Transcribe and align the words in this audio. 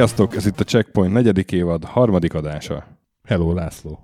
Sziasztok, 0.00 0.36
ez 0.36 0.46
itt 0.46 0.60
a 0.60 0.64
Checkpoint 0.64 1.12
negyedik 1.12 1.52
évad, 1.52 1.84
harmadik 1.84 2.34
adása. 2.34 2.86
Hello, 3.24 3.52
László. 3.52 4.00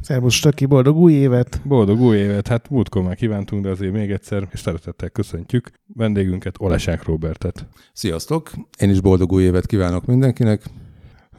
Szervusz, 0.00 0.34
Stöki, 0.34 0.66
boldog 0.66 0.96
új 0.96 1.12
évet! 1.12 1.60
Boldog 1.64 2.00
új 2.00 2.16
évet, 2.16 2.48
hát 2.48 2.70
múltkor 2.70 3.02
már 3.02 3.16
kívántunk, 3.16 3.62
de 3.62 3.70
azért 3.70 3.92
még 3.92 4.10
egyszer, 4.10 4.48
és 4.52 4.60
szeretettel 4.60 5.08
köszöntjük 5.08 5.70
vendégünket, 5.94 6.56
Olesák 6.58 7.04
Robertet. 7.04 7.66
Sziasztok! 7.92 8.50
Én 8.78 8.90
is 8.90 9.00
boldog 9.00 9.32
új 9.32 9.42
évet 9.42 9.66
kívánok 9.66 10.06
mindenkinek. 10.06 10.62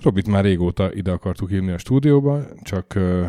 Robit 0.02 0.28
már 0.28 0.44
régóta 0.44 0.94
ide 0.94 1.12
akartuk 1.12 1.50
hívni 1.50 1.72
a 1.72 1.78
stúdióba, 1.78 2.42
csak 2.62 2.94
uh, 2.96 3.26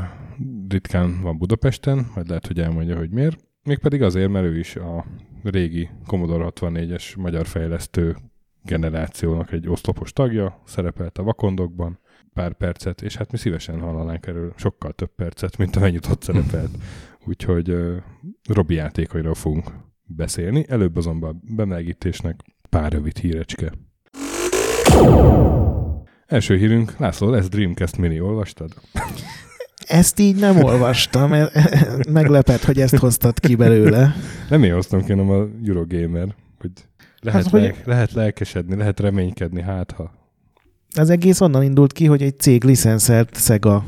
ritkán 0.69 1.23
van 1.23 1.39
Budapesten, 1.39 2.11
majd 2.15 2.29
lehet, 2.29 2.47
hogy 2.47 2.61
elmondja, 2.61 2.97
hogy 2.97 3.11
miért. 3.11 3.39
Mégpedig 3.63 4.03
azért, 4.03 4.31
mert 4.31 4.47
ő 4.47 4.59
is 4.59 4.77
a 4.77 5.05
régi 5.43 5.89
Commodore 6.07 6.53
64-es 6.55 7.17
magyar 7.17 7.47
fejlesztő 7.47 8.17
generációnak 8.65 9.53
egy 9.53 9.69
oszlopos 9.69 10.13
tagja, 10.13 10.63
szerepelt 10.65 11.19
a 11.19 11.23
vakondokban 11.23 11.99
pár 12.35 12.53
percet, 12.53 13.03
és 13.03 13.17
hát 13.17 13.33
mi 13.33 13.39
szívesen 13.39 13.81
hallanánk 13.81 14.27
erről 14.27 14.53
sokkal 14.57 14.93
több 14.93 15.15
percet, 15.15 15.57
mint 15.57 15.77
amennyit 15.77 16.07
ott 16.07 16.23
szerepelt. 16.23 16.71
Úgyhogy 17.29 17.71
uh, 17.71 17.97
Robi 18.49 18.75
játékairól 18.75 19.35
fogunk 19.35 19.73
beszélni. 20.05 20.65
Előbb 20.69 20.97
azonban 20.97 21.43
bemelegítésnek 21.45 22.41
pár 22.69 22.93
rövid 22.93 23.19
hírecske. 23.19 23.73
Első 26.27 26.57
hírünk, 26.57 26.99
László, 26.99 27.31
lesz 27.31 27.49
Dreamcast 27.49 27.97
Mini, 27.97 28.21
olvastad? 28.21 28.75
Ezt 29.87 30.19
így 30.19 30.37
nem 30.37 30.65
olvastam, 30.65 31.33
meglepett, 32.09 32.65
hogy 32.65 32.81
ezt 32.81 32.97
hoztad 32.97 33.41
ki 33.41 33.55
belőle. 33.55 34.15
Nem 34.49 34.63
én 34.63 34.75
hoztam 34.75 35.01
hanem 35.01 35.31
a 35.31 35.47
Eurogamer, 35.67 36.35
hogy 36.59 36.71
lehet, 37.23 37.43
hát, 37.43 37.53
lel- 37.53 37.75
hogy... 37.75 37.83
lehet 37.87 38.13
lelkesedni, 38.13 38.77
lehet 38.77 39.01
reménykedni, 39.01 39.63
hát 39.63 39.91
ha. 39.91 40.11
Az 40.95 41.11
egész 41.11 41.41
onnan 41.41 41.63
indult 41.63 41.93
ki, 41.93 42.07
hogy 42.07 42.23
egy 42.23 42.39
cég 42.39 42.65
licenszelt 42.65 43.37
Sega 43.37 43.85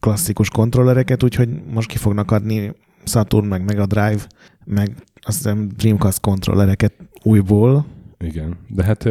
klasszikus 0.00 0.48
kontrollereket, 0.48 1.22
úgyhogy 1.22 1.48
most 1.72 1.88
ki 1.88 1.96
fognak 1.96 2.30
adni 2.30 2.72
Saturn, 3.04 3.46
meg 3.46 3.64
Mega 3.64 3.86
Drive, 3.86 4.26
meg 4.64 4.94
azt 5.20 5.36
hiszem 5.36 5.68
Dreamcast 5.76 6.20
kontrollereket 6.20 6.92
újból. 7.22 7.86
Igen, 8.18 8.56
de 8.68 8.84
hát... 8.84 9.08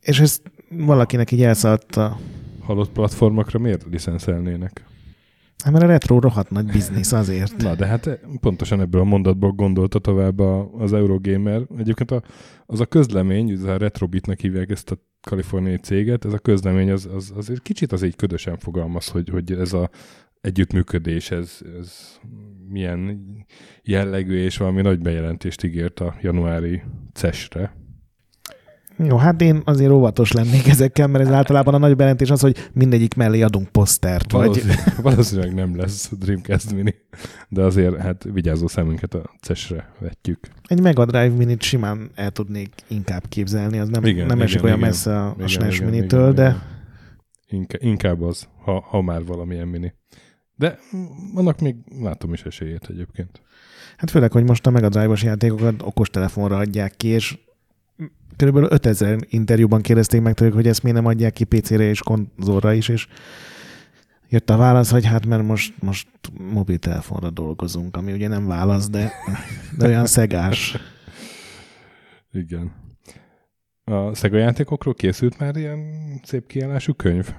És 0.00 0.20
ezt 0.20 0.42
valakinek 0.68 1.30
így 1.30 1.42
elszállt 1.42 1.96
a... 1.96 2.18
Halott 2.60 2.90
platformokra 2.90 3.58
miért 3.58 3.86
licenszelnének? 3.90 4.84
Hát 5.62 5.72
mert 5.72 5.84
a 5.84 5.86
retro 5.86 6.20
rohadt 6.20 6.50
nagy 6.50 6.66
biznisz 6.66 7.12
azért. 7.12 7.56
Na, 7.56 7.74
de 7.74 7.86
hát 7.86 8.20
pontosan 8.40 8.80
ebből 8.80 9.00
a 9.00 9.04
mondatból 9.04 9.52
gondolta 9.52 9.98
tovább 9.98 10.38
az 10.78 10.92
Eurogamer. 10.92 11.62
Egyébként 11.78 12.10
a, 12.10 12.22
az 12.66 12.80
a 12.80 12.86
közlemény, 12.86 13.52
az 13.52 13.62
a 13.62 13.76
Retrobitnek 13.76 14.40
hívják 14.40 14.70
ezt 14.70 14.90
a 14.90 14.98
kaliforniai 15.20 15.76
céget, 15.76 16.24
ez 16.24 16.32
a 16.32 16.38
közlemény 16.38 16.90
az, 16.90 17.08
az, 17.14 17.32
az 17.36 17.52
kicsit 17.62 17.92
az 17.92 18.02
így 18.02 18.16
ködösen 18.16 18.58
fogalmaz, 18.58 19.08
hogy, 19.08 19.28
hogy 19.28 19.52
ez 19.52 19.72
a 19.72 19.90
együttműködés, 20.40 21.30
ez, 21.30 21.58
ez 21.78 22.18
milyen 22.68 23.26
jellegű, 23.82 24.36
és 24.38 24.56
valami 24.56 24.80
nagy 24.80 24.98
bejelentést 24.98 25.64
ígért 25.64 26.00
a 26.00 26.14
januári 26.20 26.82
CES-re. 27.12 27.81
Jó, 29.04 29.16
hát 29.16 29.40
én 29.40 29.62
azért 29.64 29.90
óvatos 29.90 30.32
lennék 30.32 30.68
ezekkel, 30.68 31.06
mert 31.06 31.24
ez 31.24 31.32
általában 31.40 31.74
a 31.74 31.78
nagy 31.78 31.96
bejelentés 31.96 32.30
az, 32.30 32.40
hogy 32.40 32.70
mindegyik 32.72 33.14
mellé 33.14 33.42
adunk 33.42 33.68
posztert. 33.68 34.32
Valószínűleg, 34.32 34.78
vagy... 34.84 35.02
valószínűleg 35.12 35.54
nem 35.54 35.76
lesz 35.76 36.10
Dreamcast 36.18 36.72
Mini, 36.72 36.94
de 37.48 37.62
azért 37.62 37.96
hát 37.96 38.24
vigyázó 38.32 38.66
szemünket 38.66 39.14
a 39.14 39.30
CES-re 39.40 39.92
vetjük. 39.98 40.48
Egy 40.66 40.80
Mega 40.80 41.04
Drive 41.04 41.28
Minit 41.28 41.62
simán 41.62 42.10
el 42.14 42.30
tudnék 42.30 42.74
inkább 42.88 43.22
képzelni, 43.28 43.78
az 43.78 43.88
nem, 43.88 44.04
igen, 44.04 44.26
nem 44.26 44.36
igen, 44.36 44.46
esik 44.46 44.62
olyan 44.62 44.76
igen, 44.76 44.88
messze 44.88 45.20
a, 45.20 45.32
igen, 45.34 45.44
a 45.44 45.48
SNES 45.48 45.76
igen, 45.76 45.90
Minitől, 45.90 46.32
igen, 46.32 46.34
de... 46.34 46.62
Inká, 47.48 47.78
inkább 47.80 48.22
az, 48.22 48.48
ha, 48.64 48.80
ha 48.80 49.02
már 49.02 49.24
valamilyen 49.24 49.68
mini. 49.68 49.94
De 50.56 50.78
annak 51.34 51.60
még 51.60 51.76
látom 52.00 52.32
is 52.32 52.42
esélyét 52.42 52.86
egyébként. 52.88 53.40
Hát 53.96 54.10
főleg, 54.10 54.32
hogy 54.32 54.44
most 54.44 54.66
a 54.66 54.70
Mega 54.70 54.88
Drive-os 54.88 55.22
játékokat 55.22 55.82
okostelefonra 55.82 56.56
adják 56.56 56.96
ki, 56.96 57.08
és 57.08 57.38
körülbelül 58.42 58.68
5000 58.72 59.18
interjúban 59.28 59.82
kérdezték 59.82 60.20
meg 60.20 60.34
tőlük, 60.34 60.54
hogy 60.54 60.66
ezt 60.66 60.82
miért 60.82 60.98
nem 60.98 61.06
adják 61.06 61.32
ki 61.32 61.44
PC-re 61.44 61.82
és 61.82 62.00
konzolra 62.00 62.72
is, 62.72 62.88
és 62.88 63.06
jött 64.28 64.50
a 64.50 64.56
válasz, 64.56 64.90
hogy 64.90 65.04
hát 65.04 65.26
mert 65.26 65.42
most, 65.42 65.74
most 65.82 66.08
mobiltelefonra 66.52 67.30
dolgozunk, 67.30 67.96
ami 67.96 68.12
ugye 68.12 68.28
nem 68.28 68.46
válasz, 68.46 68.88
de, 68.88 69.12
de 69.78 69.86
olyan 69.86 70.06
szegás. 70.06 70.76
Igen. 72.32 72.72
A 73.84 74.14
Sega 74.14 74.36
játékokról 74.36 74.94
készült 74.94 75.38
már 75.38 75.56
ilyen 75.56 75.80
szép 76.24 76.46
kiállású 76.46 76.92
könyv? 76.92 77.34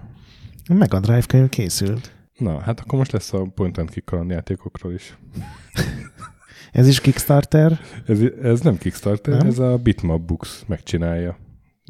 A 0.70 0.74
Mega 0.74 1.00
Drive 1.00 1.25
könyv 1.28 1.50
készült. 1.50 2.16
Na, 2.38 2.59
hát 2.59 2.80
akkor 2.80 2.97
most 2.97 3.12
lesz 3.12 3.34
a 3.34 3.44
Point 3.56 3.78
and 3.78 3.90
Kick 3.90 4.16
játékokról 4.28 4.94
is. 4.94 5.18
Ez 6.73 6.88
is 6.88 7.01
Kickstarter? 7.01 7.79
Ez, 8.07 8.22
ez 8.41 8.61
nem 8.61 8.78
Kickstarter, 8.78 9.38
nem? 9.38 9.47
ez 9.47 9.59
a 9.59 9.78
Bitmap 9.78 10.22
Books 10.22 10.63
megcsinálja. 10.67 11.38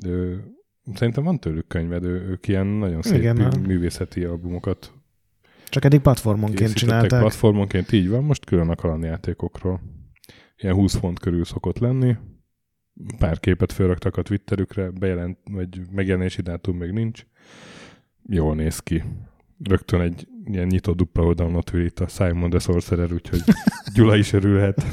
Ő, 0.06 0.44
szerintem 0.94 1.24
van 1.24 1.40
tőlük 1.40 1.68
könyved, 1.68 2.04
ő, 2.04 2.30
ők 2.30 2.48
ilyen 2.48 2.68
nagyon 2.68 3.02
szép 3.02 3.18
Igen, 3.18 3.36
mű, 3.36 3.68
művészeti 3.68 4.24
albumokat 4.24 4.94
csak 5.74 5.86
eddig 5.86 6.00
platformonként 6.00 6.74
csinálták. 6.74 7.20
platformonként, 7.20 7.92
így 7.92 8.10
van, 8.10 8.24
most 8.24 8.46
külön 8.46 8.70
a 8.70 9.06
játékokról. 9.06 9.82
Ilyen 10.58 10.76
20 10.76 10.96
font 10.96 11.20
körül 11.20 11.46
szokott 11.46 11.80
lenni. 11.80 12.16
Pár 13.18 13.40
képet 13.40 13.72
felraktak 13.72 14.18
a 14.18 14.22
Twitterükre, 14.22 14.90
bejelent, 14.90 15.38
vagy 15.44 15.82
megjelenési 15.92 16.42
dátum 16.42 16.78
még 16.78 16.92
nincs. 16.92 17.26
Jól 18.30 18.56
néz 18.56 18.80
ki. 18.80 19.04
Rögtön 19.64 20.02
egy 20.02 20.28
ilyen 20.46 20.68
nyitott 20.68 20.96
dupla 20.96 21.24
oldalon 21.24 21.64
ül 21.74 21.86
itt 21.86 22.00
a 22.00 22.08
Simon 22.08 22.50
the 22.50 22.60
Sorcerer, 22.60 23.14
úgyhogy 23.14 23.42
Gyula 23.94 24.16
is 24.16 24.34
örülhet. 24.34 24.86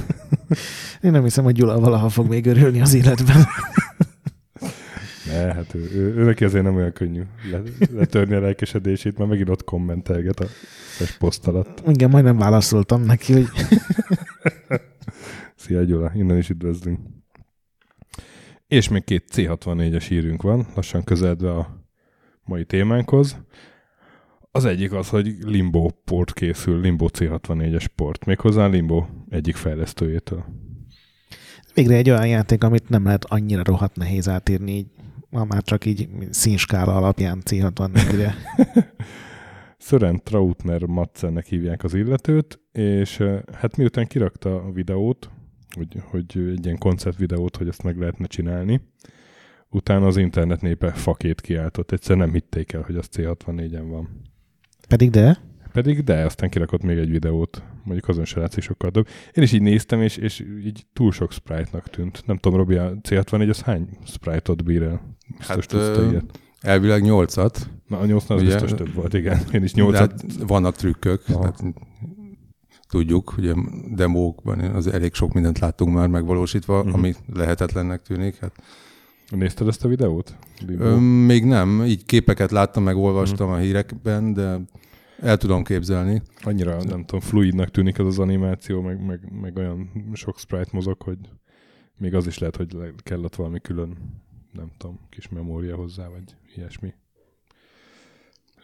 Én 1.03 1.11
nem 1.11 1.23
hiszem, 1.23 1.45
hogy 1.45 1.55
Gyula 1.55 1.81
valaha 1.81 2.09
fog 2.09 2.29
még 2.29 2.47
örülni 2.47 2.81
az 2.81 2.95
életben. 2.95 3.45
Ne, 5.27 5.55
hát 5.55 5.75
ő, 5.75 5.91
ő, 5.95 6.15
ő 6.15 6.25
neki 6.25 6.45
azért 6.45 6.65
nem 6.65 6.77
olyan 6.77 6.93
könnyű 6.93 7.23
letörni 7.93 8.35
a 8.35 8.41
lelkesedését, 8.41 9.19
mert 9.19 9.31
megint 9.31 9.49
ott 9.49 9.65
kommentelget 9.65 10.41
a 10.41 10.47
szes 10.97 11.17
poszt 11.17 11.47
alatt. 11.47 11.83
Igen, 11.87 12.11
majdnem 12.11 12.39
válaszoltam 12.39 13.03
neki, 13.03 13.33
hogy... 13.33 13.47
Szia 15.57 15.83
Gyula, 15.83 16.13
innen 16.15 16.37
is 16.37 16.49
üdvözlünk. 16.49 17.01
És 18.67 18.89
még 18.89 19.05
két 19.05 19.25
C64-es 19.33 20.05
hírünk 20.09 20.43
van, 20.43 20.67
lassan 20.75 21.05
közeledve 21.05 21.53
a 21.53 21.85
mai 22.45 22.65
témánkhoz. 22.65 23.37
Az 24.53 24.65
egyik 24.65 24.93
az, 24.93 25.09
hogy 25.09 25.37
Limbo 25.41 25.89
port 26.05 26.33
készül, 26.33 26.81
Limbo 26.81 27.09
C64-es 27.13 27.87
port, 27.95 28.25
méghozzá 28.25 28.67
Limbo 28.67 29.07
egyik 29.29 29.57
fejlesztőjétől. 29.57 30.45
Végre 31.75 31.95
egy 31.95 32.11
olyan 32.11 32.27
játék, 32.27 32.65
amit 32.65 32.89
nem 32.89 33.05
lehet 33.05 33.25
annyira 33.25 33.63
rohadt 33.65 33.97
nehéz 33.97 34.29
átírni, 34.29 34.73
így, 34.73 34.87
ma 35.29 35.45
már 35.45 35.63
csak 35.63 35.85
így 35.85 36.09
színskála 36.31 36.97
alapján 36.97 37.43
C64-re. 37.45 38.35
Sören 39.79 40.21
Trautner 40.25 40.85
Matzennek 40.85 41.47
hívják 41.47 41.85
az 41.85 41.95
illetőt, 41.95 42.61
és 42.73 43.23
hát 43.53 43.77
miután 43.77 44.07
kirakta 44.07 44.63
a 44.63 44.73
videót, 44.73 45.31
hogy, 45.75 46.03
hogy 46.05 46.25
egy 46.37 46.65
ilyen 46.65 46.79
koncertvideót, 46.79 47.57
hogy 47.57 47.69
ezt 47.69 47.83
meg 47.83 47.99
lehetne 47.99 48.27
csinálni, 48.27 48.81
utána 49.69 50.07
az 50.07 50.17
internet 50.17 50.61
népe 50.61 50.91
fakét 50.91 51.41
kiáltott. 51.41 51.93
Egyszer 51.93 52.17
nem 52.17 52.33
hitték 52.33 52.73
el, 52.73 52.83
hogy 52.83 52.97
az 52.97 53.09
C64-en 53.13 53.87
van. 53.89 54.30
Pedig 54.91 55.11
de? 55.11 55.39
Pedig 55.73 56.05
de, 56.05 56.25
aztán 56.25 56.51
kirakott 56.51 56.83
még 56.83 56.99
egy 56.99 57.11
videót, 57.11 57.63
mondjuk 57.85 58.09
azon 58.09 58.25
se 58.25 58.41
látszik 58.41 58.63
sokkal 58.63 58.91
több. 58.91 59.07
Én 59.33 59.45
is 59.45 59.53
így 59.53 59.63
néztem, 59.63 60.03
és, 60.03 60.17
és 60.17 60.45
így 60.65 60.87
túl 60.93 61.13
sok 61.13 61.33
sprite-nak 61.33 61.91
tűnt. 61.91 62.23
Nem 62.27 62.37
tudom, 62.37 62.59
Robi, 62.59 62.77
a 62.77 62.93
C64 63.09 63.49
az 63.49 63.61
hány 63.61 63.89
sprite-ot 64.05 64.65
bír 64.65 64.83
el? 64.83 65.17
Biztos 65.37 65.67
hát, 65.67 65.97
uh, 65.97 66.17
Elvileg 66.61 67.03
nyolcat. 67.03 67.71
Na, 67.87 67.99
a 67.99 68.07
nyolcnál 68.07 68.39
az 68.39 68.45
biztos 68.45 68.71
több 68.71 68.95
volt, 68.95 69.15
igen. 69.15 69.41
Én 69.53 69.63
is 69.63 69.75
nyolcat. 69.75 70.11
Hát 70.11 70.23
vannak 70.47 70.77
trükkök. 70.77 71.23
Hát, 71.27 71.63
tudjuk, 72.89 73.29
hogy 73.29 73.49
a 73.49 73.57
demókban 73.95 74.61
az 74.61 74.87
elég 74.87 75.15
sok 75.15 75.33
mindent 75.33 75.59
láttunk 75.59 75.95
már 75.95 76.09
megvalósítva, 76.09 76.79
uh-huh. 76.79 76.95
ami 76.95 77.15
lehetetlennek 77.35 78.03
tűnik. 78.03 78.39
Hát 78.39 78.53
Nézted 79.31 79.69
ezt 79.69 79.85
a 79.85 79.89
videót? 79.89 80.37
Ö, 80.79 80.97
még 81.01 81.45
nem, 81.45 81.85
így 81.85 82.05
képeket 82.05 82.51
láttam, 82.51 82.83
meg 82.83 82.97
olvastam 82.97 83.47
hmm. 83.47 83.57
a 83.57 83.59
hírekben, 83.59 84.33
de 84.33 84.61
el 85.21 85.37
tudom 85.37 85.65
képzelni. 85.65 86.23
Annyira, 86.43 86.83
nem 86.83 87.05
tudom, 87.05 87.21
fluidnak 87.21 87.71
tűnik 87.71 87.99
ez 87.99 88.07
az 88.07 88.19
animáció, 88.19 88.81
meg, 88.81 89.05
meg, 89.05 89.33
meg 89.41 89.57
olyan 89.57 89.91
sok 90.13 90.39
sprite 90.39 90.71
mozog, 90.73 91.03
hogy... 91.03 91.19
még 91.97 92.15
az 92.15 92.27
is 92.27 92.39
lehet, 92.39 92.57
hogy 92.57 92.73
le- 92.73 92.93
kellett 93.03 93.35
valami 93.35 93.61
külön, 93.61 93.97
nem 94.53 94.71
tudom, 94.79 94.99
kis 95.11 95.29
memória 95.29 95.77
hozzá, 95.77 96.09
vagy 96.09 96.37
ilyesmi. 96.57 96.95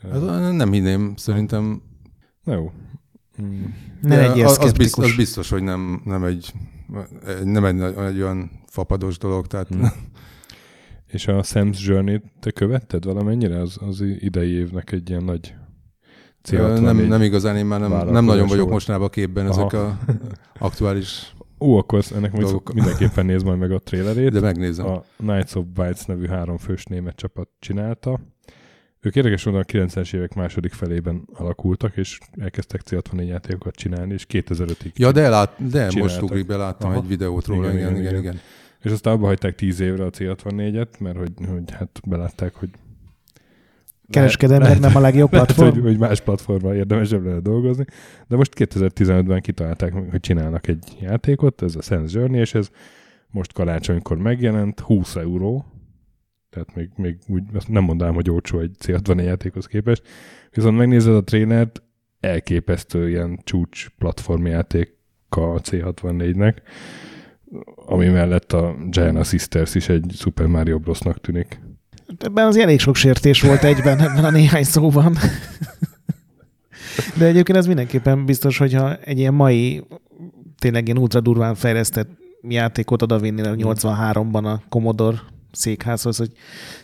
Hát, 0.02 0.52
nem 0.52 0.72
hinném, 0.72 1.16
szerintem. 1.16 1.82
Na 2.44 2.54
jó. 2.54 2.72
Mm, 3.42 3.64
Ne 4.00 4.16
legyél 4.16 4.46
az, 4.46 4.58
az, 4.58 4.72
biztos, 4.72 5.04
az 5.04 5.16
biztos, 5.16 5.50
hogy 5.50 5.62
nem, 5.62 6.02
nem 6.04 6.24
egy, 6.24 6.52
nem 7.44 7.64
egy, 7.64 7.80
egy 7.80 8.20
olyan 8.20 8.50
fapados 8.66 9.18
dolog, 9.18 9.46
tehát 9.46 9.74
Mm. 9.74 9.82
És 11.16 11.26
a 11.26 11.42
Sam's 11.42 11.84
Journey-t 11.86 12.22
te 12.40 12.50
követted 12.50 13.04
valamennyire? 13.04 13.60
Az, 13.60 13.78
az 13.80 14.00
idei 14.00 14.50
évnek 14.50 14.92
egy 14.92 15.10
ilyen 15.10 15.24
nagy 15.24 15.54
Ö, 16.52 16.80
nem, 16.80 16.96
nem 16.96 17.22
igazán, 17.22 17.56
én 17.56 17.66
már 17.66 17.80
nem, 17.80 18.08
nem 18.08 18.24
nagyon 18.24 18.46
vagyok 18.46 18.68
mostanában 18.70 19.08
képben 19.08 19.46
Aha. 19.46 19.60
ezek 19.60 19.72
a 19.72 19.98
aktuális, 20.58 21.34
Ó, 21.60 21.76
akkor 21.76 22.04
ennek 22.14 22.32
Dolgok. 22.32 22.72
mindenképpen 22.72 23.26
néz 23.26 23.42
majd 23.42 23.58
meg 23.58 23.72
a 23.72 23.78
trailerét. 23.78 24.32
de 24.32 24.40
megnézem. 24.40 24.86
A 24.86 25.02
Knights 25.16 25.54
of 25.54 25.64
Bites 25.74 26.04
nevű 26.04 26.26
háromfős 26.26 26.84
német 26.84 27.16
csapat 27.16 27.48
csinálta. 27.58 28.20
Ők 29.00 29.16
érdekes 29.16 29.44
módon 29.44 29.60
a 29.60 29.64
90-es 29.64 30.14
évek 30.14 30.34
második 30.34 30.72
felében 30.72 31.28
alakultak, 31.32 31.96
és 31.96 32.18
elkezdtek 32.38 32.80
C64 32.90 33.26
játékokat 33.26 33.74
csinálni, 33.74 34.12
és 34.12 34.26
2005-ig. 34.28 34.92
Ja, 34.94 35.12
de, 35.12 35.28
lát, 35.28 35.68
de 35.70 35.90
most 35.98 36.22
ugrik 36.22 36.46
be, 36.46 36.56
láttam 36.56 36.90
Aha. 36.90 36.98
egy 36.98 37.08
videót 37.08 37.46
róla, 37.46 37.72
igen, 37.72 37.90
igen, 37.90 37.96
igen. 37.96 38.16
igen. 38.16 38.40
És 38.86 38.92
aztán 38.92 39.14
abba 39.14 39.26
hagyták 39.26 39.54
10 39.54 39.80
évre 39.80 40.04
a 40.04 40.10
C64-et, 40.10 40.98
mert 40.98 41.16
hogy, 41.16 41.32
hogy 41.48 41.70
hát 41.70 42.00
belátták, 42.04 42.54
hogy 42.54 42.68
Kereskedelmileg 44.10 44.80
nem 44.80 44.96
a 44.96 45.00
legjobb 45.00 45.32
lehet, 45.32 45.46
platform. 45.46 45.74
hogy, 45.74 45.82
hogy 45.82 45.98
más 45.98 46.20
platformra 46.20 46.74
érdemesebb 46.74 47.24
lenne 47.24 47.40
dolgozni, 47.40 47.84
de 48.28 48.36
most 48.36 48.52
2015-ben 48.56 49.40
kitalálták, 49.40 49.92
hogy 49.92 50.20
csinálnak 50.20 50.68
egy 50.68 50.96
játékot, 51.00 51.62
ez 51.62 51.76
a 51.76 51.82
Sense 51.82 52.18
Journey, 52.18 52.40
és 52.40 52.54
ez 52.54 52.70
most 53.30 53.52
karácsonykor 53.52 54.16
megjelent, 54.16 54.80
20 54.80 55.16
euró, 55.16 55.64
tehát 56.50 56.74
még, 56.74 56.90
még 56.96 57.18
úgy 57.28 57.42
azt 57.54 57.68
nem 57.68 57.84
mondanám, 57.84 58.14
hogy 58.14 58.30
olcsó 58.30 58.58
egy 58.58 58.76
C64 58.84 59.24
játékhoz 59.24 59.66
képest, 59.66 60.02
viszont 60.52 60.76
megnézed 60.76 61.14
a 61.14 61.24
trailert, 61.24 61.82
elképesztő 62.20 63.08
ilyen 63.08 63.40
csúcs 63.44 63.88
platformjáték 63.98 64.96
a 65.28 65.60
C64-nek, 65.60 66.56
ami 67.86 68.08
mellett 68.08 68.52
a 68.52 68.76
Giana 68.90 69.24
Sisters 69.24 69.74
is 69.74 69.88
egy 69.88 70.12
Super 70.14 70.46
Mario 70.46 70.78
Brosnak 70.78 71.20
tűnik. 71.20 71.60
Ebben 72.18 72.46
az 72.46 72.56
elég 72.56 72.80
sok 72.80 72.94
sértés 72.96 73.42
volt 73.42 73.64
egyben 73.64 73.98
ebben 73.98 74.24
a 74.24 74.30
néhány 74.30 74.64
szóban. 74.64 75.16
De 77.18 77.24
egyébként 77.26 77.58
ez 77.58 77.66
mindenképpen 77.66 78.24
biztos, 78.24 78.58
hogyha 78.58 78.96
egy 78.96 79.18
ilyen 79.18 79.34
mai, 79.34 79.84
tényleg 80.58 80.86
ilyen 80.86 80.98
ultra 80.98 81.20
durván 81.20 81.54
fejlesztett 81.54 82.08
játékot 82.48 83.02
odavinnél 83.02 83.54
83-ban 83.58 84.44
a 84.44 84.62
Commodore 84.68 85.18
székházhoz, 85.52 86.16
hogy 86.16 86.32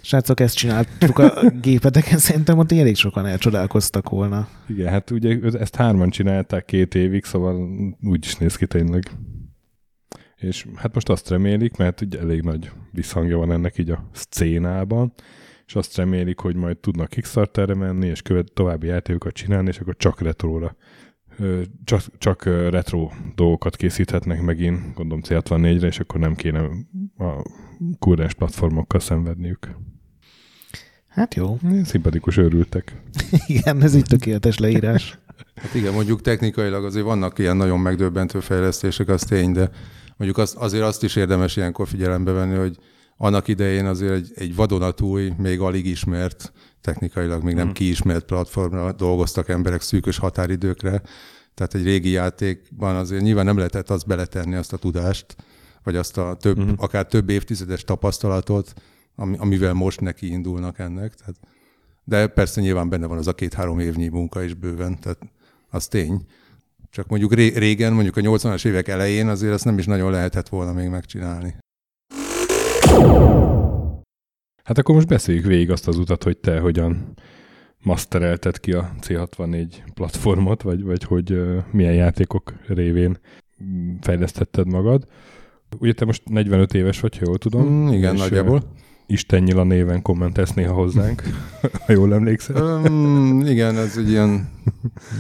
srácok, 0.01 0.41
ezt 0.41 0.57
csináltuk 0.57 1.19
a 1.19 1.51
gépeteken, 1.61 2.19
szerintem 2.19 2.59
ott 2.59 2.73
elég 2.73 2.97
sokan 2.97 3.27
elcsodálkoztak 3.27 4.09
volna. 4.09 4.49
Igen, 4.69 4.89
hát 4.89 5.11
ugye 5.11 5.39
ezt 5.59 5.77
hárman 5.77 6.11
csinálták 6.11 6.65
két 6.65 6.95
évig, 6.95 7.25
szóval 7.25 7.69
úgy 8.03 8.25
is 8.25 8.37
néz 8.37 8.57
ki 8.57 8.67
tényleg. 8.67 9.11
És 10.43 10.67
hát 10.75 10.95
most 10.95 11.09
azt 11.09 11.29
remélik, 11.29 11.77
mert 11.77 12.01
ugye 12.01 12.19
elég 12.19 12.43
nagy 12.43 12.71
visszhangja 12.91 13.37
van 13.37 13.53
ennek 13.53 13.79
így 13.79 13.91
a 13.91 14.09
szcénában, 14.13 15.13
és 15.67 15.75
azt 15.75 15.97
remélik, 15.97 16.39
hogy 16.39 16.57
majd 16.57 16.79
tudnak 16.79 17.09
Kickstarterre 17.09 17.75
menni, 17.75 18.07
és 18.07 18.23
követ 18.23 18.53
további 18.53 18.87
játékokat 18.87 19.35
csinálni, 19.35 19.69
és 19.69 19.79
akkor 19.79 19.97
csak 19.97 20.21
retróra 20.21 20.77
csak, 21.85 22.03
csak 22.19 22.45
retro 22.45 23.11
dolgokat 23.35 23.77
készíthetnek 23.77 24.43
megint, 24.43 24.95
gondolom 24.95 25.23
C64-re, 25.27 25.87
és 25.87 26.01
akkor 26.01 26.21
nem 26.21 26.35
kéne 26.35 26.61
a 27.19 27.45
kurrens 27.99 28.35
platformokkal 28.35 29.01
szenvedniük. 29.01 29.77
Hát 31.09 31.35
jó. 31.35 31.59
Szimpatikus 31.85 32.37
örültek. 32.37 33.03
Igen, 33.47 33.83
ez 33.83 33.95
így 33.95 34.05
tökéletes 34.05 34.59
leírás. 34.59 35.19
Hát 35.55 35.75
igen, 35.75 35.93
mondjuk 35.93 36.21
technikailag 36.21 36.85
azért 36.85 37.05
vannak 37.05 37.39
ilyen 37.39 37.57
nagyon 37.57 37.81
megdöbbentő 37.81 38.41
fejlesztések, 38.41 39.09
az 39.09 39.23
tény, 39.23 39.53
de 39.53 39.71
mondjuk 40.23 40.39
azt, 40.43 40.55
azért 40.57 40.85
azt 40.85 41.03
is 41.03 41.17
érdemes 41.17 41.57
ilyenkor 41.57 41.89
figyelembe 41.89 42.33
venni, 42.33 42.57
hogy 42.57 42.77
annak 43.17 43.49
idején 43.49 43.87
azért 43.87 44.13
egy, 44.13 44.33
egy 44.35 44.55
vadonatúj, 44.55 45.33
még 45.39 45.61
alig 45.61 45.87
ismert, 45.87 46.53
technikailag 46.81 47.43
még 47.43 47.55
nem 47.55 47.65
Mhm. 47.67 47.75
kiismert 47.75 48.25
platformra 48.25 48.93
dolgoztak 48.93 49.49
emberek 49.49 49.81
szűkös 49.81 50.19
határidőkre, 50.19 51.03
tehát 51.55 51.75
egy 51.75 51.83
régi 51.85 52.11
játékban 52.11 52.97
azért 52.97 53.23
nyilván 53.23 53.45
nem 53.45 53.57
lehetett 53.57 53.91
azt 53.91 54.07
beletenni, 54.07 54.55
azt 54.55 54.73
a 54.73 54.77
tudást, 54.77 55.37
vagy 55.85 55.97
azt 55.97 56.19
a 56.19 56.37
több, 56.41 56.59
Mhm. 56.59 56.71
akár 56.77 57.07
több 57.07 57.29
évtizedes 57.31 57.85
tapasztalatot, 57.85 58.73
ami, 59.17 59.37
amivel 59.39 59.73
most 59.73 60.01
neki 60.01 60.27
indulnak 60.31 60.79
ennek. 60.79 61.15
Tehát, 61.15 61.35
de 62.05 62.27
persze 62.27 62.61
nyilván 62.61 62.89
benne 62.89 63.07
van 63.07 63.19
az 63.19 63.27
a 63.27 63.33
két-három 63.35 63.79
évnyi 63.79 64.09
munka 64.09 64.43
is 64.43 64.55
bőven, 64.55 65.01
tehát 65.01 65.19
az 65.71 65.87
tény. 65.87 66.27
Csak 66.95 67.09
mondjuk 67.09 67.35
ré- 67.35 67.57
régen, 67.57 67.93
mondjuk 67.93 68.17
a 68.17 68.21
80-as 68.21 68.67
évek 68.67 68.89
elején 68.89 69.29
azért 69.29 69.53
ezt 69.53 69.65
nem 69.65 69.79
is 69.79 69.87
nagyon 69.87 70.11
lehetett 70.11 70.49
volna 70.49 70.73
még 70.73 70.89
megcsinálni. 70.89 71.57
Hát 74.65 74.79
akkor 74.79 74.95
most 74.95 75.07
beszéljük 75.07 75.45
végig 75.45 75.71
azt 75.71 75.89
az 75.89 75.99
utat, 75.99 76.23
hogy 76.23 76.39
te 76.39 76.59
hogyan 76.59 77.15
masterelted 77.83 78.61
ki 78.61 78.73
a 78.73 78.95
C64 79.01 79.67
platformot, 79.95 80.63
vagy, 80.63 80.83
vagy 80.83 81.03
hogy 81.05 81.43
milyen 81.71 81.95
játékok 81.95 82.53
révén 82.67 83.19
fejlesztetted 84.01 84.67
magad. 84.67 85.07
Ugye 85.79 85.93
te 85.93 86.05
most 86.05 86.23
45 86.29 86.75
éves 86.75 87.01
vagy, 87.01 87.19
ha 87.19 87.25
jól 87.27 87.39
tudom. 87.39 87.69
Mm, 87.69 87.89
igen, 87.89 88.15
nagyjából. 88.15 88.63
Isten 89.07 89.43
nyila 89.43 89.63
néven 89.63 90.03
kommentelsz 90.03 90.53
néha 90.53 90.75
hozzánk, 90.75 91.23
ha 91.87 91.93
jól 91.93 92.15
emlékszel. 92.15 92.63
Um, 92.63 93.41
igen, 93.47 93.77
ez 93.77 93.97
egy 93.97 94.11
ilyen 94.11 94.49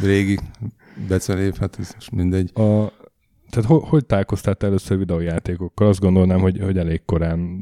régi 0.02 0.38
becelév, 1.08 1.56
hát 1.56 1.78
ez 1.78 1.94
mindegy. 2.12 2.50
A, 2.54 2.92
tehát 3.50 3.68
ho, 3.68 3.78
hogy 3.78 4.06
találkoztál 4.06 4.54
te 4.54 4.66
először 4.66 4.98
videójátékokkal? 4.98 5.88
Azt 5.88 6.00
gondolnám, 6.00 6.40
hogy, 6.40 6.58
hogy 6.60 6.78
elég 6.78 7.04
korán 7.04 7.58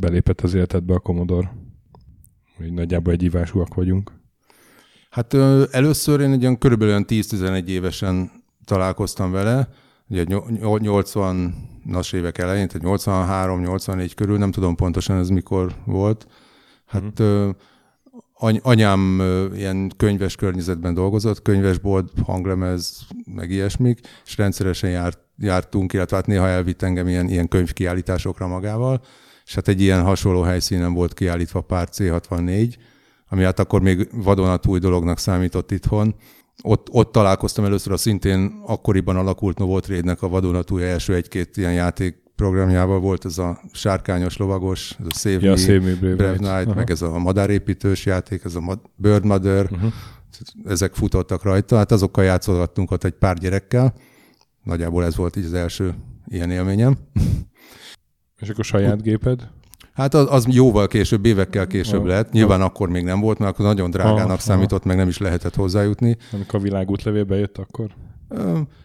belépett 0.00 0.40
az 0.40 0.54
életedbe 0.54 0.94
a 0.94 0.98
Commodore. 0.98 1.52
Még 2.56 2.72
nagyjából 2.72 3.12
egy 3.12 3.22
ivásúak 3.22 3.74
vagyunk. 3.74 4.12
Hát 5.10 5.34
először 5.70 6.20
én 6.20 6.32
egy 6.32 6.42
olyan 6.42 6.58
körülbelül 6.58 6.92
olyan 6.92 7.04
10-11 7.08 7.66
évesen 7.66 8.30
találkoztam 8.64 9.30
vele, 9.30 9.68
ugye 10.08 10.24
nyol- 10.26 10.50
nyol- 10.50 10.80
80-as 10.84 12.14
évek 12.14 12.38
elején, 12.38 12.68
tehát 12.68 13.00
83-84 13.00 14.10
körül, 14.14 14.38
nem 14.38 14.50
tudom 14.50 14.74
pontosan 14.74 15.18
ez 15.18 15.28
mikor 15.28 15.74
volt. 15.84 16.26
Hát 16.86 17.20
ö, 17.20 17.50
any- 18.42 18.60
anyám 18.62 19.22
ilyen 19.54 19.92
könyves 19.96 20.36
környezetben 20.36 20.94
dolgozott, 20.94 21.42
könyvesbolt, 21.42 22.10
hanglemez, 22.24 23.00
meg 23.34 23.50
ilyesmik, 23.50 24.00
és 24.24 24.36
rendszeresen 24.36 24.90
járt, 24.90 25.18
jártunk, 25.38 25.92
illetve 25.92 26.16
hát 26.16 26.26
néha 26.26 26.48
elvitt 26.48 26.82
engem 26.82 27.08
ilyen, 27.08 27.28
ilyen 27.28 27.48
könyvkiállításokra 27.48 28.46
magával, 28.46 29.00
és 29.44 29.54
hát 29.54 29.68
egy 29.68 29.80
ilyen 29.80 30.02
hasonló 30.02 30.42
helyszínen 30.42 30.92
volt 30.92 31.14
kiállítva 31.14 31.60
pár 31.60 31.88
C64, 31.92 32.74
ami 33.28 33.42
hát 33.42 33.58
akkor 33.58 33.82
még 33.82 34.08
vadonatúj 34.12 34.78
dolognak 34.78 35.18
számított 35.18 35.70
itthon. 35.70 36.14
Ott, 36.62 36.88
ott 36.90 37.12
találkoztam 37.12 37.64
először 37.64 37.92
a 37.92 37.96
szintén 37.96 38.62
akkoriban 38.66 39.16
alakult 39.16 39.58
Novotrade-nek 39.58 40.22
a 40.22 40.28
vadonatúj 40.28 40.84
első 40.84 41.14
egy-két 41.14 41.56
ilyen 41.56 41.72
játék 41.72 42.21
programjával 42.42 43.00
volt 43.00 43.24
ez 43.24 43.38
a 43.38 43.60
sárkányos 43.72 44.36
lovagos, 44.36 44.96
ez 45.00 45.06
a 45.06 45.14
Save 45.14 45.38
Ja, 45.40 45.50
Me, 45.50 45.56
Save 45.56 45.78
Me 45.80 45.94
Brave, 45.94 46.14
Brave 46.34 46.60
Aha. 46.62 46.74
meg 46.74 46.90
ez 46.90 47.02
a 47.02 47.18
madárépítős 47.18 48.06
játék, 48.06 48.44
ez 48.44 48.54
a 48.54 48.60
Mad- 48.60 48.90
Bird 48.96 49.24
Mother, 49.24 49.68
Uh-huh. 49.72 49.92
ezek 50.64 50.94
futottak 50.94 51.42
rajta, 51.42 51.76
hát 51.76 51.92
azokkal 51.92 52.24
játszolgattunk 52.24 52.90
ott 52.90 53.04
egy 53.04 53.12
pár 53.12 53.36
gyerekkel. 53.38 53.94
Nagyjából 54.62 55.04
ez 55.04 55.16
volt 55.16 55.36
így 55.36 55.44
az 55.44 55.52
első 55.54 55.94
ilyen 56.28 56.50
élményem. 56.50 56.96
És 58.40 58.48
akkor 58.48 58.64
saját 58.64 59.02
géped? 59.02 59.48
Hát 59.92 60.14
az, 60.14 60.26
az 60.30 60.46
jóval 60.48 60.86
később, 60.86 61.24
évekkel 61.26 61.66
később 61.66 62.00
Ah, 62.00 62.06
lett. 62.06 62.32
Nyilván 62.32 62.60
akkor 62.60 62.88
még 62.88 63.04
nem 63.04 63.20
volt, 63.20 63.38
mert 63.38 63.52
akkor 63.52 63.64
nagyon 63.64 63.90
drágának 63.90 64.30
Ah, 64.30 64.38
számított, 64.38 64.84
meg 64.84 64.96
nem 64.96 65.08
is 65.08 65.18
lehetett 65.18 65.54
hozzájutni. 65.54 66.16
Amikor 66.32 66.58
a 66.58 66.62
világútlevél 66.62 67.24
bejött, 67.24 67.58
akkor? 67.58 67.90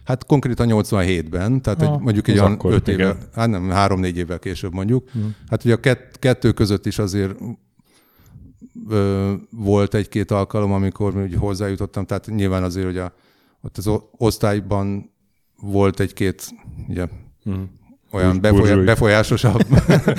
Hát 0.04 0.26
konkrétan 0.26 0.66
87-ben, 0.70 1.62
tehát 1.62 1.82
Ah, 1.82 1.92
egy, 1.94 2.00
mondjuk 2.00 2.28
egy 2.28 2.38
olyan 2.38 2.52
akkor, 2.52 2.72
5 2.72 2.88
évvel, 2.88 3.10
igen. 3.10 3.28
hát 3.34 3.48
nem, 3.48 3.68
3-4 3.72 4.14
évvel 4.14 4.38
később 4.38 4.72
mondjuk. 4.72 5.08
Mhm. 5.12 5.24
Hát 5.48 5.64
ugye 5.64 5.74
a 5.74 5.80
kett, 5.80 6.18
kettő 6.18 6.52
között 6.52 6.86
is 6.86 6.98
azért 6.98 7.34
ö, 8.88 9.32
volt 9.50 9.94
egy-két 9.94 10.30
alkalom, 10.30 10.72
amikor 10.72 11.16
ugye 11.16 11.36
hozzájutottam, 11.36 12.04
tehát 12.04 12.26
nyilván 12.26 12.62
azért, 12.62 12.86
hogy 12.86 12.98
a, 12.98 13.12
ott 13.60 13.76
az 13.78 13.90
osztályban 14.16 15.10
volt 15.60 16.00
egy-két 16.00 16.50
ugye, 16.88 17.06
Uh-huh. 17.44 17.62
olyan 18.12 18.40
befolyá- 18.40 18.84
befolyásosabb 18.84 19.66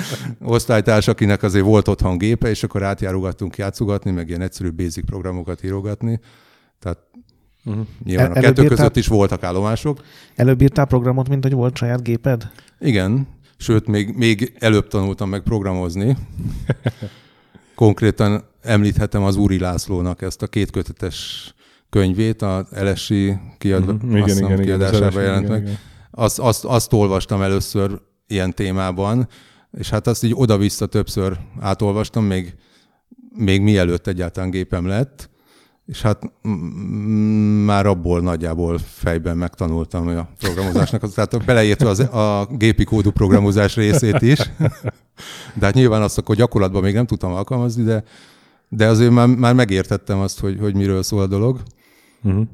osztálytárs, 0.40 1.08
akinek 1.08 1.42
azért 1.42 1.64
volt 1.64 1.88
otthon 1.88 2.18
gépe, 2.18 2.48
és 2.48 2.62
akkor 2.62 2.82
átjárogattunk 2.82 3.56
játszogatni, 3.56 4.10
meg 4.10 4.28
ilyen 4.28 4.40
egyszerű 4.40 4.70
basic 4.72 5.04
programokat 5.04 5.64
írogatni. 5.64 6.20
Tehát 6.78 6.98
Uh-huh. 7.64 7.86
nyilván 8.04 8.30
a 8.30 8.34
El- 8.34 8.42
kettő 8.42 8.46
előbb 8.46 8.56
között 8.56 8.70
írtál- 8.70 8.96
is 8.96 9.06
voltak 9.06 9.42
állomások. 9.42 10.04
Előbb 10.36 10.60
írtál 10.62 10.84
programot, 10.86 11.28
mint 11.28 11.42
hogy 11.42 11.52
volt 11.52 11.76
saját 11.76 12.02
géped? 12.02 12.50
Igen, 12.80 13.26
Sőt, 13.60 13.86
még, 13.86 14.14
még 14.16 14.52
előbb 14.58 14.88
tanultam 14.88 15.28
meg 15.28 15.40
programozni. 15.40 16.16
Konkrétan 17.74 18.44
említhetem 18.62 19.22
az 19.22 19.36
Úri 19.36 19.58
Lászlónak 19.58 20.22
ezt 20.22 20.42
a 20.42 20.46
kétkötetes 20.46 21.54
könyvét, 21.90 22.42
a 22.42 22.66
LSI 22.70 23.38
kiadva, 23.58 23.92
igen, 23.92 24.28
igen, 24.28 24.36
igen, 24.36 24.60
kiadásában 24.60 25.22
jelent 25.22 25.44
igen, 25.44 25.52
meg. 25.52 25.62
igen. 25.62 25.78
Azt, 26.10 26.38
azt, 26.38 26.64
azt 26.64 26.92
olvastam 26.92 27.42
először 27.42 28.00
ilyen 28.26 28.54
témában, 28.54 29.28
és 29.78 29.90
hát 29.90 30.06
azt 30.06 30.24
így 30.24 30.32
oda-vissza 30.34 30.86
többször 30.86 31.38
átolvastam, 31.60 32.24
még, 32.24 32.54
még 33.34 33.60
mielőtt 33.60 34.06
egyáltalán 34.06 34.50
gépem 34.50 34.86
lett, 34.86 35.29
és 35.90 36.02
hát 36.02 36.32
már 37.64 37.86
abból 37.86 38.20
nagyjából 38.20 38.78
fejben 38.78 39.36
megtanultam 39.36 40.08
a 40.08 40.28
programozásnak, 40.38 41.12
tehát 41.14 41.44
beleértve 41.44 41.88
az, 41.88 41.98
a 42.00 42.48
gépi 42.50 42.84
kódú 42.84 43.10
programozás 43.10 43.76
részét 43.76 44.22
is, 44.22 44.38
de 45.58 45.64
hát 45.64 45.74
nyilván 45.74 46.02
azt 46.02 46.18
akkor 46.18 46.36
gyakorlatban 46.36 46.82
még 46.82 46.94
nem 46.94 47.06
tudtam 47.06 47.32
alkalmazni, 47.32 47.82
de, 47.82 48.04
de 48.68 48.86
azért 48.86 49.10
már, 49.10 49.28
már 49.28 49.54
megértettem 49.54 50.18
azt, 50.18 50.40
hogy, 50.40 50.58
hogy 50.60 50.74
miről 50.74 51.02
szól 51.02 51.20
a 51.20 51.26
dolog. 51.26 51.60
Uh-huh. 52.22 52.46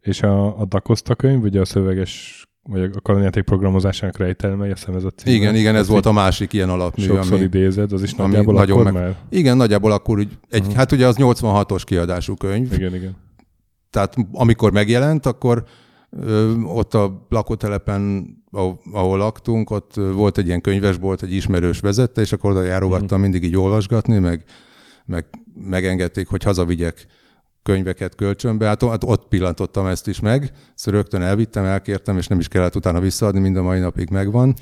És 0.00 0.22
a, 0.22 0.60
a 0.60 0.64
Dakoszta 0.64 1.14
könyv, 1.14 1.42
ugye 1.42 1.60
a 1.60 1.64
szöveges, 1.64 2.44
vagy 2.62 2.82
a 2.82 3.00
kalandjáték 3.00 3.44
programozásának 3.44 4.16
rejtelme, 4.18 4.70
azt 4.70 4.78
hiszem 4.78 4.94
ez 4.94 5.04
a 5.04 5.10
cím. 5.10 5.34
Igen, 5.34 5.54
igen, 5.54 5.74
ez 5.76 5.88
volt 5.88 6.06
a 6.06 6.12
másik 6.12 6.52
ilyen 6.52 6.68
alapmű, 6.70 7.04
Sokszor 7.04 7.32
ami, 7.32 7.42
idézed, 7.44 7.92
az 7.92 8.02
is 8.02 8.12
ami 8.12 8.28
nagyjából 8.28 8.54
nagyon 8.54 8.78
akkor 8.80 8.92
meg- 8.92 9.02
már? 9.02 9.16
Igen, 9.28 9.56
nagyjából 9.56 9.92
akkor 9.92 10.18
úgy, 10.18 10.28
egy, 10.48 10.66
Mhm. 10.66 10.74
hát 10.76 10.92
ugye 10.92 11.06
az 11.06 11.16
86-os 11.18 11.82
kiadású 11.84 12.34
könyv, 12.34 12.72
Igen, 12.72 12.94
igen. 12.94 13.16
tehát 13.90 14.16
amikor 14.32 14.72
megjelent, 14.72 15.26
akkor 15.26 15.64
ö, 16.10 16.54
ott 16.64 16.94
a 16.94 17.26
lakótelepen, 17.28 18.28
ahol, 18.92 19.18
laktunk, 19.18 19.70
ott 19.70 19.94
volt 19.94 20.38
egy 20.38 20.46
ilyen 20.46 20.60
könyvesbolt, 20.60 21.22
egy 21.22 21.32
ismerős 21.32 21.80
vezette, 21.80 22.20
és 22.20 22.32
akkor 22.32 22.50
oda 22.50 22.62
járogattam 22.62 23.20
Mhm. 23.20 23.30
mindig 23.30 23.44
így 23.44 23.56
olvasgatni, 23.56 24.18
meg, 24.18 24.44
meg 25.06 25.24
megengedték, 25.54 26.28
hogy 26.28 26.42
hazavigyek 26.42 27.06
könyveket 27.62 28.14
kölcsönbe. 28.14 28.66
Hát, 28.66 28.84
hát 28.84 29.04
ott 29.04 29.28
pillantottam 29.28 29.86
ezt 29.86 30.08
is 30.08 30.20
meg, 30.20 30.52
szóval 30.74 31.00
rögtön 31.00 31.22
elvittem, 31.22 31.64
elkértem, 31.64 32.16
és 32.16 32.26
nem 32.26 32.38
is 32.38 32.48
kellett 32.48 32.76
utána 32.76 33.00
visszaadni, 33.00 33.40
mind 33.40 33.56
a 33.56 33.62
mai 33.62 33.78
napig 33.80 34.10
megvan. 34.10 34.54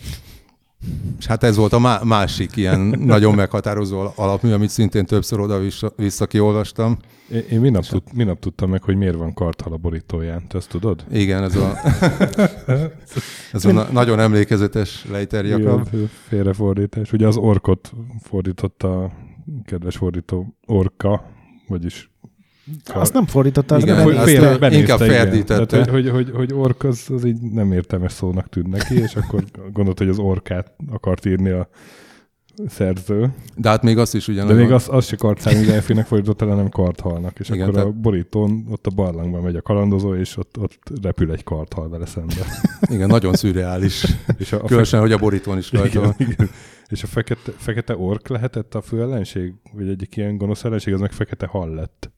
És 1.19 1.26
hát 1.26 1.43
ez 1.43 1.57
volt 1.57 1.73
a 1.73 1.78
má- 1.78 2.05
másik 2.05 2.57
ilyen 2.57 2.81
nagyon 3.14 3.35
meghatározó 3.35 4.07
alapmű, 4.14 4.52
amit 4.52 4.71
szintén 4.71 5.07
többször 5.07 5.40
oda-vissza 5.40 5.93
vissza 5.97 6.26
kiolvastam. 6.26 6.97
Én, 7.33 7.43
én 7.50 7.61
minap, 7.61 7.85
tud, 7.85 8.02
minap 8.14 8.38
tudtam 8.38 8.71
meg, 8.71 8.83
hogy 8.83 8.97
miért 8.97 9.17
van 9.17 9.35
karthal 9.35 9.73
a 9.73 9.76
borítóján. 9.76 10.49
Te 10.49 10.59
ezt 10.59 10.69
tudod? 10.69 11.05
Igen, 11.11 11.43
ez 11.43 11.57
a, 11.57 11.73
ez 13.52 13.64
a 13.64 13.73
na- 13.73 13.88
nagyon 13.93 14.21
emlékezetes 14.21 15.05
Leiter 15.11 15.45
Jakab. 15.45 15.88
Igen, 15.93 16.11
Félrefordítás. 16.28 17.12
Ugye 17.12 17.26
az 17.26 17.37
orkot 17.37 17.93
fordította 18.23 19.02
a 19.02 19.11
kedves 19.64 19.97
fordító 19.97 20.55
orka, 20.67 21.25
vagyis 21.69 22.11
Azt 22.95 23.13
nem 23.13 23.27
fordította, 23.27 23.75
az 23.75 23.83
Igen, 23.83 23.97
nem 23.97 24.07
félre- 24.07 24.25
Félre- 24.25 24.59
benézte, 24.59 24.81
inkább 24.81 24.99
ferdítette. 25.09 25.67
Tehát, 25.67 25.89
hogy, 25.91 26.09
hogy, 26.09 26.25
hogy, 26.25 26.31
hogy 26.35 26.53
ork 26.53 26.85
az, 26.85 27.05
az 27.15 27.25
így 27.25 27.41
nem 27.41 27.73
értelmes 27.73 28.13
szónak 28.13 28.49
tűnt 28.49 28.69
neki, 28.69 28.95
és 28.95 29.15
akkor 29.15 29.45
gondolt, 29.73 29.99
hogy 29.99 30.09
az 30.09 30.19
orkát 30.19 30.73
akart 30.91 31.27
írni 31.27 31.49
a 31.51 31.69
szerző. 32.69 33.33
De 33.57 33.69
hát 33.69 33.83
még 33.83 33.99
azt 33.99 34.15
is 34.15 34.27
De 34.27 34.33
ugyanaz. 34.33 34.57
még 34.57 34.73
az, 34.73 34.87
az 34.91 35.07
se 35.07 35.17
kartszárnyi 35.17 35.65
delfinek 35.65 36.07
fordította 36.07 36.47
le, 36.47 36.55
nem 36.55 36.69
karthalnak. 36.69 37.39
És 37.39 37.49
Igen, 37.49 37.61
akkor 37.63 37.75
tehát- 37.75 37.89
a 37.89 37.93
borítón 37.93 38.67
ott 38.71 38.87
a 38.87 38.91
barlangban 38.95 39.43
megy 39.43 39.57
a 39.57 39.63
kalandozó, 39.63 40.15
és 40.15 40.37
ott, 40.37 40.59
ott 40.59 40.79
repül 41.03 41.33
egy 41.33 41.45
karthal 41.45 41.89
vele 41.89 42.07
szembe. 42.07 42.35
Igen, 42.81 43.07
nagyon 43.09 43.35
szürreális. 43.35 44.05
És 44.39 44.53
a, 44.53 44.57
a 44.57 44.65
Különösen, 44.65 45.01
hogy 45.01 45.13
a 45.13 45.19
borítón 45.19 45.59
is 45.59 45.73
rajta 45.73 45.89
igen, 45.89 46.03
van. 46.03 46.15
igen. 46.19 46.51
És 46.89 47.03
a 47.03 47.07
fekete, 47.07 47.53
fekete 47.57 47.97
ork 47.97 48.29
lehetett 48.29 48.75
a 48.75 48.81
fő 48.81 49.01
ellenség? 49.01 49.55
Vagy 49.73 49.89
egyik 49.89 50.17
ilyen 50.17 50.37
gonosz 50.37 50.65
ellenség, 50.65 50.95
az 50.95 51.01
meg 51.01 51.13
fekete 51.13 51.47
hal 51.47 51.75
lett 51.75 52.11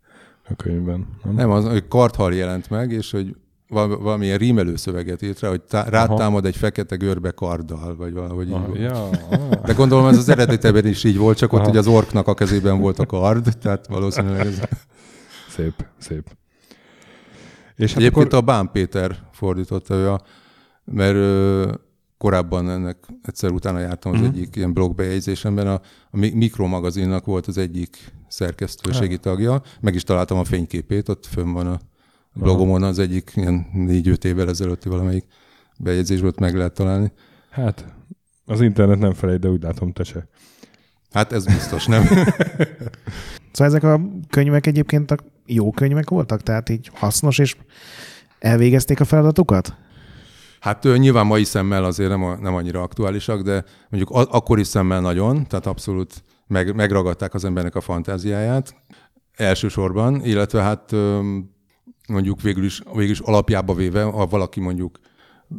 a 0.49 0.55
könyvben. 0.57 1.07
Nem? 1.25 1.35
Nem, 1.35 1.51
az, 1.51 1.65
hogy 1.67 1.89
karthal 1.89 2.35
jelent 2.35 2.71
meg, 2.71 2.93
és 2.93 3.11
hogy 3.11 3.37
val- 3.69 4.01
valamilyen 4.01 4.39
rímelő 4.39 4.77
szöveget 4.77 5.23
írt 5.23 5.41
rá, 5.41 5.49
hogy 5.49 5.61
tá- 5.61 5.89
rátámad 5.89 6.47
egy 6.47 6.57
fekete 6.57 6.97
görbe 6.97 7.31
karddal, 7.31 7.97
vagy 7.97 8.13
valahogy 8.13 8.47
így 8.47 8.67
volt. 8.67 8.79
ja, 8.79 9.09
ah. 9.09 9.51
De 9.67 9.73
gondolom 9.73 10.07
ez 10.07 10.17
az 10.17 10.29
eredetében 10.29 10.87
is 10.87 11.05
így 11.05 11.17
volt, 11.17 11.37
csak 11.37 11.53
ott 11.53 11.67
ugye 11.67 11.79
az 11.79 11.87
orknak 11.87 12.27
a 12.27 12.35
kezében 12.35 12.81
volt 12.81 12.99
a 12.99 13.07
kard, 13.07 13.59
tehát 13.61 13.87
valószínűleg 13.87 14.47
ez... 14.47 14.61
Szép, 15.57 15.85
szép. 15.99 16.37
És 17.77 17.93
hát 17.93 17.99
Egyébként 17.99 18.27
akkor... 18.27 18.39
a 18.39 18.41
Bán 18.41 18.71
Péter 18.73 19.17
fordította 19.33 19.95
ő 19.95 20.11
a, 20.11 20.21
mert 20.85 21.17
korábban 22.21 22.71
ennek 22.71 22.97
egyszer 23.23 23.51
utána 23.51 23.79
jártam 23.79 24.13
az 24.13 24.19
Mhm. 24.19 24.29
egyik 24.29 24.57
ilyen 24.57 24.73
blogbejegyzésemben, 24.73 25.67
a, 25.67 25.81
a 26.11 26.17
Mi- 26.17 26.31
Mikro 26.35 26.67
magazinnak 26.67 27.25
volt 27.25 27.47
az 27.47 27.59
egyik 27.59 28.13
szerkesztőségi 28.29 29.19
tagja, 29.19 29.63
meg 29.81 29.95
is 29.95 30.03
találtam 30.03 30.39
a 30.39 30.45
fényképét, 30.45 31.09
ott 31.09 31.27
fönn 31.27 31.53
van 31.53 31.67
a 31.67 31.81
blogomon 32.35 32.83
az 32.83 32.99
egyik 32.99 33.33
ilyen 33.35 33.67
négy-öt 33.73 34.25
évvel 34.25 34.49
ezelőtti 34.49 34.89
valamelyik 34.89 35.25
bejegyzésből 35.79 36.29
ott 36.29 36.39
meg 36.39 36.55
lehet 36.55 36.73
találni. 36.75 37.13
Hát, 37.51 37.85
az 38.45 38.61
internet 38.61 38.99
nem 38.99 39.13
felejt, 39.13 39.41
de 39.41 39.49
úgy 39.49 39.63
látom, 39.63 39.93
te 39.93 40.03
se. 40.05 40.29
Hát 41.13 41.33
ez 41.33 41.45
biztos, 41.45 41.87
nem? 41.87 42.05
Szóval 43.53 43.75
ezek 43.75 43.83
a 43.83 44.01
könyvek 44.31 44.67
egyébként 44.67 45.11
a 45.11 45.17
jó 45.47 45.71
könyvek 45.71 46.11
voltak? 46.11 46.43
Tehát 46.43 46.69
így 46.69 46.91
hasznos, 46.95 47.39
és 47.39 47.57
elvégezték 48.39 49.01
a 49.01 49.05
feladatukat? 49.05 49.75
Hát 50.61 50.83
nyilván 50.83 51.27
mai 51.27 51.45
szemmel 51.45 51.85
azért 51.85 52.11
nem, 52.11 52.41
nem 52.41 52.55
annyira 52.55 52.83
aktuálisak, 52.83 53.41
de 53.41 53.65
mondjuk 53.89 54.29
akkori 54.31 54.65
szemmel 54.65 55.01
nagyon, 55.01 55.47
tehát 55.47 55.67
abszolút 55.67 56.25
meg, 56.47 56.75
megragadták 56.75 57.35
az 57.35 57.45
embernek 57.45 57.75
a 57.75 57.81
fantáziáját 57.81 58.75
elsősorban, 59.33 60.25
illetve 60.25 60.63
hát 60.63 60.93
mondjuk 62.09 62.43
végül 62.43 62.65
is, 62.65 62.83
végül 62.95 63.11
is 63.11 63.21
alapjába 63.21 63.75
véve, 63.75 64.03
ha 64.03 64.27
valaki 64.27 64.61
mondjuk 64.61 64.99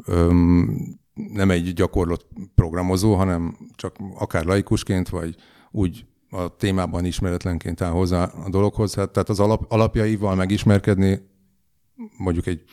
öm, 0.06 1.00
nem 1.14 1.52
egy 1.52 1.74
gyakorlott 1.74 2.28
programozó, 2.56 3.14
hanem 3.14 3.58
csak 3.76 3.96
akár 4.20 4.46
laikusként, 4.46 5.10
vagy 5.10 5.36
úgy 5.72 6.06
a 6.30 6.56
témában 6.56 7.06
ismeretlenként 7.06 7.82
áll 7.82 7.92
hozzá 7.92 8.24
a 8.24 8.50
dologhoz, 8.50 8.96
hát, 8.96 9.12
tehát 9.12 9.30
az 9.30 9.40
alap, 9.40 9.66
alapjaival 9.72 10.36
megismerkedni 10.36 11.30
mondjuk 12.18 12.46
egy, 12.46 12.64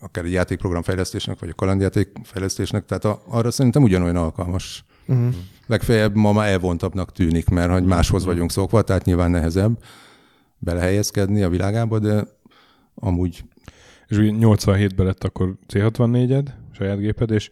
akár 0.00 0.24
egy 0.24 0.32
játékprogram 0.32 0.82
fejlesztésnek, 0.82 1.38
vagy 1.38 1.48
a 1.48 1.54
kalandjáték 1.54 2.08
fejlesztésnek, 2.22 2.84
tehát 2.84 3.04
a, 3.04 3.22
arra 3.26 3.50
szerintem 3.50 3.82
ugyanolyan 3.82 4.16
alkalmas. 4.16 4.84
Uh-huh. 5.06 5.34
Legfeljebb 5.66 6.14
ma 6.14 6.32
már 6.32 6.48
elvontabbnak 6.48 7.12
tűnik, 7.12 7.48
mert 7.48 7.72
hogy 7.72 7.84
máshoz 7.84 8.24
vagyunk 8.24 8.50
szokva, 8.50 8.82
tehát 8.82 9.04
nyilván 9.04 9.30
nehezebb 9.30 9.82
belehelyezkedni 10.58 11.42
a 11.42 11.48
világába, 11.48 11.98
de 11.98 12.26
amúgy 12.94 13.44
És 14.06 14.16
ugye 14.16 14.30
87-ben 14.34 15.06
lett 15.06 15.24
akkor 15.24 15.54
C64-ed, 15.68 16.46
saját 16.72 16.98
géped, 16.98 17.30
és 17.30 17.50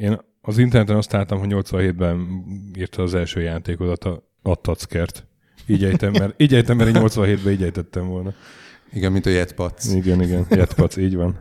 én 0.00 0.18
az 0.40 0.58
interneten 0.58 0.96
azt 0.96 1.12
láttam, 1.12 1.38
hogy 1.38 1.48
87-ben 1.52 2.44
írta 2.78 3.02
az 3.02 3.14
első 3.14 3.40
játékodat, 3.40 4.04
a, 4.04 4.22
a 4.42 4.54
Tackert. 4.54 5.26
Így 5.66 5.84
ejtem, 5.84 6.12
mert, 6.12 6.42
így 6.42 6.54
ejtem, 6.54 6.76
mert 6.76 6.96
én 6.96 7.02
87-ben 7.02 7.52
így 7.52 7.62
ejtettem 7.62 8.06
volna. 8.06 8.34
Igen, 8.92 9.12
mint 9.12 9.26
a 9.26 9.30
Jetpac. 9.30 9.92
Igen, 9.92 10.22
igen, 10.22 10.46
Jetpac, 10.50 10.96
így 10.96 11.14
van. 11.14 11.38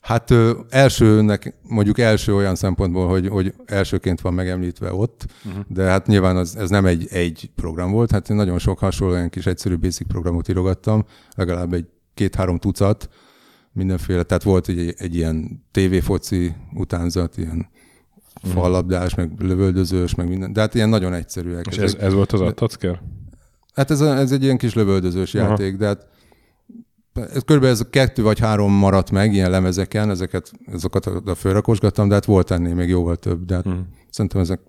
Hát 0.00 0.30
ö, 0.30 0.58
elsőnek, 0.68 1.54
mondjuk 1.62 1.98
első 1.98 2.34
olyan 2.34 2.54
szempontból, 2.54 3.08
hogy, 3.08 3.28
hogy 3.28 3.54
elsőként 3.64 4.20
van 4.20 4.34
megemlítve 4.34 4.92
ott, 4.92 5.26
uh-huh. 5.44 5.64
de 5.68 5.82
hát 5.82 6.06
nyilván 6.06 6.36
az, 6.36 6.56
ez 6.56 6.70
nem 6.70 6.86
egy, 6.86 7.06
egy 7.10 7.50
program 7.54 7.90
volt, 7.90 8.10
hát 8.10 8.30
én 8.30 8.36
nagyon 8.36 8.58
sok 8.58 8.78
hasonló 8.78 9.14
olyan 9.14 9.28
kis 9.28 9.46
egyszerű 9.46 9.76
basic 9.76 10.06
programot 10.06 10.48
írogattam, 10.48 11.04
legalább 11.34 11.72
egy 11.72 11.86
két-három 12.14 12.58
tucat, 12.58 13.08
mindenféle, 13.72 14.22
tehát 14.22 14.42
volt 14.42 14.68
egy, 14.68 14.94
egy 14.96 15.14
ilyen 15.14 15.64
tévéfoci 15.70 16.54
utánzat, 16.74 17.36
ilyen 17.36 17.68
fallabdás, 18.42 19.14
meg 19.14 19.32
lövöldözős, 19.38 20.14
meg 20.14 20.28
minden, 20.28 20.52
de 20.52 20.60
hát 20.60 20.74
ilyen 20.74 20.88
nagyon 20.88 21.12
egyszerűek. 21.12 21.66
És 21.66 21.76
ez, 21.76 21.94
ez 21.94 22.12
volt 22.12 22.32
az 22.32 22.40
a 22.40 22.52
Tacker? 22.52 23.00
Hát 23.74 23.90
ez, 23.90 24.00
a, 24.00 24.16
ez 24.16 24.32
egy 24.32 24.42
ilyen 24.42 24.56
kis 24.56 24.74
lövöldözős 24.74 25.34
Aha. 25.34 25.48
játék, 25.48 25.76
de 25.76 25.86
hát 25.86 26.06
ez 27.14 27.42
körülbelül 27.44 27.74
ez 27.74 27.80
a 27.80 27.90
kettő 27.90 28.22
vagy 28.22 28.38
három 28.38 28.72
maradt 28.72 29.10
meg 29.10 29.32
ilyen 29.32 29.50
lemezeken, 29.50 30.10
ezeket, 30.10 30.50
ezeket 30.72 31.06
oda 31.06 31.34
fölrakosgattam, 31.34 32.08
de 32.08 32.14
hát 32.14 32.24
volt 32.24 32.50
ennél 32.50 32.74
még 32.74 32.88
jóval 32.88 33.16
több, 33.16 33.44
de 33.44 33.54
hát 33.54 33.64
Hm. 33.64 33.70
szerintem 34.10 34.40
ezek, 34.40 34.60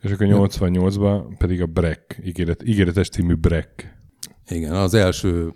És 0.00 0.10
akkor 0.10 0.26
88-ban 0.30 1.22
pedig 1.38 1.62
a 1.62 1.66
Breck, 1.66 2.18
ígéret, 2.24 2.62
ígéretes 2.68 3.08
című 3.08 3.34
Breck. 3.34 3.94
igen, 4.48 4.72
az 4.72 4.94
első 4.94 5.52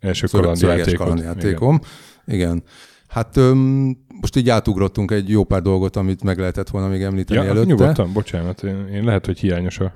Első 0.00 0.26
kalandjátékot. 0.26 0.94
kalandjátékom. 0.96 1.78
Igen. 2.26 2.38
igen. 2.38 2.62
Hát 3.08 3.36
öm, 3.36 3.96
most 4.20 4.36
így 4.36 4.48
átugrottunk 4.48 5.10
egy 5.10 5.28
jó 5.28 5.44
pár 5.44 5.62
dolgot, 5.62 5.96
amit 5.96 6.22
meg 6.22 6.38
lehetett 6.38 6.68
volna 6.68 6.88
még 6.88 7.02
említeni 7.02 7.40
Ja, 7.40 7.46
előtte. 7.50 7.66
nyugodtan, 7.68 8.12
bocsánat, 8.12 8.62
én, 8.62 8.86
én 8.86 9.04
lehet, 9.04 9.26
hogy 9.26 9.38
hiányos 9.38 9.78
a... 9.78 9.92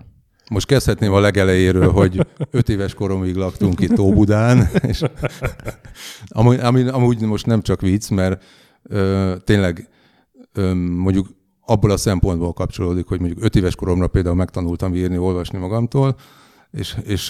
Most 0.50 0.66
kezdhetném 0.66 1.12
a 1.12 1.20
legelejéről, 1.20 1.90
hogy 1.90 2.26
öt 2.50 2.68
éves 2.68 2.94
koromig 2.94 3.34
laktunk 3.34 3.80
itt 3.80 3.98
Óbudán, 3.98 4.68
és 4.82 5.02
amúgy, 6.28 6.58
amúgy, 6.58 6.88
amúgy 6.88 7.20
most 7.20 7.46
nem 7.46 7.62
csak 7.62 7.80
vicc, 7.80 8.08
mert 8.08 8.42
ö, 8.82 9.34
tényleg 9.44 9.88
ö, 10.52 10.74
mondjuk 10.74 11.28
abból 11.60 11.90
a 11.90 11.96
szempontból 11.96 12.52
kapcsolódik, 12.52 13.06
hogy 13.06 13.20
mondjuk 13.20 13.44
öt 13.44 13.56
éves 13.56 13.74
koromra 13.74 14.06
például 14.06 14.34
megtanultam 14.34 14.94
írni, 14.94 15.18
olvasni 15.18 15.58
magamtól, 15.58 16.16
és, 16.70 16.96
és 17.02 17.28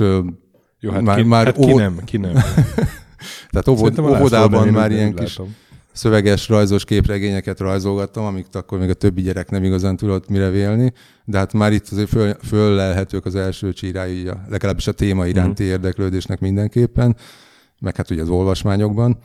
Jó, 0.80 0.90
hát 0.90 1.02
már, 1.02 1.16
ki, 1.16 1.22
már 1.22 1.44
hát 1.44 1.56
ki 1.56 1.72
nem, 1.72 2.00
ki 2.04 2.16
nem. 2.16 2.32
Tehát 3.50 3.68
óvod, 3.68 3.98
óvodában 3.98 4.68
már 4.68 4.90
ilyen 4.90 5.14
kis 5.14 5.36
látom. 5.36 5.54
Szöveges, 5.92 6.48
rajzos 6.48 6.84
képregényeket 6.84 7.60
rajzolgattam, 7.60 8.24
amiket 8.24 8.54
akkor 8.54 8.78
még 8.78 8.88
a 8.88 8.94
többi 8.94 9.22
gyerek 9.22 9.50
nem 9.50 9.64
igazán 9.64 9.96
tudott 9.96 10.28
mire 10.28 10.50
vélni, 10.50 10.92
de 11.24 11.38
hát 11.38 11.52
már 11.52 11.72
itt 11.72 11.88
azért 11.88 12.08
föl, 12.08 12.34
föllelhetők 12.34 13.26
az 13.26 13.34
első 13.34 13.72
csírái, 13.72 14.30
legalábbis 14.48 14.86
a 14.86 14.92
téma 14.92 15.26
iránti 15.26 15.64
mm. 15.64 15.66
érdeklődésnek 15.66 16.40
mindenképpen, 16.40 17.16
meg 17.80 17.96
hát 17.96 18.10
ugye 18.10 18.22
az 18.22 18.28
olvasmányokban. 18.28 19.18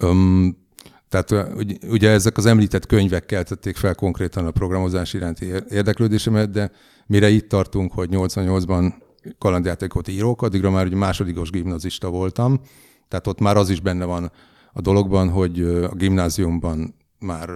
Um, 0.00 0.64
tehát 1.08 1.54
ugye 1.88 2.10
ezek 2.10 2.36
az 2.36 2.46
említett 2.46 2.86
könyvek 2.86 3.26
keltették 3.26 3.76
fel 3.76 3.94
konkrétan 3.94 4.46
a 4.46 4.50
programozás 4.50 5.14
iránti 5.14 5.46
érdeklődésemet, 5.68 6.50
de 6.50 6.70
mire 7.06 7.28
itt 7.28 7.48
tartunk, 7.48 7.92
hogy 7.92 8.08
88-ban 8.12 8.92
kalandjátékot 9.38 10.08
írok, 10.08 10.42
addigra 10.42 10.70
már 10.70 10.86
ugye 10.86 10.96
másodikos 10.96 11.50
gimnazista 11.50 12.10
voltam, 12.10 12.60
tehát 13.08 13.26
ott 13.26 13.40
már 13.40 13.56
az 13.56 13.70
is 13.70 13.80
benne 13.80 14.04
van 14.04 14.32
a 14.76 14.80
dologban, 14.80 15.28
hogy 15.28 15.62
a 15.62 15.94
gimnáziumban 15.94 16.94
már 17.18 17.50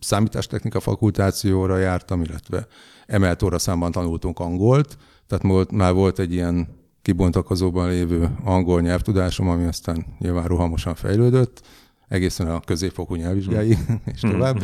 számítástechnika 0.00 0.80
fakultációra 0.80 1.78
jártam, 1.78 2.22
illetve 2.22 2.66
emelt 3.06 3.42
óraszámban 3.42 3.92
tanultunk 3.92 4.38
angolt, 4.38 4.96
tehát 5.26 5.70
már 5.70 5.92
volt 5.92 6.18
egy 6.18 6.32
ilyen 6.32 6.68
kibontakozóban 7.02 7.88
lévő 7.88 8.36
angol 8.44 8.80
nyelvtudásom, 8.80 9.48
ami 9.48 9.64
aztán 9.64 10.06
nyilván 10.18 10.44
rohamosan 10.44 10.94
fejlődött, 10.94 11.60
egészen 12.08 12.48
a 12.48 12.60
középfokú 12.60 13.14
nyelvvizsgáig, 13.14 13.78
és 14.14 14.20
tovább. 14.20 14.62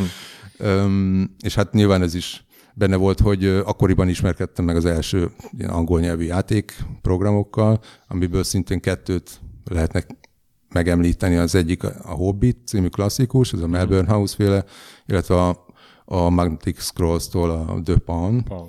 Um, 0.59 1.35
és 1.43 1.55
hát 1.55 1.73
nyilván 1.73 2.03
ez 2.03 2.15
is 2.15 2.45
benne 2.75 2.97
volt, 2.97 3.21
hogy 3.21 3.45
akkoriban 3.45 4.09
ismerkedtem 4.09 4.65
meg 4.65 4.77
az 4.77 4.85
első 4.85 5.31
ilyen 5.59 5.71
angol 5.71 6.01
nyelvű 6.01 6.25
játékprogramokkal, 6.25 7.81
amiből 8.09 8.45
szintén 8.45 8.81
kettőt 8.81 9.41
lehetnek 9.65 10.26
megemlíteni. 10.77 11.37
Az 11.37 11.55
egyik 11.55 11.85
a 11.85 12.15
Hobbit 12.15 12.59
című 12.67 12.89
klasszikus, 12.89 13.53
ez 13.53 13.61
a 13.61 13.67
Melbourne 13.67 14.13
House 14.13 14.35
féle, 14.35 14.65
illetve 15.07 15.35
a, 15.35 15.67
a 16.05 16.29
Magnetic 16.29 16.83
Scrolls-tól 16.83 17.51
a 17.51 17.81
The. 17.85 17.97
Pawn. 17.97 18.45
Uh-huh. 18.49 18.69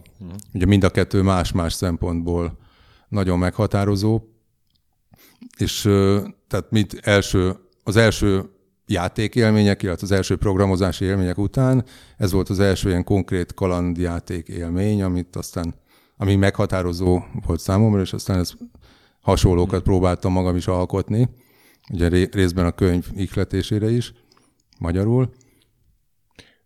Ugye 0.53 0.65
mind 0.65 0.83
a 0.83 0.89
kettő 0.89 1.21
más-más 1.21 1.73
szempontból 1.73 2.57
nagyon 3.09 3.39
meghatározó, 3.39 4.21
és 5.57 5.81
tehát 6.47 6.65
mit 6.69 6.99
első, 7.01 7.55
az 7.83 7.95
első 7.95 8.49
játékélmények, 8.85 9.83
illetve 9.83 10.05
az 10.05 10.11
első 10.11 10.35
programozási 10.35 11.05
élmények 11.05 11.37
után 11.37 11.85
ez 12.17 12.31
volt 12.31 12.49
az 12.49 12.59
első 12.59 12.89
ilyen 12.89 13.03
konkrét 13.03 13.53
kalandjáték 13.53 14.47
élmény, 14.47 15.03
amit 15.03 15.35
aztán, 15.35 15.73
ami 16.17 16.35
meghatározó 16.35 17.21
volt 17.45 17.59
számomra, 17.59 18.01
és 18.01 18.13
aztán 18.13 18.39
ez 18.39 18.51
hasonlókat 19.21 19.83
próbáltam 19.83 20.31
magam 20.31 20.55
is 20.55 20.67
alkotni, 20.67 21.29
ugye 21.93 22.27
részben 22.31 22.65
a 22.65 22.71
könyv 22.71 23.05
ihletésére 23.15 23.89
is, 23.89 24.13
magyarul. 24.79 25.31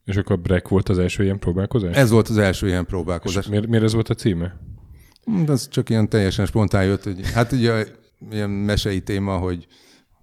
És 0.06 0.16
akkor 0.16 0.40
Breck 0.40 0.68
volt 0.68 0.90
az 0.90 0.98
első 0.98 1.24
ilyen 1.24 1.40
próbálkozás? 1.40 1.96
Ez 1.96 2.10
volt 2.10 2.28
az 2.28 2.38
első 2.38 2.68
ilyen 2.68 2.86
próbálkozás. 2.86 3.44
És 3.44 3.50
miért, 3.50 3.68
miért 3.68 3.84
ez 3.84 3.94
volt 3.94 4.10
a 4.10 4.14
címe? 4.14 4.60
De 5.46 5.52
ez 5.52 5.68
csak 5.68 5.90
ilyen 5.90 6.10
teljesen 6.10 6.46
spontán 6.46 6.86
jött, 6.86 7.04
hogy 7.04 7.32
hát 7.32 7.52
ugye 7.52 7.86
ilyen 8.32 8.50
mesei 8.50 9.02
téma, 9.02 9.38
hogy 9.38 9.68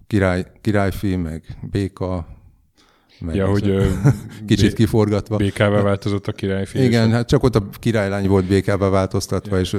király, 0.07 0.45
királyfi, 0.61 1.15
meg 1.15 1.57
béka, 1.71 2.27
meg 3.19 3.35
ja, 3.35 3.47
hogy 3.47 3.73
kicsit 4.47 4.73
kiforgatva. 4.73 5.37
Békává 5.37 5.81
változott 5.81 6.27
a 6.27 6.31
királyfi. 6.31 6.83
Igen, 6.83 7.11
hát 7.11 7.27
csak 7.27 7.43
ott 7.43 7.55
a 7.55 7.69
királylány 7.69 8.27
volt 8.27 8.45
békává 8.45 8.89
változtatva, 8.89 9.55
ja, 9.55 9.61
és 9.61 9.77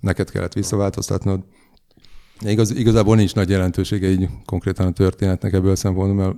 neked 0.00 0.30
kellett 0.30 0.52
visszaváltoztatnod. 0.52 1.44
Igaz, 2.40 2.76
igazából 2.76 3.16
nincs 3.16 3.34
nagy 3.34 3.48
jelentősége 3.48 4.08
így 4.08 4.28
konkrétan 4.44 4.86
a 4.86 4.90
történetnek 4.90 5.52
ebből 5.52 5.70
a 5.70 5.76
szempontból, 5.76 6.24
mert... 6.24 6.36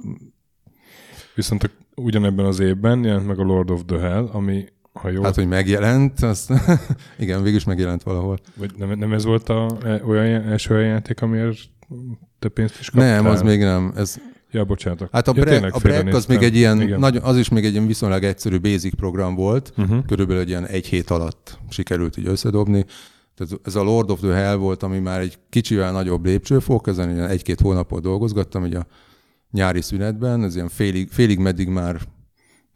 Viszont 1.35 1.63
a, 1.63 1.69
ugyanebben 1.95 2.45
az 2.45 2.61
évben 2.61 3.05
jelent 3.05 3.27
meg 3.27 3.39
a 3.39 3.43
Lord 3.43 3.71
of 3.71 3.81
the 3.87 3.99
Hell, 3.99 4.29
ami 4.33 4.65
ha 4.93 5.11
jó... 5.11 5.23
Hát, 5.23 5.35
hogy 5.35 5.49
megjelent, 5.49 6.21
azt 6.21 6.53
igen, 7.19 7.43
végül 7.43 7.59
is 7.59 7.65
megjelent 7.65 8.03
valahol. 8.03 8.39
Vagy 8.57 8.71
nem, 8.77 8.99
nem 8.99 9.13
ez 9.13 9.25
volt 9.25 9.49
a, 9.49 9.79
e, 9.85 10.03
olyan 10.07 10.43
első 10.43 10.75
olyan 10.75 10.89
játék, 10.89 11.23
amiért 11.23 11.59
te 12.39 12.49
pénzt 12.49 12.81
is 12.81 12.91
kaptál? 12.91 13.23
Nem, 13.23 13.33
az 13.33 13.43
még 13.43 13.61
nem. 13.61 13.93
Ez... 13.97 14.17
Ja, 14.51 14.65
bocsánat. 14.65 15.09
Hát 15.13 15.29
a, 15.29 15.33
ja, 15.37 15.43
Break, 15.43 15.75
a 15.75 15.79
Break 15.79 16.15
az 16.15 16.27
még 16.27 16.43
egy 16.43 16.57
ilyen, 16.57 16.95
nagyon, 16.99 17.23
az 17.23 17.37
is 17.37 17.49
még 17.49 17.65
egy 17.65 17.73
ilyen 17.73 17.87
viszonylag 17.87 18.25
egyszerű 18.25 18.61
basic 18.61 18.95
program 18.95 19.35
volt, 19.35 19.73
uh-huh. 19.77 20.05
körülbelül 20.07 20.43
egy 20.43 20.49
ilyen 20.49 20.67
egy 20.67 20.87
hét 20.87 21.11
alatt 21.11 21.59
sikerült 21.69 22.17
így 22.17 22.27
összedobni. 22.27 22.85
Tehát 23.39 23.61
ez 23.67 23.75
a 23.75 23.83
Lord 23.83 24.11
of 24.11 24.21
the 24.21 24.35
Hell 24.35 24.55
volt, 24.55 24.83
ami 24.83 24.99
már 24.99 25.21
egy 25.21 25.39
kicsivel 25.49 25.93
nagyobb 25.93 26.25
lépcsőfok, 26.25 26.87
ezen 26.87 27.21
egy-két 27.21 27.61
hónapot 27.61 28.03
dolgozgattam, 28.03 28.63
ugye 28.63 28.79
a 28.79 28.87
nyári 29.51 29.81
szünetben, 29.81 30.45
ez 30.45 30.55
ilyen 30.55 30.69
félig, 30.69 31.11
félig 31.11 31.39
meddig 31.39 31.69
már 31.69 32.01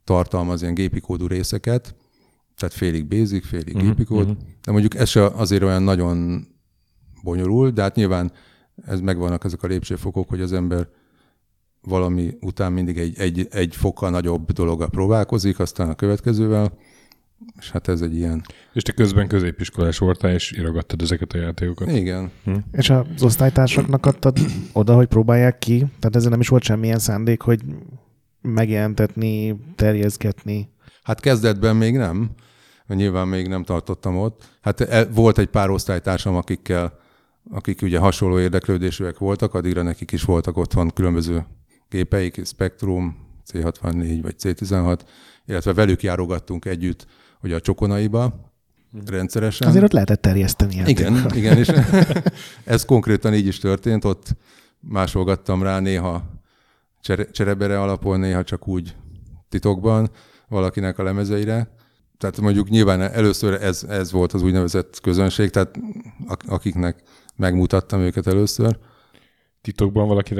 tartalmaz 0.04 0.62
ilyen 0.62 0.74
gépi 0.74 1.00
kódú 1.00 1.26
részeket, 1.26 1.94
tehát 2.56 2.74
félig 2.74 3.06
basic, 3.06 3.46
félig 3.46 3.74
uh-huh, 3.74 3.88
gépi 3.88 4.04
kód, 4.04 4.30
uh-huh. 4.30 4.42
de 4.64 4.72
mondjuk 4.72 4.94
ez 4.94 5.08
se 5.08 5.26
azért 5.26 5.62
olyan 5.62 5.82
nagyon 5.82 6.46
bonyolult, 7.22 7.74
de 7.74 7.82
hát 7.82 7.94
nyilván 7.94 8.32
ez 8.86 9.00
megvannak 9.00 9.44
ezek 9.44 9.62
a 9.62 9.66
lépcsőfokok, 9.66 10.28
hogy 10.28 10.40
az 10.40 10.52
ember 10.52 10.88
valami 11.80 12.36
után 12.40 12.72
mindig 12.72 12.98
egy, 12.98 13.18
egy, 13.18 13.46
egy 13.50 13.76
fokkal 13.76 14.10
nagyobb 14.10 14.52
dologgal 14.52 14.88
próbálkozik, 14.88 15.58
aztán 15.58 15.88
a 15.88 15.94
következővel, 15.94 16.78
és 17.58 17.70
hát 17.70 17.88
ez 17.88 18.00
egy 18.00 18.16
ilyen... 18.16 18.42
És 18.72 18.82
te 18.82 18.92
közben 18.92 19.28
középiskolás 19.28 19.98
voltál, 19.98 20.32
és 20.32 20.52
írogattad 20.58 21.02
ezeket 21.02 21.32
a 21.32 21.38
játékokat. 21.38 21.90
Igen. 21.90 22.30
Hm. 22.44 22.54
És 22.72 22.90
az 22.90 23.22
osztálytársaknak 23.22 24.06
adtad 24.06 24.38
oda, 24.72 24.94
hogy 24.94 25.06
próbálják 25.06 25.58
ki? 25.58 25.78
Tehát 25.78 26.16
ezzel 26.16 26.30
nem 26.30 26.40
is 26.40 26.48
volt 26.48 26.62
semmilyen 26.62 26.98
szándék, 26.98 27.40
hogy 27.40 27.60
megjelentetni, 28.40 29.56
terjeszgetni? 29.76 30.68
Hát 31.02 31.20
kezdetben 31.20 31.76
még 31.76 31.96
nem, 31.96 32.30
nyilván 32.88 33.28
még 33.28 33.48
nem 33.48 33.64
tartottam 33.64 34.16
ott. 34.16 34.58
Hát 34.60 34.80
e, 34.80 35.04
volt 35.04 35.38
egy 35.38 35.48
pár 35.48 35.70
osztálytársam, 35.70 36.34
akikkel 36.36 37.00
akik 37.50 37.82
ugye 37.82 37.98
hasonló 37.98 38.38
érdeklődésűek 38.38 39.18
voltak, 39.18 39.54
addigra 39.54 39.82
nekik 39.82 40.12
is 40.12 40.22
voltak 40.22 40.56
otthon 40.56 40.90
különböző 40.94 41.46
gépeik, 41.88 42.46
Spectrum, 42.46 43.16
C64 43.52 44.18
vagy 44.22 44.34
C16, 44.38 44.98
illetve 45.46 45.72
velük 45.72 46.02
járogattunk 46.02 46.64
együtt 46.64 47.06
ugye 47.42 47.54
a 47.54 47.60
Csokonaiba, 47.60 48.52
rendszeresen. 49.06 49.68
Azért 49.68 49.84
ott 49.84 49.92
lehetett 49.92 50.22
terjeszteni. 50.22 50.82
Igen, 50.86 51.26
igen, 51.34 51.56
és 51.56 51.72
ez 52.64 52.84
konkrétan 52.84 53.34
így 53.34 53.46
is 53.46 53.58
történt, 53.58 54.04
ott 54.04 54.36
másolgattam 54.80 55.62
rá 55.62 55.78
néha 55.78 56.22
csere, 57.00 57.30
cserebere 57.30 57.80
alapon, 57.80 58.20
néha 58.20 58.44
csak 58.44 58.68
úgy 58.68 58.96
titokban 59.48 60.10
valakinek 60.48 60.98
a 60.98 61.02
lemezeire. 61.02 61.74
Tehát 62.18 62.40
mondjuk 62.40 62.68
nyilván 62.68 63.00
először 63.00 63.62
ez, 63.62 63.84
ez 63.88 64.12
volt 64.12 64.32
az 64.32 64.42
úgynevezett 64.42 65.00
közönség, 65.00 65.50
tehát 65.50 65.78
akiknek 66.46 67.02
megmutattam 67.36 68.00
őket 68.00 68.26
először. 68.26 68.78
Titokban 69.62 70.08
valaki 70.08 70.34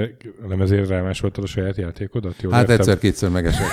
lemezére 0.48 0.86
rámásoltad 0.86 1.44
a 1.44 1.46
saját 1.46 1.76
játékodat? 1.76 2.42
Jól 2.42 2.52
hát 2.52 2.70
egyszer-kétszer 2.70 3.30
megesett. 3.30 3.68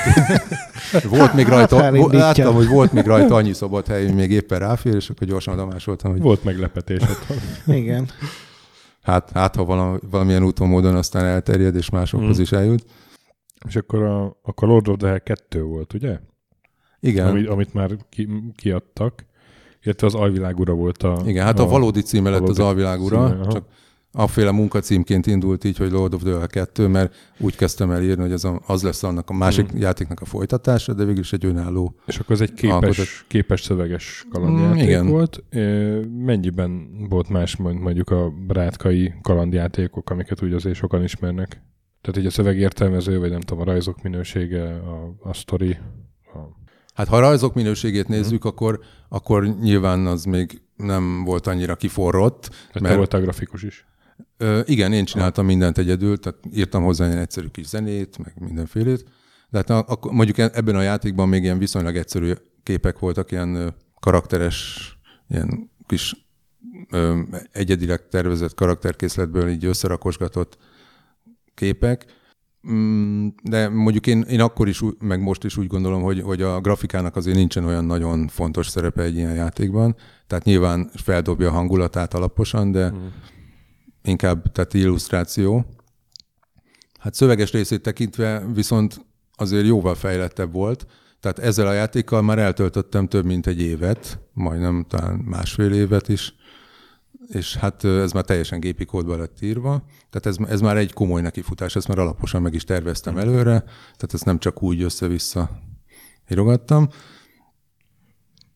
volt 1.17 1.33
még 1.33 1.47
rajta, 1.47 1.81
hát, 1.81 2.11
láttam, 2.11 2.53
hogy 2.53 2.67
volt 2.67 2.91
még 2.91 3.05
rajta 3.05 3.35
annyi 3.35 3.53
szabad 3.53 3.87
hely, 3.87 4.05
hogy 4.05 4.15
még 4.15 4.31
éppen 4.31 4.59
ráfér, 4.59 4.95
és 4.95 5.09
akkor 5.09 5.27
gyorsan 5.27 5.53
odamásoltam, 5.53 6.11
hogy... 6.11 6.21
Volt 6.21 6.43
meglepetés 6.43 7.01
Igen. 7.67 8.07
Hát, 9.01 9.31
hát 9.31 9.55
ha 9.55 9.65
valami, 9.65 9.97
valamilyen 10.09 10.43
úton, 10.43 10.67
módon 10.67 10.95
aztán 10.95 11.25
elterjed, 11.25 11.75
és 11.75 11.89
másokhoz 11.89 12.33
hmm. 12.33 12.41
is 12.41 12.51
eljut. 12.51 12.85
És 13.67 13.75
akkor 13.75 14.03
a, 14.03 14.39
akkor 14.43 14.67
Lord 14.67 14.87
of 14.87 14.97
the 14.97 15.07
Hell 15.07 15.19
2 15.19 15.63
volt, 15.63 15.93
ugye? 15.93 16.19
Igen. 16.99 17.27
Amit, 17.27 17.47
amit 17.47 17.73
már 17.73 17.89
ki, 18.09 18.29
kiadtak 18.55 19.27
illetve 19.83 20.07
az 20.07 20.15
alvilág 20.15 20.59
ura 20.59 20.73
volt 20.73 21.03
a... 21.03 21.21
Igen, 21.25 21.45
hát 21.45 21.59
a, 21.59 21.63
a 21.63 21.67
valódi 21.67 22.01
címe 22.01 22.29
lett 22.29 22.47
az 22.47 22.59
alvilág 22.59 23.01
ura, 23.01 23.29
címe, 23.29 23.47
csak 23.47 23.63
afféle 24.11 24.51
munkacímként 24.51 25.25
indult 25.25 25.63
így, 25.63 25.77
hogy 25.77 25.91
Lord 25.91 26.13
of 26.13 26.23
the 26.23 26.47
2, 26.47 26.87
mert 26.87 27.15
úgy 27.39 27.55
kezdtem 27.55 27.91
el 27.91 28.03
írni, 28.03 28.21
hogy 28.21 28.31
az, 28.31 28.45
a, 28.45 28.61
az 28.65 28.83
lesz 28.83 29.03
annak 29.03 29.29
a 29.29 29.33
másik 29.33 29.69
hmm. 29.69 29.79
játéknak 29.79 30.21
a 30.21 30.25
folytatása, 30.25 30.93
de 30.93 31.03
végül 31.03 31.19
is 31.19 31.33
egy 31.33 31.45
önálló 31.45 31.95
És 32.05 32.17
akkor 32.17 32.35
ez 32.35 32.41
egy 32.41 32.53
képes, 32.53 32.73
alkotott... 32.73 33.07
képes 33.27 33.61
szöveges 33.61 34.25
kalandjáték 34.31 34.79
hmm, 34.79 34.89
igen. 34.89 35.07
volt. 35.07 35.43
Mennyiben 36.25 36.89
volt 37.09 37.29
más, 37.29 37.55
mondjuk 37.55 38.09
a 38.09 38.29
brátkai 38.47 39.13
kalandjátékok, 39.21 40.09
amiket 40.09 40.43
úgy 40.43 40.53
azért 40.53 40.75
sokan 40.75 41.03
ismernek? 41.03 41.61
Tehát 42.01 42.19
így 42.19 42.25
a 42.25 42.29
szövegértelmező, 42.29 43.19
vagy 43.19 43.31
nem 43.31 43.41
tudom, 43.41 43.61
a 43.61 43.65
rajzok 43.65 44.01
minősége, 44.01 44.63
a, 44.63 45.15
a 45.29 45.33
sztori, 45.33 45.77
a 46.33 46.57
Hát 46.93 47.07
ha 47.07 47.15
a 47.15 47.19
rajzok 47.19 47.53
minőségét 47.53 48.07
mhm. 48.07 48.11
nézzük, 48.11 48.41
hmm. 48.41 48.51
akkor, 48.51 48.79
akkor 49.09 49.43
nyilván 49.43 50.05
az 50.05 50.23
még 50.23 50.61
nem 50.75 51.23
volt 51.23 51.47
annyira 51.47 51.75
kiforrott. 51.75 52.49
Hát 52.71 52.81
mert, 52.81 52.93
te 52.93 52.95
voltál 52.95 53.21
grafikus 53.21 53.63
is. 53.63 53.85
Ö, 54.41 54.61
igen, 54.65 54.93
én 54.93 55.05
csináltam 55.05 55.45
mindent 55.45 55.77
egyedül, 55.77 56.19
tehát 56.19 56.39
írtam 56.53 56.83
hozzá 56.83 57.09
egy 57.09 57.17
egyszerű 57.17 57.47
kis 57.47 57.67
zenét, 57.67 58.17
meg 58.17 58.33
mindenfélét, 58.39 59.05
De 59.49 59.57
hát 59.57 59.69
a, 59.69 59.99
mondjuk 60.11 60.37
e- 60.37 60.51
ebben 60.53 60.75
a 60.75 60.81
játékban 60.81 61.29
még 61.29 61.43
ilyen 61.43 61.57
viszonylag 61.57 61.95
egyszerű 61.95 62.33
képek 62.63 62.99
voltak, 62.99 63.31
ilyen 63.31 63.75
karakteres, 63.99 64.89
ilyen 65.29 65.69
kis 65.87 66.27
ö, 66.89 67.19
egyedileg 67.51 68.07
tervezett 68.07 68.53
karakterkészletből 68.53 69.49
így 69.49 69.65
összerakosgatott 69.65 70.57
képek. 71.53 72.05
Mm, 72.71 73.27
de 73.43 73.69
mondjuk 73.69 74.07
én, 74.07 74.21
én 74.21 74.41
akkor 74.41 74.67
is, 74.67 74.81
meg 74.99 75.21
most 75.21 75.43
is 75.43 75.57
úgy 75.57 75.67
gondolom, 75.67 76.01
hogy, 76.01 76.21
hogy 76.21 76.41
a 76.41 76.61
grafikának 76.61 77.15
azért 77.15 77.37
nincsen 77.37 77.65
olyan 77.65 77.85
nagyon 77.85 78.27
fontos 78.27 78.67
szerepe 78.67 79.01
egy 79.01 79.15
ilyen 79.15 79.33
játékban. 79.33 79.95
Tehát 80.27 80.45
nyilván 80.45 80.89
feldobja 80.93 81.47
a 81.47 81.51
hangulatát 81.51 82.13
alaposan, 82.13 82.71
de 82.71 82.91
mm. 82.91 83.07
Inkább 84.03 84.51
tehát 84.51 84.73
illusztráció. 84.73 85.65
Hát 86.99 87.13
szöveges 87.13 87.51
részét 87.51 87.81
tekintve 87.81 88.45
viszont 88.53 89.05
azért 89.35 89.65
jóval 89.65 89.95
fejlettebb 89.95 90.51
volt. 90.51 90.87
Tehát 91.19 91.39
ezzel 91.39 91.67
a 91.67 91.73
játékkal 91.73 92.21
már 92.21 92.39
eltöltöttem 92.39 93.07
több 93.07 93.25
mint 93.25 93.47
egy 93.47 93.61
évet, 93.61 94.19
majdnem 94.33 94.85
talán 94.89 95.15
másfél 95.15 95.73
évet 95.73 96.07
is, 96.07 96.33
és 97.27 97.55
hát 97.55 97.83
ez 97.83 98.11
már 98.11 98.23
teljesen 98.23 98.59
gépi 98.59 98.85
kódba 98.85 99.17
lett 99.17 99.41
írva. 99.41 99.83
Tehát 100.09 100.25
ez, 100.25 100.49
ez 100.49 100.61
már 100.61 100.77
egy 100.77 100.93
komoly 100.93 101.21
nekifutás, 101.21 101.75
ezt 101.75 101.87
már 101.87 101.99
alaposan 101.99 102.41
meg 102.41 102.53
is 102.53 102.63
terveztem 102.63 103.17
előre, 103.17 103.59
tehát 103.59 104.13
ezt 104.13 104.25
nem 104.25 104.39
csak 104.39 104.63
úgy 104.63 104.81
össze-vissza 104.81 105.49
írogattam. 106.29 106.89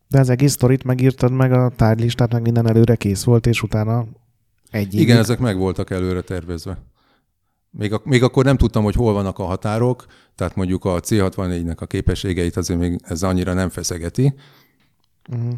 De 0.08 0.20
az 0.20 0.30
egész 0.30 0.52
sztorit 0.52 0.84
megírtad 0.84 1.32
meg, 1.32 1.52
a 1.52 1.72
tárgylistát, 1.76 2.32
meg 2.32 2.42
minden 2.42 2.68
előre 2.68 2.96
kész 2.96 3.24
volt, 3.24 3.46
és 3.46 3.64
utána 3.64 4.06
egy 4.74 4.94
Igen, 4.94 5.18
ezek 5.18 5.40
meg 5.40 5.58
voltak 5.58 5.90
előre 5.90 6.22
tervezve. 6.22 6.82
Még, 7.70 7.94
a, 7.94 8.02
még 8.04 8.24
akkor 8.24 8.44
nem 8.44 8.58
tudtam, 8.58 8.84
hogy 8.84 8.96
hol 8.96 9.14
vannak 9.14 9.40
a 9.40 9.44
határok, 9.44 10.06
tehát 10.36 10.56
mondjuk 10.56 10.86
a 10.86 11.00
C64-nek 11.00 11.78
a 11.78 11.86
képességeit 11.86 12.58
azért 12.58 12.80
még 12.80 13.00
ez 13.04 13.24
annyira 13.24 13.54
nem 13.54 13.70
feszegeti. 13.70 14.34
Uh-huh. 15.30 15.54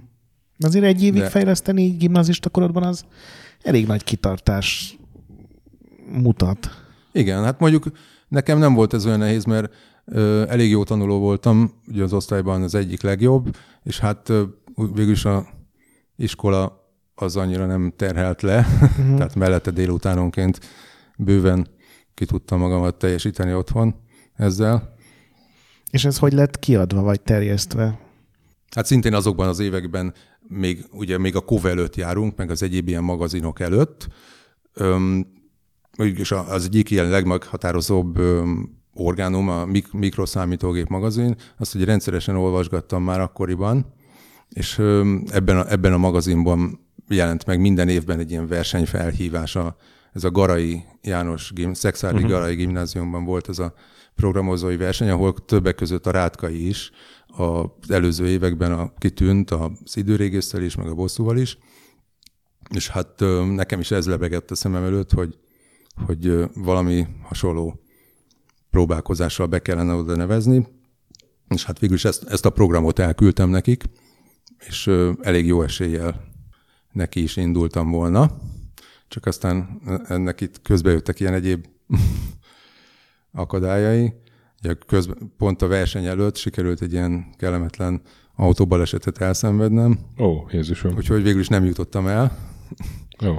Azért 0.59 0.85
egy 0.85 1.03
évig 1.03 1.21
De... 1.21 1.29
fejleszteni 1.29 1.87
gimnazista 1.87 2.49
korodban 2.49 2.83
az 2.83 3.05
elég 3.61 3.87
nagy 3.87 4.03
kitartás 4.03 4.97
mutat. 6.11 6.69
Igen, 7.11 7.43
hát 7.43 7.59
mondjuk 7.59 7.91
nekem 8.27 8.57
nem 8.57 8.73
volt 8.73 8.93
ez 8.93 9.05
olyan 9.05 9.19
nehéz, 9.19 9.43
mert 9.43 9.73
ö, 10.05 10.49
elég 10.49 10.69
jó 10.69 10.83
tanuló 10.83 11.19
voltam, 11.19 11.71
ugye 11.87 12.03
az 12.03 12.13
osztályban 12.13 12.61
az 12.61 12.75
egyik 12.75 13.01
legjobb, 13.01 13.55
és 13.83 13.99
hát 13.99 14.29
ö, 14.29 14.43
végülis 14.75 15.25
a 15.25 15.47
iskola 16.15 16.84
az 17.15 17.35
annyira 17.35 17.65
nem 17.65 17.93
terhelt 17.95 18.41
le, 18.41 18.57
uh-huh. 18.57 19.15
tehát 19.17 19.35
mellette 19.35 19.71
délutánonként 19.71 20.59
bőven 21.17 21.67
ki 22.13 22.25
tudtam 22.25 22.59
magamat 22.59 22.95
teljesíteni 22.95 23.53
otthon 23.53 23.95
ezzel. 24.33 24.95
És 25.91 26.05
ez 26.05 26.17
hogy 26.17 26.33
lett 26.33 26.59
kiadva 26.59 27.01
vagy 27.01 27.21
terjesztve? 27.21 27.99
Hát 28.75 28.85
szintén 28.85 29.13
azokban 29.13 29.47
az 29.47 29.59
években 29.59 30.13
még, 30.47 30.85
ugye 30.91 31.17
még 31.17 31.35
a 31.35 31.41
KOV 31.41 31.65
előtt 31.65 31.95
járunk, 31.95 32.35
meg 32.35 32.49
az 32.49 32.63
egyéb 32.63 32.87
ilyen 32.87 33.03
magazinok 33.03 33.59
előtt. 33.59 34.07
Öm, 34.73 35.27
és 35.97 36.31
az 36.31 36.65
egyik 36.65 36.91
ilyen 36.91 37.09
legmeghatározóbb 37.09 38.17
öm, 38.17 38.69
orgánum, 38.93 39.49
a 39.49 39.65
mik- 39.65 39.93
mikroszámítógép 39.93 40.87
magazin, 40.87 41.35
azt 41.57 41.71
hogy 41.71 41.83
rendszeresen 41.83 42.35
olvasgattam 42.35 43.03
már 43.03 43.19
akkoriban, 43.19 43.93
és 44.49 44.79
ebben, 45.27 45.57
a, 45.57 45.71
ebben 45.71 45.93
a 45.93 45.97
magazinban 45.97 46.84
jelent 47.07 47.45
meg 47.45 47.59
minden 47.59 47.89
évben 47.89 48.19
egy 48.19 48.31
ilyen 48.31 48.47
versenyfelhívás. 48.47 49.55
A, 49.55 49.75
ez 50.13 50.23
a 50.23 50.31
Garai 50.31 50.83
János, 51.01 51.51
Gim, 51.53 51.73
Szexárdi 51.73 52.15
uh-huh. 52.17 52.31
Garai 52.31 52.55
gimnáziumban 52.55 53.25
volt 53.25 53.49
ez 53.49 53.59
a 53.59 53.73
programozói 54.15 54.77
verseny, 54.77 55.09
ahol 55.09 55.33
többek 55.45 55.75
között 55.75 56.05
a 56.05 56.11
Rátkai 56.11 56.67
is 56.67 56.91
az 57.27 57.91
előző 57.91 58.27
években 58.27 58.71
a, 58.71 58.93
kitűnt 58.97 59.51
az 59.51 59.97
időrégésztel 59.97 60.61
is, 60.61 60.75
meg 60.75 60.87
a 60.87 60.95
bosszúval 60.95 61.37
is. 61.37 61.57
És 62.73 62.89
hát 62.89 63.19
nekem 63.55 63.79
is 63.79 63.91
ez 63.91 64.07
lebegett 64.07 64.51
a 64.51 64.55
szemem 64.55 64.83
előtt, 64.83 65.11
hogy, 65.11 65.37
hogy 66.05 66.49
valami 66.53 67.07
hasonló 67.23 67.79
próbálkozással 68.69 69.47
be 69.47 69.61
kellene 69.61 69.93
oda 69.93 70.15
nevezni, 70.15 70.67
és 71.47 71.65
hát 71.65 71.79
végül 71.79 71.95
is 71.95 72.05
ezt, 72.05 72.23
ezt 72.23 72.45
a 72.45 72.49
programot 72.49 72.99
elküldtem 72.99 73.49
nekik, 73.49 73.83
és 74.67 74.91
elég 75.21 75.45
jó 75.45 75.61
eséllyel 75.61 76.33
neki 76.95 77.23
is 77.23 77.37
indultam 77.37 77.91
volna, 77.91 78.31
csak 79.07 79.25
aztán 79.25 79.81
ennek 80.07 80.41
itt 80.41 80.61
közbejöttek 80.61 81.19
ilyen 81.19 81.33
egyéb 81.33 81.65
akadályai, 83.31 84.13
Ugye 84.63 84.75
közben, 84.87 85.33
pont 85.37 85.61
a 85.61 85.67
verseny 85.67 86.05
előtt 86.05 86.35
sikerült 86.35 86.81
egy 86.81 86.93
ilyen 86.93 87.25
kellemetlen 87.37 88.01
autóbalesetet 88.35 89.21
elszenvednem. 89.21 89.99
Ó, 90.19 90.45
Jézusom. 90.51 90.95
Úgyhogy 90.95 91.23
végül 91.23 91.39
is 91.39 91.47
nem 91.47 91.65
jutottam 91.65 92.07
el. 92.07 92.37
Jó. 93.19 93.35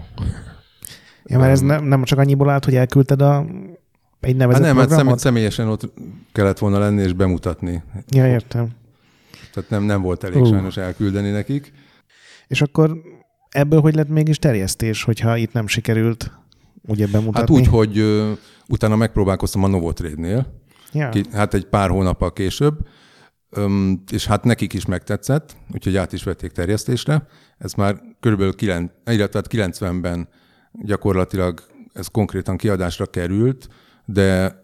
Ja, 1.24 1.38
mert 1.38 1.50
ez 1.50 1.60
nem, 1.60 1.84
nem 1.84 2.04
csak 2.04 2.18
annyiból 2.18 2.50
állt, 2.50 2.64
hogy 2.64 2.74
elküldted 2.74 3.22
a 3.22 3.46
egy 4.20 4.36
nevezett 4.36 4.64
hát 4.64 4.74
nem, 4.74 4.86
programot? 4.86 5.08
hát 5.08 5.18
személyesen 5.18 5.68
ott 5.68 5.92
kellett 6.32 6.58
volna 6.58 6.78
lenni 6.78 7.02
és 7.02 7.12
bemutatni. 7.12 7.82
Ja, 8.08 8.26
értem. 8.26 8.68
Tehát 9.52 9.70
nem, 9.70 9.82
nem 9.82 10.02
volt 10.02 10.24
elég 10.24 10.42
uh. 10.42 10.48
sajnos 10.48 10.76
elküldeni 10.76 11.30
nekik. 11.30 11.72
És 12.46 12.62
akkor 12.62 13.00
ebből 13.56 13.80
hogy 13.80 13.94
lett 13.94 14.08
mégis 14.08 14.38
terjesztés, 14.38 15.02
hogyha 15.02 15.36
itt 15.36 15.52
nem 15.52 15.66
sikerült 15.66 16.30
ugye 16.86 17.06
bemutatni? 17.06 17.40
Hát 17.40 17.50
úgy, 17.50 17.66
hogy 17.66 17.98
ö, 17.98 18.32
utána 18.68 18.96
megpróbálkoztam 18.96 19.64
a 19.64 19.66
Novotrade-nél, 19.66 20.64
Ja. 20.92 21.08
Ki, 21.08 21.24
hát 21.32 21.54
egy 21.54 21.66
pár 21.66 21.90
hónappal 21.90 22.32
később, 22.32 22.78
Öm, 23.50 24.02
és 24.12 24.26
hát 24.26 24.44
nekik 24.44 24.72
is 24.72 24.86
megtetszett, 24.86 25.56
úgyhogy 25.74 25.96
át 25.96 26.12
is 26.12 26.22
vették 26.22 26.50
terjesztésre. 26.50 27.26
Ez 27.58 27.72
már 27.72 28.00
körülbelül 28.20 28.54
9, 28.54 28.92
illetve 29.06 29.42
90-ben 29.48 30.28
gyakorlatilag 30.72 31.62
ez 31.92 32.06
konkrétan 32.06 32.56
kiadásra 32.56 33.06
került, 33.06 33.68
de 34.04 34.58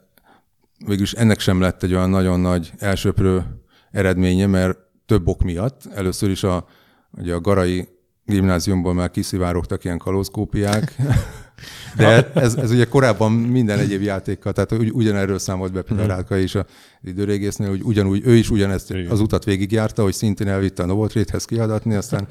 végülis 0.86 1.12
ennek 1.12 1.40
sem 1.40 1.60
lett 1.60 1.82
egy 1.82 1.94
olyan 1.94 2.10
nagyon 2.10 2.40
nagy 2.40 2.72
elsőprő 2.78 3.44
eredménye, 3.90 4.46
mert 4.46 4.78
több 5.06 5.28
ok 5.28 5.42
miatt. 5.42 5.86
Először 5.94 6.30
is 6.30 6.42
a, 6.42 6.66
ugye 7.10 7.34
a 7.34 7.40
Garai 7.40 7.88
gimnáziumból 8.26 8.94
már 8.94 9.10
kiszivárogtak 9.10 9.84
ilyen 9.84 9.98
kalózkópiák, 9.98 10.96
de 11.96 12.30
ez, 12.34 12.54
ez 12.54 12.70
ugye 12.70 12.84
korábban 12.84 13.32
minden 13.32 13.78
egyéb 13.78 14.02
játékkal, 14.02 14.52
tehát 14.52 14.72
ugy, 14.72 14.90
ugyanerről 14.90 15.38
számolt 15.38 15.72
be 15.72 15.82
például 15.82 16.08
mhm. 16.08 16.16
Ráka 16.16 16.36
is 16.36 16.54
az 16.54 16.64
időrégésznél, 17.04 17.68
hogy 17.68 17.82
ugyanúgy, 17.82 18.22
ő 18.24 18.34
is 18.34 18.50
ugyanezt 18.50 18.94
az 19.08 19.20
utat 19.20 19.44
végigjárta, 19.44 20.02
hogy 20.02 20.12
szintén 20.12 20.48
elvitte 20.48 20.82
a 20.82 20.86
Novotrade-hez 20.86 21.44
kiadatni, 21.44 21.94
aztán 21.94 22.28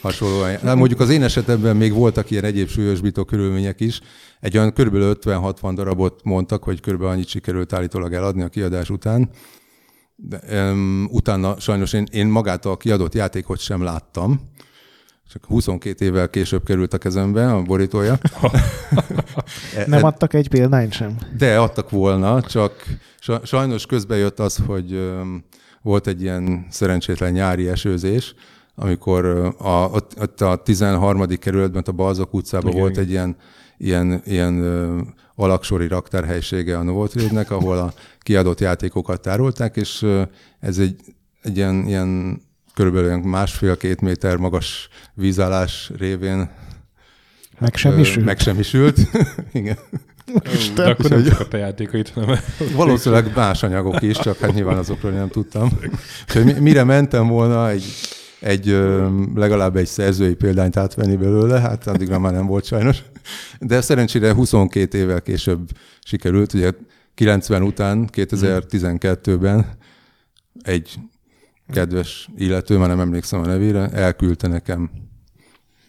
hasonlóan. 0.00 0.58
Hát 0.58 0.76
mondjuk 0.76 1.00
az 1.00 1.10
én 1.10 1.22
esetemben 1.22 1.76
még 1.76 1.92
voltak 1.92 2.30
ilyen 2.30 2.44
egyéb 2.44 2.68
súlyosbító 2.68 3.24
körülmények 3.24 3.80
is. 3.80 4.00
Egy 4.40 4.56
olyan 4.56 4.72
kb. 4.72 4.94
50-60 4.94 5.72
darabot 5.74 6.20
mondtak, 6.24 6.62
hogy 6.64 6.80
kb. 6.80 7.02
annyit 7.02 7.28
sikerült 7.28 7.72
állítólag 7.72 8.12
eladni 8.12 8.42
a 8.42 8.48
kiadás 8.48 8.90
után. 8.90 9.30
De, 10.16 10.70
um, 10.70 11.08
utána 11.10 11.60
sajnos 11.60 11.92
én, 11.92 12.06
én 12.10 12.26
magát 12.26 12.66
a 12.66 12.76
kiadott 12.76 13.14
játékot 13.14 13.58
sem 13.58 13.82
láttam, 13.82 14.40
csak 15.32 15.44
22 15.46 16.04
évvel 16.04 16.30
később 16.30 16.64
került 16.64 16.94
a 16.94 16.98
kezembe 16.98 17.52
a 17.52 17.62
borítója. 17.62 18.18
Nem 19.86 20.04
adtak 20.04 20.34
egy 20.34 20.48
példányt 20.48 20.92
sem? 20.92 21.16
De 21.38 21.58
adtak 21.58 21.90
volna, 21.90 22.42
csak 22.42 22.84
sajnos 23.42 23.86
közben 23.86 24.18
jött 24.18 24.38
az, 24.38 24.56
hogy 24.66 25.12
volt 25.82 26.06
egy 26.06 26.22
ilyen 26.22 26.66
szerencsétlen 26.70 27.32
nyári 27.32 27.68
esőzés, 27.68 28.34
amikor 28.74 29.24
a, 29.58 29.88
ott 30.18 30.40
a 30.40 30.56
13. 30.56 31.26
kerületben, 31.38 31.82
a 31.86 31.92
Balzok 31.92 32.34
utcában 32.34 32.70
Igen. 32.70 32.80
volt 32.80 32.96
egy 32.96 33.10
ilyen, 33.10 33.36
ilyen, 33.76 34.22
ilyen 34.24 34.64
alaksori 35.34 35.86
raktárhelysége 35.88 36.78
a 36.78 36.82
Novotrade-nek, 36.82 37.50
ahol 37.50 37.78
a 37.78 37.92
kiadott 38.20 38.60
játékokat 38.60 39.20
tárolták, 39.20 39.76
és 39.76 40.06
ez 40.60 40.78
egy, 40.78 41.00
egy 41.42 41.56
ilyen, 41.56 41.86
ilyen 41.86 42.40
körülbelül 42.74 43.16
másfél-két 43.16 44.00
méter 44.00 44.36
magas 44.36 44.88
vízállás 45.14 45.90
révén 45.98 46.50
megsemmisült. 47.58 48.24
Megsemmisült. 48.24 48.98
Igen. 49.52 49.78
De 50.74 50.88
akkor 50.88 51.10
nem 51.10 51.24
csak 51.24 51.40
a 51.40 51.48
te 51.48 51.58
játékait, 51.58 52.08
hanem... 52.08 52.38
Valószínűleg 52.74 53.32
más 53.34 53.62
anyagok 53.62 54.02
is, 54.02 54.18
csak 54.18 54.38
hát 54.38 54.54
nyilván 54.54 54.78
azokról 54.78 55.12
nem 55.12 55.28
tudtam. 55.28 55.68
Úgyhogy 56.28 56.60
mire 56.60 56.84
mentem 56.84 57.26
volna 57.26 57.70
egy, 57.70 57.84
egy 58.40 58.66
legalább 59.34 59.76
egy 59.76 59.86
szerzői 59.86 60.34
példányt 60.34 60.76
átvenni 60.76 61.16
belőle, 61.16 61.60
hát 61.60 61.86
addigra 61.86 62.18
már 62.18 62.32
nem 62.32 62.46
volt 62.46 62.64
sajnos. 62.64 63.02
De 63.58 63.80
szerencsére 63.80 64.32
22 64.32 64.98
évvel 64.98 65.22
később 65.22 65.68
sikerült, 66.04 66.52
ugye 66.52 66.70
90 67.14 67.62
után, 67.62 68.08
2012-ben 68.12 69.66
egy 70.62 70.98
kedves 71.70 72.28
illető, 72.36 72.78
már 72.78 72.88
nem 72.88 73.00
emlékszem 73.00 73.40
a 73.40 73.46
nevére, 73.46 73.90
elküldte 73.90 74.48
nekem 74.48 74.90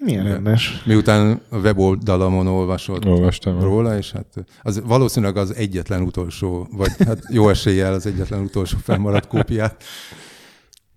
Milyen 0.03 0.23
rendes. 0.23 0.83
Miután 0.85 1.41
a 1.49 1.57
weboldalamon 1.57 2.47
olvasott 2.47 3.05
Olvastam. 3.05 3.59
róla, 3.59 3.97
és 3.97 4.11
hát 4.11 4.45
az 4.61 4.81
valószínűleg 4.85 5.37
az 5.37 5.55
egyetlen 5.55 6.01
utolsó, 6.01 6.67
vagy 6.71 6.91
hát 7.05 7.19
jó 7.29 7.49
eséllyel 7.49 7.93
az 7.93 8.05
egyetlen 8.05 8.41
utolsó 8.41 8.77
fennmaradt 8.77 9.27
kópiát. 9.27 9.83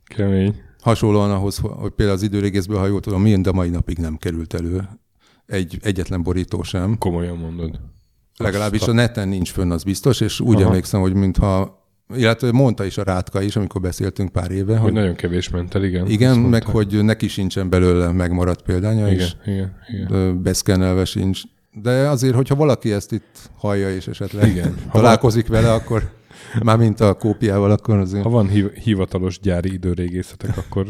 Kemény. 0.05 0.62
Hasonlóan 0.81 1.31
ahhoz, 1.31 1.59
hogy 1.59 1.90
például 1.90 2.16
az 2.16 2.25
időrégészből, 2.25 2.79
ha 2.79 2.87
jól 2.87 3.01
tudom, 3.01 3.23
mind 3.23 3.47
a 3.47 3.53
mai 3.53 3.68
napig 3.68 3.99
nem 3.99 4.16
került 4.16 4.55
elő 4.55 4.88
egy 5.47 5.79
egyetlen 5.83 6.23
borító 6.23 6.62
sem. 6.62 6.99
Komolyan 6.99 7.37
mondod. 7.37 7.81
Legalábbis 8.37 8.83
a 8.83 8.92
neten 8.92 9.29
nincs 9.29 9.51
fönn, 9.51 9.70
az 9.70 9.83
biztos, 9.83 10.20
és 10.20 10.40
úgy 10.40 10.57
Aha. 10.57 10.64
emlékszem, 10.64 11.01
hogy 11.01 11.14
mintha, 11.14 11.84
illetve 12.17 12.53
mondta 12.53 12.85
is 12.85 12.99
a 12.99 13.03
Rátka 13.03 13.43
is, 13.43 13.57
amikor 13.57 13.81
beszéltünk 13.81 14.33
pár 14.33 14.51
éve, 14.51 14.73
Hogy 14.73 14.81
hogy 14.83 14.93
nagyon 14.93 15.14
kevés 15.14 15.49
ment 15.49 15.75
el, 15.75 15.85
igen. 15.85 16.07
igen, 16.07 16.38
meg 16.38 16.51
mondta. 16.51 16.71
hogy 16.71 17.05
neki 17.05 17.29
sincsen 17.29 17.69
belőle 17.69 18.12
megmaradt 18.12 18.62
példánya, 18.62 19.07
Igen, 19.09 19.19
és 19.19 19.33
igen, 19.47 19.77
igen. 19.93 20.43
beszkennelve 20.43 21.05
sincs. 21.05 21.40
De 21.83 21.90
azért, 21.90 22.35
hogyha 22.35 22.55
valaki 22.55 22.93
ezt 22.93 23.12
itt 23.12 23.51
hallja, 23.57 23.90
és 23.95 24.07
esetleg 24.07 24.49
Igen. 24.49 24.75
Ha 24.88 24.99
találkozik 24.99 25.47
vele, 25.47 25.73
akkor 25.73 26.11
már 26.62 26.77
mint 26.77 27.01
a 27.01 27.14
kópiával, 27.14 27.71
akkor 27.71 27.97
azért 27.99 28.23
Ha 28.23 28.29
van 28.31 28.49
hiv- 28.49 28.73
hivatalos 28.83 29.38
gyári 29.40 29.73
időrégészetek, 29.73 30.57
akkor 30.57 30.87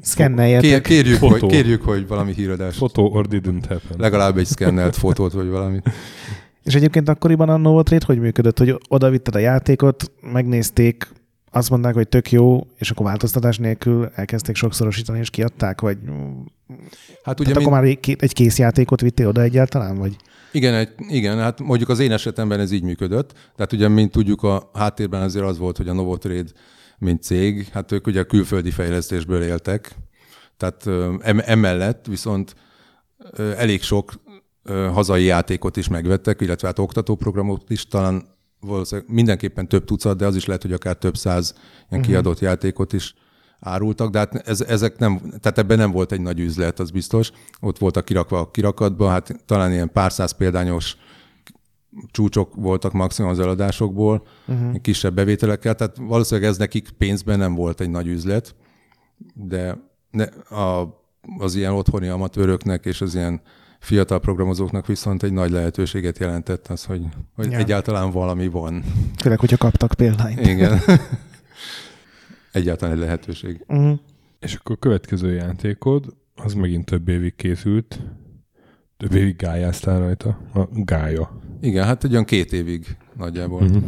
Szkenneljetek. 0.00 0.68
Kér, 0.70 0.80
kérjük, 0.80 1.18
Fotó. 1.18 1.38
hogy, 1.38 1.46
kérjük, 1.50 1.82
hogy 1.82 2.06
valami 2.06 2.32
híradás. 2.32 2.76
photo 2.76 3.02
or 3.02 3.26
didn't 3.28 3.62
happen. 3.68 3.96
Legalább 3.98 4.38
egy 4.38 4.46
szkennelt 4.46 4.96
fotót, 4.96 5.32
vagy 5.32 5.48
valami. 5.48 5.80
És 6.64 6.74
egyébként 6.74 7.08
akkoriban 7.08 7.48
a 7.48 7.56
Novotrade 7.56 8.04
hogy 8.06 8.18
működött, 8.18 8.58
hogy 8.58 8.78
oda 8.88 9.10
vitted 9.10 9.34
a 9.34 9.38
játékot, 9.38 10.12
megnézték, 10.20 11.08
azt 11.50 11.70
mondták, 11.70 11.94
hogy 11.94 12.08
tök 12.08 12.30
jó, 12.30 12.66
és 12.78 12.90
akkor 12.90 13.06
változtatás 13.06 13.58
nélkül 13.58 14.10
elkezdték 14.14 14.54
sokszorosítani, 14.56 15.18
és 15.18 15.30
kiadták, 15.30 15.80
vagy 15.80 15.98
Hát 17.22 17.40
ugye 17.40 17.52
Tehát 17.52 17.54
mind, 17.54 17.56
akkor 17.56 17.70
már 17.72 17.84
egy- 18.18 18.32
kész 18.32 18.58
játékot 18.58 19.00
vittél 19.00 19.28
oda 19.28 19.40
egyáltalán, 19.42 19.98
vagy? 19.98 20.16
igen, 20.52 20.74
egy, 20.74 20.88
igen, 21.08 21.38
hát 21.38 21.60
mondjuk 21.60 21.88
az 21.88 21.98
én 21.98 22.12
esetemben 22.12 22.60
ez 22.60 22.70
így 22.72 22.82
működött. 22.82 23.32
Tehát 23.56 23.72
ugye, 23.72 23.88
mint 23.88 24.10
tudjuk, 24.10 24.42
a 24.42 24.70
háttérben 24.74 25.22
azért 25.22 25.44
az 25.44 25.58
volt, 25.58 25.76
hogy 25.76 25.88
a 25.88 25.92
Novotrade, 25.92 26.50
mint 26.98 27.22
cég, 27.22 27.68
hát 27.72 27.92
ők 27.92 28.06
ugye 28.06 28.20
a 28.20 28.24
külföldi 28.24 28.70
fejlesztésből 28.70 29.42
éltek. 29.42 29.94
Tehát 30.56 30.86
emellett 31.44 32.06
viszont 32.06 32.54
elég 33.56 33.82
sok 33.82 34.12
hazai 34.92 35.24
játékot 35.24 35.76
is 35.76 35.88
megvettek, 35.88 36.40
illetve 36.40 36.66
hát 36.66 36.78
oktatóprogramot 36.78 37.70
is, 37.70 37.86
talán 37.86 38.24
valószínűleg 38.60 39.10
mindenképpen 39.10 39.68
több 39.68 39.84
tucat, 39.84 40.16
de 40.16 40.26
az 40.26 40.36
is 40.36 40.44
lehet, 40.44 40.62
hogy 40.62 40.72
akár 40.72 40.96
több 40.96 41.16
száz 41.16 41.54
ilyen 41.90 42.02
kiadott 42.02 42.38
játékot 42.38 42.92
is 42.92 43.14
árultak, 43.60 44.10
de 44.10 44.18
hát 44.18 44.34
ez, 44.34 44.60
ezek 44.60 44.98
nem, 44.98 45.18
tehát 45.18 45.58
ebben 45.58 45.78
nem 45.78 45.90
volt 45.90 46.12
egy 46.12 46.20
nagy 46.20 46.40
üzlet, 46.40 46.78
az 46.78 46.90
biztos. 46.90 47.32
Ott 47.60 47.78
voltak 47.78 48.04
kirakva 48.04 48.38
a 48.38 48.50
kirakatba, 48.50 49.08
hát 49.08 49.42
talán 49.46 49.72
ilyen 49.72 49.92
pár 49.92 50.12
száz 50.12 50.32
példányos 50.32 50.96
csúcsok 52.10 52.54
voltak 52.54 52.92
maximum 52.92 53.30
az 53.30 53.40
eladásokból, 53.40 54.26
uh-huh. 54.46 54.80
kisebb 54.80 55.14
bevételekkel, 55.14 55.74
tehát 55.74 55.96
valószínűleg 55.96 56.50
ez 56.50 56.56
nekik 56.56 56.90
pénzben 56.90 57.38
nem 57.38 57.54
volt 57.54 57.80
egy 57.80 57.90
nagy 57.90 58.06
üzlet, 58.06 58.54
de 59.34 59.78
ne, 60.10 60.24
a, 60.58 61.00
az 61.38 61.54
ilyen 61.54 61.72
otthoni 61.72 62.08
amatőröknek 62.08 62.84
és 62.84 63.00
az 63.00 63.14
ilyen 63.14 63.40
fiatal 63.82 64.20
programozóknak 64.20 64.86
viszont 64.86 65.22
egy 65.22 65.32
nagy 65.32 65.50
lehetőséget 65.50 66.18
jelentett 66.18 66.66
az, 66.66 66.84
hogy, 66.84 67.06
hogy 67.34 67.50
Ja. 67.50 67.58
egyáltalán 67.58 68.10
valami 68.10 68.48
van. 68.48 68.84
Főleg, 69.16 69.38
hogyha 69.38 69.56
kaptak 69.56 69.92
példányt. 69.96 70.46
Igen. 70.46 70.80
egyáltalán 72.52 72.94
egy 72.94 73.00
lehetőség. 73.00 73.64
Uh-huh. 73.68 73.98
És 74.40 74.54
akkor 74.54 74.76
a 74.76 74.78
következő 74.78 75.32
játékod, 75.32 76.16
az 76.34 76.54
megint 76.54 76.84
több 76.84 77.08
évig 77.08 77.34
készült. 77.36 78.00
Több 78.96 79.14
évig 79.14 79.36
gályáztál 79.36 79.98
rajta. 79.98 80.38
A 80.54 80.68
gája. 80.70 81.40
Igen, 81.60 81.84
hát 81.84 82.04
egy 82.04 82.12
olyan 82.12 82.24
két 82.24 82.52
évig 82.52 82.96
nagyjából. 83.16 83.62
Uh-huh. 83.62 83.82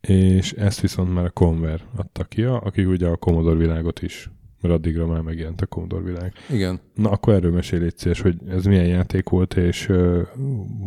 És 0.00 0.52
ezt 0.52 0.80
viszont 0.80 1.14
már 1.14 1.24
a 1.24 1.30
Conver 1.30 1.80
adta 1.96 2.24
ki, 2.24 2.42
aki 2.42 2.84
ugye 2.84 3.06
a 3.06 3.16
Commodore 3.16 3.58
világot 3.58 4.02
is, 4.02 4.30
mert 4.60 4.74
addigra 4.74 5.06
már 5.06 5.20
megjelent 5.20 5.60
a 5.60 5.66
Commodore 5.66 6.04
világ. 6.04 6.32
Igen. 6.48 6.80
Na, 6.94 7.10
akkor 7.10 7.34
erről 7.34 7.52
mesélj 7.52 7.82
légy 7.82 7.98
szíves, 7.98 8.20
hogy 8.20 8.36
ez 8.48 8.64
milyen 8.64 8.86
játék 8.86 9.28
volt, 9.28 9.54
és 9.54 9.88
uh, 9.88 10.20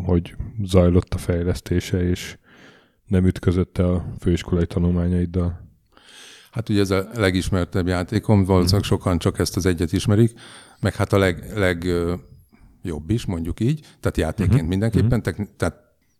hogy 0.05 0.35
zajlott 0.63 1.13
a 1.13 1.17
fejlesztése, 1.17 2.09
és 2.09 2.37
nem 3.05 3.25
ütközött 3.25 3.77
a 3.77 4.05
főiskolai 4.19 4.65
tanulmányaiddal. 4.65 5.61
Hát 6.51 6.69
ugye 6.69 6.79
ez 6.79 6.91
a 6.91 7.07
legismertebb 7.13 7.87
játékom, 7.87 8.43
valószínűleg 8.43 8.83
sokan 8.83 9.17
csak 9.17 9.39
ezt 9.39 9.55
az 9.55 9.65
egyet 9.65 9.91
ismerik, 9.91 10.33
meg 10.79 10.95
hát 10.95 11.13
a 11.13 11.17
leg, 11.17 11.51
leg 11.55 11.83
ö, 11.83 12.13
jobb 12.81 13.09
is, 13.09 13.25
mondjuk 13.25 13.59
így, 13.59 13.79
tehát 13.79 14.17
játékként 14.17 14.53
uh-huh. 14.53 14.69
mindenképpen, 14.69 15.21
techni- 15.21 15.49
tehát 15.57 15.75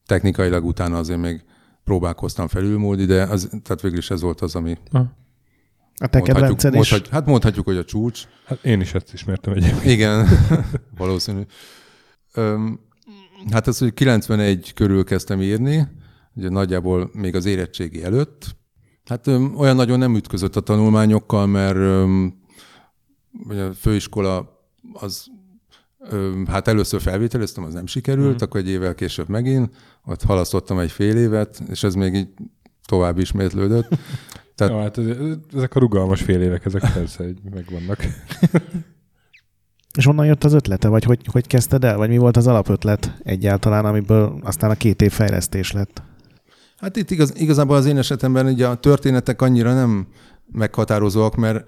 technikailag 0.05 0.65
utána 0.65 0.97
azért 0.97 1.19
még 1.19 1.43
próbálkoztam 1.83 2.47
felülmúlni, 2.47 3.05
de 3.05 3.23
az, 3.23 3.49
tehát 3.63 3.81
végül 3.81 3.97
is 3.97 4.09
ez 4.09 4.21
volt 4.21 4.41
az, 4.41 4.55
ami 4.55 4.77
A 5.97 6.07
te 6.07 6.17
mondhatjuk, 6.17 6.57
kedvenced 6.57 6.73
is. 6.73 6.77
mondhatjuk, 6.77 7.13
hát 7.13 7.25
mondhatjuk, 7.25 7.65
hogy 7.65 7.77
a 7.77 7.83
csúcs. 7.83 8.23
Hát 8.45 8.63
én 8.63 8.81
is 8.81 8.93
ezt 8.93 9.13
ismertem 9.13 9.53
egyébként. 9.53 9.85
Igen, 9.85 10.27
valószínű. 10.97 11.41
Öm, 12.33 12.79
hát 13.51 13.67
az, 13.67 13.77
hogy 13.77 13.93
91 13.93 14.73
körül 14.73 15.03
kezdtem 15.03 15.41
írni, 15.41 15.87
ugye 16.33 16.49
nagyjából 16.49 17.09
még 17.13 17.35
az 17.35 17.45
érettségi 17.45 18.03
előtt. 18.03 18.55
Hát 19.05 19.27
öm, 19.27 19.55
olyan 19.57 19.75
nagyon 19.75 19.99
nem 19.99 20.15
ütközött 20.15 20.55
a 20.55 20.59
tanulmányokkal, 20.59 21.47
mert 21.47 21.75
öm, 21.75 22.41
a 23.49 23.73
főiskola 23.79 24.61
az 24.93 25.25
öm, 26.09 26.45
hát 26.47 26.67
először 26.67 27.01
felvételeztem, 27.01 27.63
az 27.63 27.73
nem 27.73 27.85
sikerült, 27.85 28.33
mm. 28.41 28.45
akkor 28.45 28.59
egy 28.59 28.69
évvel 28.69 28.95
később 28.95 29.29
megint, 29.29 29.75
ott 30.05 30.23
halasztottam 30.23 30.79
egy 30.79 30.91
fél 30.91 31.17
évet, 31.17 31.63
és 31.69 31.83
ez 31.83 31.93
még 31.93 32.13
így 32.13 32.27
tovább 32.85 33.19
ismétlődött. 33.19 33.87
Tehát- 34.55 34.73
Ja, 34.73 34.81
hát 34.81 34.97
ez- 34.97 35.37
ezek 35.55 35.75
a 35.75 35.79
rugalmas 35.79 36.21
fél 36.21 36.41
évek, 36.41 36.65
ezek 36.65 36.91
persze 36.93 37.23
hogy 37.23 37.37
megvannak. 37.53 37.97
És 39.97 40.05
honnan 40.05 40.25
jött 40.25 40.43
az 40.43 40.53
ötlete, 40.53 40.87
vagy 40.87 41.03
hogy, 41.03 41.19
hogy 41.31 41.47
kezdted 41.47 41.83
el, 41.83 41.97
vagy 41.97 42.09
mi 42.09 42.17
volt 42.17 42.37
az 42.37 42.47
alapötlet 42.47 43.17
egyáltalán, 43.23 43.85
amiből 43.85 44.39
aztán 44.43 44.69
a 44.69 44.73
két 44.75 45.01
év 45.01 45.11
fejlesztés 45.11 45.71
lett? 45.71 46.01
Hát 46.77 46.95
itt 46.95 47.11
igaz, 47.11 47.33
igazából 47.35 47.75
az 47.75 47.85
én 47.85 47.97
esetemben 47.97 48.45
ugye 48.45 48.67
a 48.67 48.75
történetek 48.75 49.41
annyira 49.41 49.73
nem 49.73 50.07
meghatározóak, 50.51 51.35
mert 51.35 51.65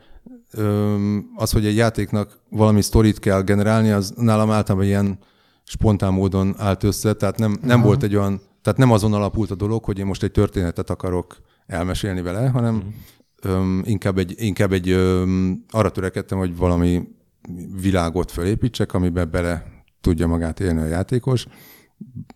öm, 0.52 1.26
az, 1.36 1.52
hogy 1.52 1.66
egy 1.66 1.76
játéknak 1.76 2.40
valami 2.50 2.82
sztorit 2.82 3.20
kell 3.20 3.42
generálni, 3.42 3.90
az 3.90 4.14
nálam 4.18 4.52
általában 4.52 4.88
ilyen 4.88 5.20
spontán 5.64 6.14
módon 6.14 6.56
állt 6.58 6.84
össze, 6.84 7.14
tehát 7.14 7.38
nem, 7.38 7.58
nem 7.62 7.78
Aha. 7.78 7.88
volt 7.88 8.04
egy 8.04 8.16
olyan, 8.16 8.42
tehát 8.62 8.80
nem 8.80 8.92
azon 8.92 9.14
alapult 9.14 9.52
a 9.52 9.56
dolog, 9.56 9.84
hogy 9.84 10.00
én 10.00 10.06
most 10.06 10.24
egy 10.24 10.32
történetet 10.32 10.90
akarok 10.90 11.38
elmesélni 11.68 12.22
vele, 12.22 12.50
hanem 12.50 12.94
öm, 13.42 13.82
inkább 13.86 14.18
egy, 14.18 14.34
inkább 14.38 14.72
egy 14.72 14.90
öm, 14.90 15.64
arra 15.70 15.90
törekedtem, 15.90 16.38
hogy 16.38 16.58
valami 16.58 17.08
világot 17.82 18.32
felépítsek, 18.32 18.94
amiben 18.94 19.32
bele 19.32 19.84
tudja 20.02 20.28
magát 20.28 20.60
élni 20.60 20.82
a 20.82 20.86
játékos, 20.86 21.46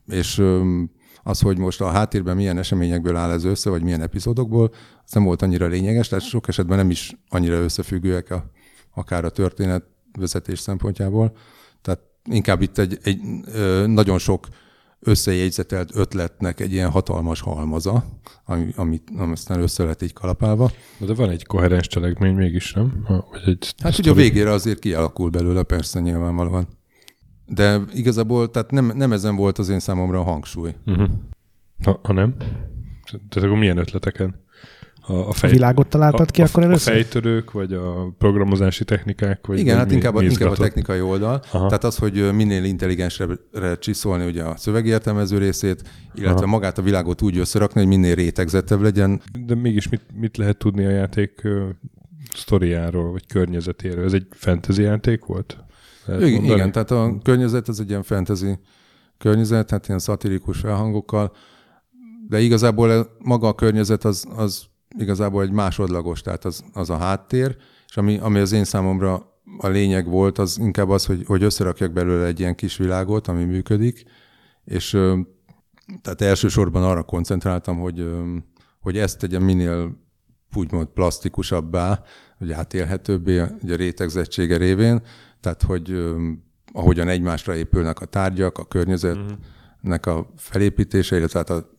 és 0.07 0.37
öm, 0.37 0.91
az, 1.23 1.39
hogy 1.39 1.57
most 1.57 1.81
a 1.81 1.89
háttérben 1.89 2.35
milyen 2.35 2.57
eseményekből 2.57 3.15
áll 3.15 3.31
ez 3.31 3.43
össze, 3.43 3.69
vagy 3.69 3.83
milyen 3.83 4.01
epizódokból, 4.01 4.71
az 5.05 5.11
nem 5.11 5.23
volt 5.23 5.41
annyira 5.41 5.67
lényeges, 5.67 6.07
tehát 6.07 6.25
sok 6.25 6.47
esetben 6.47 6.77
nem 6.77 6.89
is 6.89 7.15
annyira 7.29 7.55
összefüggőek 7.55 8.31
a, 8.31 8.51
akár 8.93 9.25
a 9.25 9.29
történet 9.29 9.83
vezetés 10.17 10.59
szempontjából. 10.59 11.37
Tehát 11.81 11.99
inkább 12.23 12.61
itt 12.61 12.77
egy, 12.77 12.97
egy 13.03 13.19
ö, 13.53 13.87
nagyon 13.87 14.17
sok 14.17 14.47
összejegyzetelt 14.99 15.95
ötletnek 15.95 16.59
egy 16.59 16.71
ilyen 16.71 16.89
hatalmas 16.89 17.41
halmaza, 17.41 18.03
ami, 18.45 18.71
amit 18.75 19.09
ami 19.17 19.31
aztán 19.31 19.61
össze 19.61 19.83
lett 19.83 20.01
így 20.01 20.13
kalapálva. 20.13 20.71
De 20.97 21.13
van 21.13 21.29
egy 21.29 21.45
koherens 21.45 21.87
cselekmény 21.87 22.35
mégis, 22.35 22.73
nem? 22.73 23.05
Vagy 23.07 23.41
egy 23.45 23.73
Hát 23.83 23.97
ugye 23.97 24.11
a 24.11 24.13
végére 24.13 24.51
azért 24.51 24.79
kialakul 24.79 25.29
belőle, 25.29 25.63
persze 25.63 25.99
nyilvánvalóan. 25.99 26.67
De 27.45 27.81
igazából 27.93 28.51
tehát 28.51 28.71
nem, 28.71 28.91
nem 28.95 29.11
ezen 29.11 29.35
volt 29.35 29.57
az 29.57 29.69
én 29.69 29.79
számomra 29.79 30.19
a 30.19 30.23
hangsúly. 30.23 30.75
Uh-huh. 30.85 31.09
Ha, 31.83 31.99
ha 32.03 32.13
nem? 32.13 32.35
Tehát 33.29 33.47
akkor 33.49 33.57
milyen 33.57 33.77
ötleteken? 33.77 34.47
A, 35.09 35.13
a, 35.13 35.27
A 35.27 35.33
fej, 35.33 35.51
világot 35.51 35.87
találtad 35.87 36.31
ki 36.31 36.41
a, 36.41 36.45
akkor 36.45 36.61
a, 36.61 36.65
a 36.65 36.69
először? 36.69 36.93
fejtörők, 36.93 37.51
vagy 37.51 37.73
a 37.73 38.13
programozási 38.17 38.83
technikák? 38.83 39.47
Vagy, 39.47 39.59
Igen, 39.59 39.75
vagy 39.75 39.83
hát 39.83 39.93
inkább, 39.93 40.15
a, 40.15 40.19
mi 40.19 40.25
inkább 40.25 40.51
a 40.51 40.55
technikai 40.55 41.01
oldal. 41.01 41.41
Aha. 41.51 41.67
Tehát 41.67 41.83
az, 41.83 41.97
hogy 41.97 42.33
minél 42.33 42.63
intelligensebbre 42.63 43.77
csiszolni 43.77 44.25
ugye 44.25 44.43
a 44.43 44.57
szövegértelmező 44.57 45.37
részét, 45.37 45.81
illetve 46.15 46.37
Aha. 46.37 46.45
magát 46.45 46.77
a 46.77 46.81
világot 46.81 47.21
úgy 47.21 47.37
összerakni, 47.37 47.79
hogy 47.79 47.89
minél 47.89 48.15
rétegzettebb 48.15 48.81
legyen. 48.81 49.21
De 49.45 49.55
mégis 49.55 49.89
mit, 49.89 50.01
mit 50.19 50.37
lehet 50.37 50.57
tudni 50.57 50.85
a 50.85 50.89
játék 50.89 51.41
sztoriáról, 52.33 53.11
vagy 53.11 53.25
környezetéről? 53.27 54.05
Ez 54.05 54.13
egy 54.13 54.27
fantasy 54.31 54.81
játék 54.81 55.25
volt? 55.25 55.57
Lehet 56.05 56.21
Igen, 56.21 56.33
mondani? 56.33 56.59
igen, 56.59 56.71
tehát 56.71 56.91
a 56.91 57.17
környezet 57.23 57.67
az 57.67 57.79
egy 57.79 57.89
ilyen 57.89 58.03
fantasy 58.03 58.59
környezet, 59.17 59.69
hát 59.69 59.87
ilyen 59.87 59.99
szatirikus 59.99 60.59
felhangokkal, 60.59 61.31
de 62.27 62.39
igazából 62.39 62.91
e- 62.91 63.05
maga 63.19 63.47
a 63.47 63.53
környezet 63.55 64.03
az, 64.05 64.25
az 64.35 64.67
igazából 64.97 65.43
egy 65.43 65.51
másodlagos, 65.51 66.21
tehát 66.21 66.45
az, 66.45 66.63
az 66.73 66.89
a 66.89 66.97
háttér, 66.97 67.55
és 67.87 67.97
ami, 67.97 68.17
ami 68.17 68.39
az 68.39 68.51
én 68.51 68.63
számomra 68.63 69.41
a 69.57 69.67
lényeg 69.67 70.07
volt, 70.07 70.37
az 70.37 70.57
inkább 70.57 70.89
az, 70.89 71.05
hogy, 71.05 71.23
hogy 71.25 71.43
összerakjak 71.43 71.91
belőle 71.91 72.25
egy 72.25 72.39
ilyen 72.39 72.55
kis 72.55 72.77
világot, 72.77 73.27
ami 73.27 73.43
működik, 73.43 74.03
és 74.65 74.89
tehát 76.01 76.21
elsősorban 76.21 76.83
arra 76.83 77.03
koncentráltam, 77.03 77.79
hogy, 77.79 78.09
hogy 78.79 78.97
ezt 78.97 79.19
tegyem 79.19 79.43
minél 79.43 79.97
úgymond 80.55 80.87
plastikusabbá, 80.87 82.01
hogy 82.37 82.51
átélhetőbbé 82.51 83.39
a 83.39 83.49
rétegzettsége 83.61 84.57
révén, 84.57 85.01
tehát 85.39 85.63
hogy 85.63 86.13
ahogyan 86.73 87.07
egymásra 87.07 87.55
épülnek 87.55 87.99
a 87.99 88.05
tárgyak, 88.05 88.57
a 88.57 88.65
környezetnek 88.65 90.05
a 90.05 90.33
felépítése, 90.35 91.17
illetve 91.17 91.39
hát 91.39 91.49
a, 91.49 91.69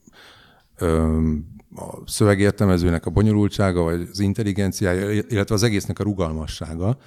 a 1.75 1.99
szövegértelmezőnek 2.07 3.07
a 3.07 3.11
bonyolultsága, 3.11 3.83
vagy 3.83 4.09
az 4.13 4.21
intelligenciája, 4.21 5.11
illetve 5.11 5.55
az 5.55 5.63
egésznek 5.63 5.99
a 5.99 6.03
rugalmassága. 6.03 6.99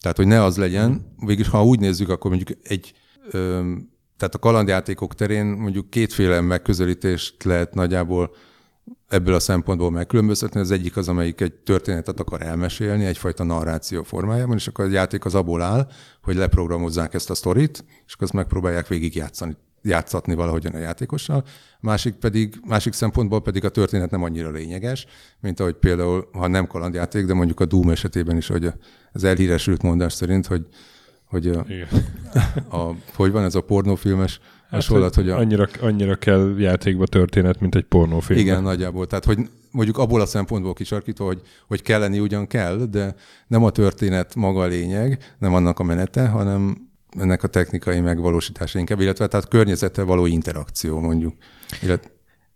Tehát, 0.00 0.16
hogy 0.16 0.26
ne 0.26 0.42
az 0.42 0.56
legyen, 0.56 1.14
végülis 1.26 1.48
ha 1.48 1.64
úgy 1.64 1.80
nézzük, 1.80 2.08
akkor 2.08 2.30
mondjuk 2.30 2.58
egy, 2.62 2.92
tehát 4.16 4.34
a 4.34 4.38
kalandjátékok 4.38 5.14
terén 5.14 5.46
mondjuk 5.46 5.90
kétféle 5.90 6.40
megközelítést 6.40 7.44
lehet 7.44 7.74
nagyjából 7.74 8.30
ebből 9.08 9.34
a 9.34 9.40
szempontból 9.40 9.90
megkülönböztetni. 9.90 10.60
Az 10.60 10.70
egyik 10.70 10.96
az, 10.96 11.08
amelyik 11.08 11.40
egy 11.40 11.54
történetet 11.54 12.20
akar 12.20 12.42
elmesélni, 12.42 13.04
egyfajta 13.04 13.44
narráció 13.44 14.02
formájában, 14.02 14.56
és 14.56 14.66
akkor 14.66 14.84
a 14.84 14.88
játék 14.88 15.24
az 15.24 15.34
abból 15.34 15.62
áll, 15.62 15.88
hogy 16.22 16.36
leprogramozzák 16.36 17.14
ezt 17.14 17.30
a 17.30 17.34
sztorit, 17.34 17.84
és 18.06 18.12
akkor 18.12 18.22
azt 18.22 18.32
megpróbálják 18.32 18.88
végig 18.88 19.14
játszani, 19.14 19.56
játszatni 19.82 20.34
valahogyan 20.34 20.74
a 20.74 20.78
játékossal. 20.78 21.44
Másik, 21.80 22.14
pedig, 22.14 22.54
másik 22.66 22.92
szempontból 22.92 23.42
pedig 23.42 23.64
a 23.64 23.68
történet 23.68 24.10
nem 24.10 24.22
annyira 24.22 24.50
lényeges, 24.50 25.06
mint 25.40 25.60
ahogy 25.60 25.74
például, 25.74 26.28
ha 26.32 26.46
nem 26.46 26.66
kalandjáték, 26.66 27.26
de 27.26 27.34
mondjuk 27.34 27.60
a 27.60 27.64
Doom 27.64 27.90
esetében 27.90 28.36
is, 28.36 28.46
hogy 28.46 28.72
az 29.12 29.24
elhíresült 29.24 29.82
mondás 29.82 30.12
szerint, 30.12 30.46
hogy, 30.46 30.66
hogy 31.24 31.46
a, 31.46 31.66
a, 32.78 32.94
hogy 33.14 33.32
van 33.32 33.44
ez 33.44 33.54
a 33.54 33.60
pornófilmes 33.60 34.40
Hát, 34.70 34.80
hasonlat, 34.80 35.14
hogy, 35.14 35.24
hogy 35.24 35.32
a... 35.32 35.36
annyira, 35.36 35.68
annyira 35.80 36.16
kell 36.16 36.54
játékba 36.58 37.06
történet, 37.06 37.60
mint 37.60 37.74
egy 37.74 37.84
pornófilm. 37.84 38.38
Igen, 38.38 38.62
nagyjából. 38.62 39.06
Tehát, 39.06 39.24
hogy 39.24 39.38
mondjuk 39.70 39.98
abból 39.98 40.20
a 40.20 40.26
szempontból 40.26 40.72
kisarkítva, 40.72 41.24
hogy, 41.24 41.40
hogy 41.66 41.82
kelleni 41.82 42.18
ugyan 42.20 42.46
kell, 42.46 42.76
de 42.76 43.14
nem 43.46 43.64
a 43.64 43.70
történet 43.70 44.34
maga 44.34 44.60
a 44.60 44.66
lényeg, 44.66 45.34
nem 45.38 45.54
annak 45.54 45.78
a 45.78 45.82
menete, 45.82 46.28
hanem 46.28 46.87
ennek 47.20 47.42
a 47.42 47.48
technikai 47.48 48.00
megvalósítása 48.00 48.78
inkább, 48.78 49.00
illetve 49.00 49.26
tehát 49.26 49.48
környezettel 49.48 50.04
való 50.04 50.26
interakció 50.26 51.00
mondjuk. 51.00 51.34
Illet... 51.82 52.10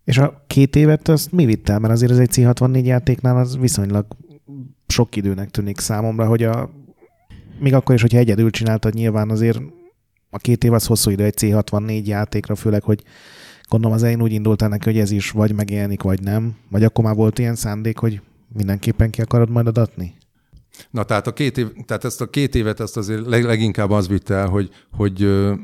És 0.04 0.18
a 0.18 0.44
két 0.46 0.76
évet 0.76 1.08
azt 1.08 1.32
mi 1.32 1.44
vitt? 1.44 1.68
Mert 1.68 1.88
azért 1.88 2.12
ez 2.12 2.18
egy 2.18 2.30
C64 2.32 2.84
játéknál 2.84 3.36
az 3.36 3.58
viszonylag 3.58 4.06
sok 4.86 5.16
időnek 5.16 5.50
tűnik 5.50 5.78
számomra, 5.78 6.26
hogy 6.26 6.42
a 6.42 6.70
még 7.58 7.74
akkor 7.74 7.94
is, 7.94 8.00
hogyha 8.00 8.18
egyedül 8.18 8.50
csináltad, 8.50 8.94
nyilván 8.94 9.30
azért 9.30 9.60
a 10.30 10.38
két 10.38 10.64
év 10.64 10.72
az 10.72 10.86
hosszú 10.86 11.10
idő 11.10 11.24
egy 11.24 11.34
C64 11.40 12.04
játékra, 12.04 12.54
főleg, 12.54 12.82
hogy 12.82 13.02
gondolom 13.68 13.96
az 13.96 14.02
elején 14.02 14.22
úgy 14.22 14.32
indultál 14.32 14.68
neki, 14.68 14.84
hogy 14.84 14.98
ez 14.98 15.10
is 15.10 15.30
vagy 15.30 15.54
megjelenik, 15.54 16.02
vagy 16.02 16.20
nem. 16.22 16.56
Vagy 16.70 16.84
akkor 16.84 17.04
már 17.04 17.14
volt 17.14 17.38
ilyen 17.38 17.54
szándék, 17.54 17.98
hogy 17.98 18.20
mindenképpen 18.52 19.10
ki 19.10 19.20
akarod 19.20 19.50
majd 19.50 19.66
adatni? 19.66 20.14
Na, 20.90 21.02
tehát, 21.02 21.26
a 21.26 21.32
két 21.32 21.58
év, 21.58 21.72
tehát 21.86 22.04
ezt 22.04 22.20
a 22.20 22.30
két 22.30 22.54
évet 22.54 22.80
ezt 22.80 22.96
azért 22.96 23.26
leg, 23.26 23.44
leginkább 23.44 23.90
az 23.90 24.08
vitte 24.08 24.34
el, 24.34 24.48
hogy, 24.48 24.70
hogy 24.92 25.22
ö, 25.22 25.54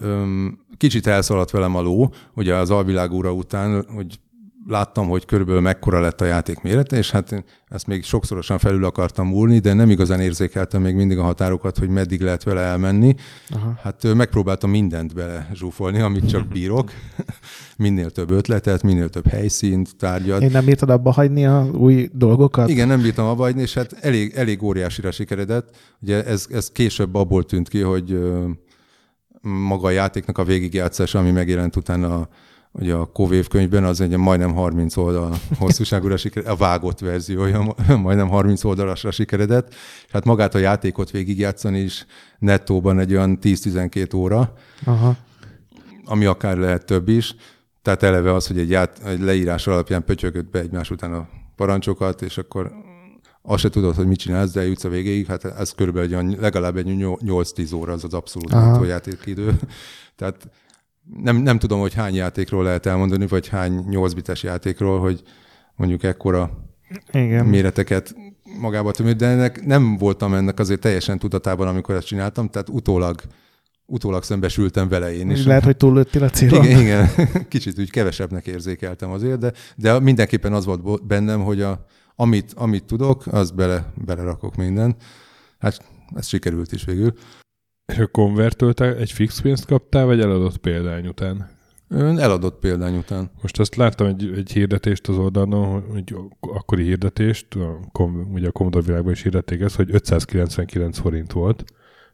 ö, 0.00 0.46
kicsit 0.76 1.06
elszaladt 1.06 1.50
velem 1.50 1.74
a 1.74 1.80
ló, 1.80 2.12
ugye 2.34 2.54
az 2.54 2.70
alvilág 2.70 3.12
úra 3.12 3.32
után, 3.32 3.86
hogy 3.94 4.18
láttam, 4.68 5.08
hogy 5.08 5.24
körülbelül 5.24 5.60
mekkora 5.60 6.00
lett 6.00 6.20
a 6.20 6.24
játék 6.24 6.60
mérete, 6.62 6.96
és 6.96 7.10
hát 7.10 7.44
ezt 7.68 7.86
még 7.86 8.04
sokszorosan 8.04 8.58
felül 8.58 8.84
akartam 8.84 9.26
múlni, 9.26 9.58
de 9.58 9.72
nem 9.72 9.90
igazán 9.90 10.20
érzékeltem 10.20 10.82
még 10.82 10.94
mindig 10.94 11.18
a 11.18 11.22
határokat, 11.22 11.78
hogy 11.78 11.88
meddig 11.88 12.20
lehet 12.20 12.42
vele 12.42 12.60
elmenni. 12.60 13.14
Aha. 13.50 13.78
Hát 13.82 14.14
megpróbáltam 14.14 14.70
mindent 14.70 15.14
bele 15.14 15.48
zsúfolni, 15.54 16.00
amit 16.00 16.28
csak 16.28 16.48
bírok. 16.54 16.90
minél 17.76 18.10
több 18.10 18.30
ötletet, 18.30 18.82
minél 18.82 19.08
több 19.08 19.26
helyszínt, 19.26 19.96
tárgyat. 19.96 20.42
Én 20.42 20.50
nem 20.50 20.64
bírtad 20.64 20.90
abba 20.90 21.12
hagyni 21.12 21.46
a 21.46 21.68
új 21.72 22.08
dolgokat? 22.12 22.68
Igen, 22.68 22.88
nem 22.88 23.00
bírtam 23.02 23.26
abba 23.26 23.42
hagyni, 23.42 23.60
és 23.60 23.74
hát 23.74 23.92
elég, 24.00 24.32
elég 24.34 24.62
óriásira 24.62 25.10
sikeredett. 25.10 25.76
Ugye 26.00 26.24
ez, 26.24 26.46
ez 26.50 26.70
később 26.70 27.14
abból 27.14 27.44
tűnt 27.44 27.68
ki, 27.68 27.80
hogy 27.80 28.18
maga 29.42 29.86
a 29.86 29.90
játéknak 29.90 30.38
a 30.38 30.44
végigjátszása, 30.44 31.18
ami 31.18 31.30
megjelent 31.30 31.76
utána 31.76 32.14
a 32.14 32.28
ugye 32.78 32.94
a 32.94 33.04
Kovév 33.04 33.48
könyvben 33.48 33.84
az 33.84 34.00
egy 34.00 34.16
majdnem 34.16 34.54
30 34.54 34.96
oldal 34.96 35.36
hosszúságúra 35.58 36.16
sikeredett, 36.16 36.52
a 36.52 36.56
vágott 36.56 36.98
verziója 36.98 37.74
majdnem 38.02 38.28
30 38.28 38.64
oldalasra 38.64 39.10
sikeredett, 39.10 39.74
és 40.06 40.12
hát 40.12 40.24
magát 40.24 40.54
a 40.54 40.58
játékot 40.58 41.10
végigjátszani 41.10 41.78
is 41.78 42.06
nettóban 42.38 42.98
egy 42.98 43.12
olyan 43.12 43.38
10-12 43.42 44.16
óra, 44.16 44.52
Aha. 44.84 45.16
ami 46.04 46.24
akár 46.24 46.56
lehet 46.56 46.84
több 46.84 47.08
is. 47.08 47.34
Tehát 47.82 48.02
eleve 48.02 48.34
az, 48.34 48.46
hogy 48.46 48.58
egy, 48.58 48.70
ját, 48.70 48.98
egy 49.04 49.20
leírás 49.20 49.66
alapján 49.66 50.04
pötyögött 50.04 50.50
be 50.50 50.58
egymás 50.58 50.90
után 50.90 51.12
a 51.12 51.28
parancsokat, 51.56 52.22
és 52.22 52.38
akkor 52.38 52.72
azt 53.42 53.62
se 53.62 53.68
tudod, 53.68 53.94
hogy 53.94 54.06
mit 54.06 54.18
csinálsz, 54.18 54.52
de 54.52 54.66
jutsz 54.66 54.84
a 54.84 54.88
végéig, 54.88 55.26
hát 55.26 55.44
ez 55.44 55.70
körülbelül 55.70 56.16
egy, 56.16 56.38
legalább 56.40 56.76
egy 56.76 56.86
8-10 56.88 57.74
óra 57.74 57.92
az 57.92 58.04
az 58.04 58.14
abszolút 58.14 58.86
játékidő. 58.86 59.58
Tehát 60.16 60.48
nem, 61.22 61.36
nem 61.36 61.58
tudom, 61.58 61.80
hogy 61.80 61.94
hány 61.94 62.14
játékról 62.14 62.62
lehet 62.64 62.86
elmondani, 62.86 63.26
vagy 63.26 63.48
hány 63.48 63.84
8 63.88 64.12
bites 64.12 64.42
játékról, 64.42 65.00
hogy 65.00 65.22
mondjuk 65.76 66.02
ekkora 66.02 66.50
Igen. 67.12 67.46
méreteket 67.46 68.14
magába 68.60 68.90
tömött, 68.90 69.16
de 69.16 69.26
ennek 69.26 69.64
nem 69.64 69.96
voltam 69.96 70.34
ennek 70.34 70.58
azért 70.58 70.80
teljesen 70.80 71.18
tudatában, 71.18 71.68
amikor 71.68 71.94
ezt 71.94 72.06
csináltam, 72.06 72.48
tehát 72.48 72.68
utólag 72.68 73.20
utólag 73.86 74.22
szembesültem 74.22 74.88
vele 74.88 75.14
én 75.14 75.30
is. 75.30 75.44
Lehet, 75.44 75.64
hogy 75.64 75.76
túllőttél 75.76 76.22
a 76.22 76.30
célon. 76.30 76.64
Igen, 76.64 76.80
igen. 76.80 77.08
Kicsit 77.48 77.78
úgy 77.78 77.90
kevesebbnek 77.90 78.46
érzékeltem 78.46 79.10
azért, 79.10 79.38
de, 79.38 79.52
de 79.76 80.00
mindenképpen 80.00 80.52
az 80.52 80.64
volt 80.64 81.06
bennem, 81.06 81.40
hogy 81.42 81.60
a, 81.60 81.86
amit, 82.16 82.52
amit 82.56 82.84
tudok, 82.84 83.26
az 83.26 83.50
bele, 83.50 83.92
belerakok 84.04 84.56
minden. 84.56 84.96
Hát 85.58 85.84
ez 86.14 86.26
sikerült 86.26 86.72
is 86.72 86.84
végül. 86.84 87.14
És 87.92 87.98
a 87.98 88.06
konvertölte 88.06 88.96
egy 88.96 89.12
fix 89.12 89.40
pénzt 89.40 89.66
kaptál, 89.66 90.06
vagy 90.06 90.20
eladott 90.20 90.56
példány 90.56 91.06
után? 91.06 91.48
Ön 91.88 92.18
eladott 92.18 92.58
példány 92.58 92.96
után. 92.96 93.30
Most 93.42 93.60
azt 93.60 93.76
láttam 93.76 94.06
egy, 94.06 94.32
egy 94.36 94.52
hirdetést 94.52 95.08
az 95.08 95.16
oldalon, 95.16 95.84
egy 95.94 96.14
akkori 96.40 96.82
hirdetést, 96.82 97.54
a, 97.54 97.80
ugye 98.32 98.48
a 98.48 98.52
Commodore 98.52 98.86
világban 98.86 99.12
is 99.12 99.22
hirdették 99.22 99.60
ezt, 99.60 99.76
hogy 99.76 99.88
599 99.92 100.98
forint 100.98 101.32
volt. 101.32 101.64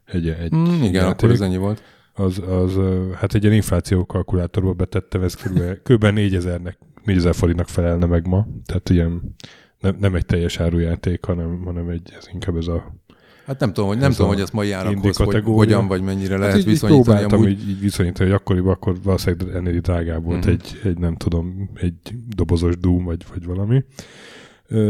Egy, 0.05 0.27
egy 0.27 0.55
mm, 0.55 0.65
igen, 0.65 0.93
játék. 0.93 1.11
akkor 1.11 1.31
ez 1.31 1.41
ennyi 1.41 1.57
volt. 1.57 1.83
Az, 2.13 2.39
az, 2.39 2.79
hát 3.15 3.33
egy 3.33 3.43
ilyen 3.43 3.55
infláció 3.55 4.05
kalkulátorba 4.05 4.73
betettem, 4.73 5.21
ez 5.21 5.35
kb. 5.35 5.59
kb. 5.83 6.03
4000-nek, 6.03 6.73
4000 7.03 7.35
forintnak 7.35 7.67
felelne 7.67 8.05
meg 8.05 8.27
ma. 8.27 8.47
Tehát 8.65 8.89
ilyen 8.89 9.35
nem, 9.79 9.95
nem 9.99 10.15
egy 10.15 10.25
teljes 10.25 10.59
árujáték, 10.59 11.25
hanem, 11.25 11.61
hanem 11.65 11.89
egy, 11.89 12.13
ez 12.17 12.27
inkább 12.33 12.57
ez 12.57 12.67
a 12.67 12.95
Hát 13.45 13.59
nem 13.59 13.73
tudom, 13.73 13.89
hogy, 13.89 13.97
nem 13.97 14.11
tudom, 14.11 14.27
hogy 14.27 14.41
ezt 14.41 14.53
mai 14.53 14.71
árakhoz 14.71 15.17
hogy, 15.17 15.43
hogyan 15.43 15.87
vagy 15.87 16.01
mennyire 16.01 16.31
hát 16.31 16.39
lehet 16.39 16.57
így, 16.57 16.65
viszonyítani. 16.65 17.03
Próbáltam 17.03 17.39
amúgy... 17.39 17.51
így, 17.51 17.69
így 17.69 17.79
viszonyítani, 17.79 18.29
hogy 18.29 18.39
akkoriban 18.39 18.73
akkor 18.73 18.95
valószínűleg 19.03 19.55
ennél 19.55 19.79
drágább 19.79 20.23
volt 20.23 20.37
uh-huh. 20.37 20.53
egy, 20.53 20.79
egy, 20.83 20.97
nem 20.97 21.15
tudom, 21.15 21.69
egy 21.73 21.95
dobozos 22.35 22.77
Doom 22.77 23.03
vagy, 23.03 23.23
vagy 23.33 23.45
valami. 23.45 23.83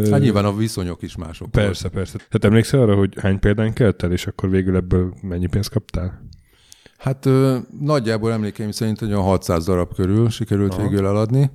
Hát 0.09 0.19
nyilván 0.19 0.45
a 0.45 0.55
viszonyok 0.55 1.01
is 1.01 1.15
mások. 1.15 1.51
Persze, 1.51 1.81
volt. 1.81 1.93
persze. 1.93 2.17
Tehát 2.17 2.43
emlékszel 2.43 2.81
arra, 2.81 2.95
hogy 2.95 3.13
hány 3.19 3.39
példán 3.39 3.73
keltel, 3.73 4.11
és 4.11 4.27
akkor 4.27 4.49
végül 4.49 4.75
ebből 4.75 5.13
mennyi 5.21 5.47
pénzt 5.47 5.69
kaptál? 5.69 6.21
Hát 6.97 7.25
ö, 7.25 7.57
nagyjából 7.79 8.31
emlékeim 8.31 8.71
szerint, 8.71 8.99
hogy 8.99 9.11
a 9.11 9.21
600 9.21 9.65
darab 9.65 9.93
körül 9.93 10.29
sikerült 10.29 10.73
Aha. 10.73 10.81
végül 10.81 11.05
eladni 11.05 11.51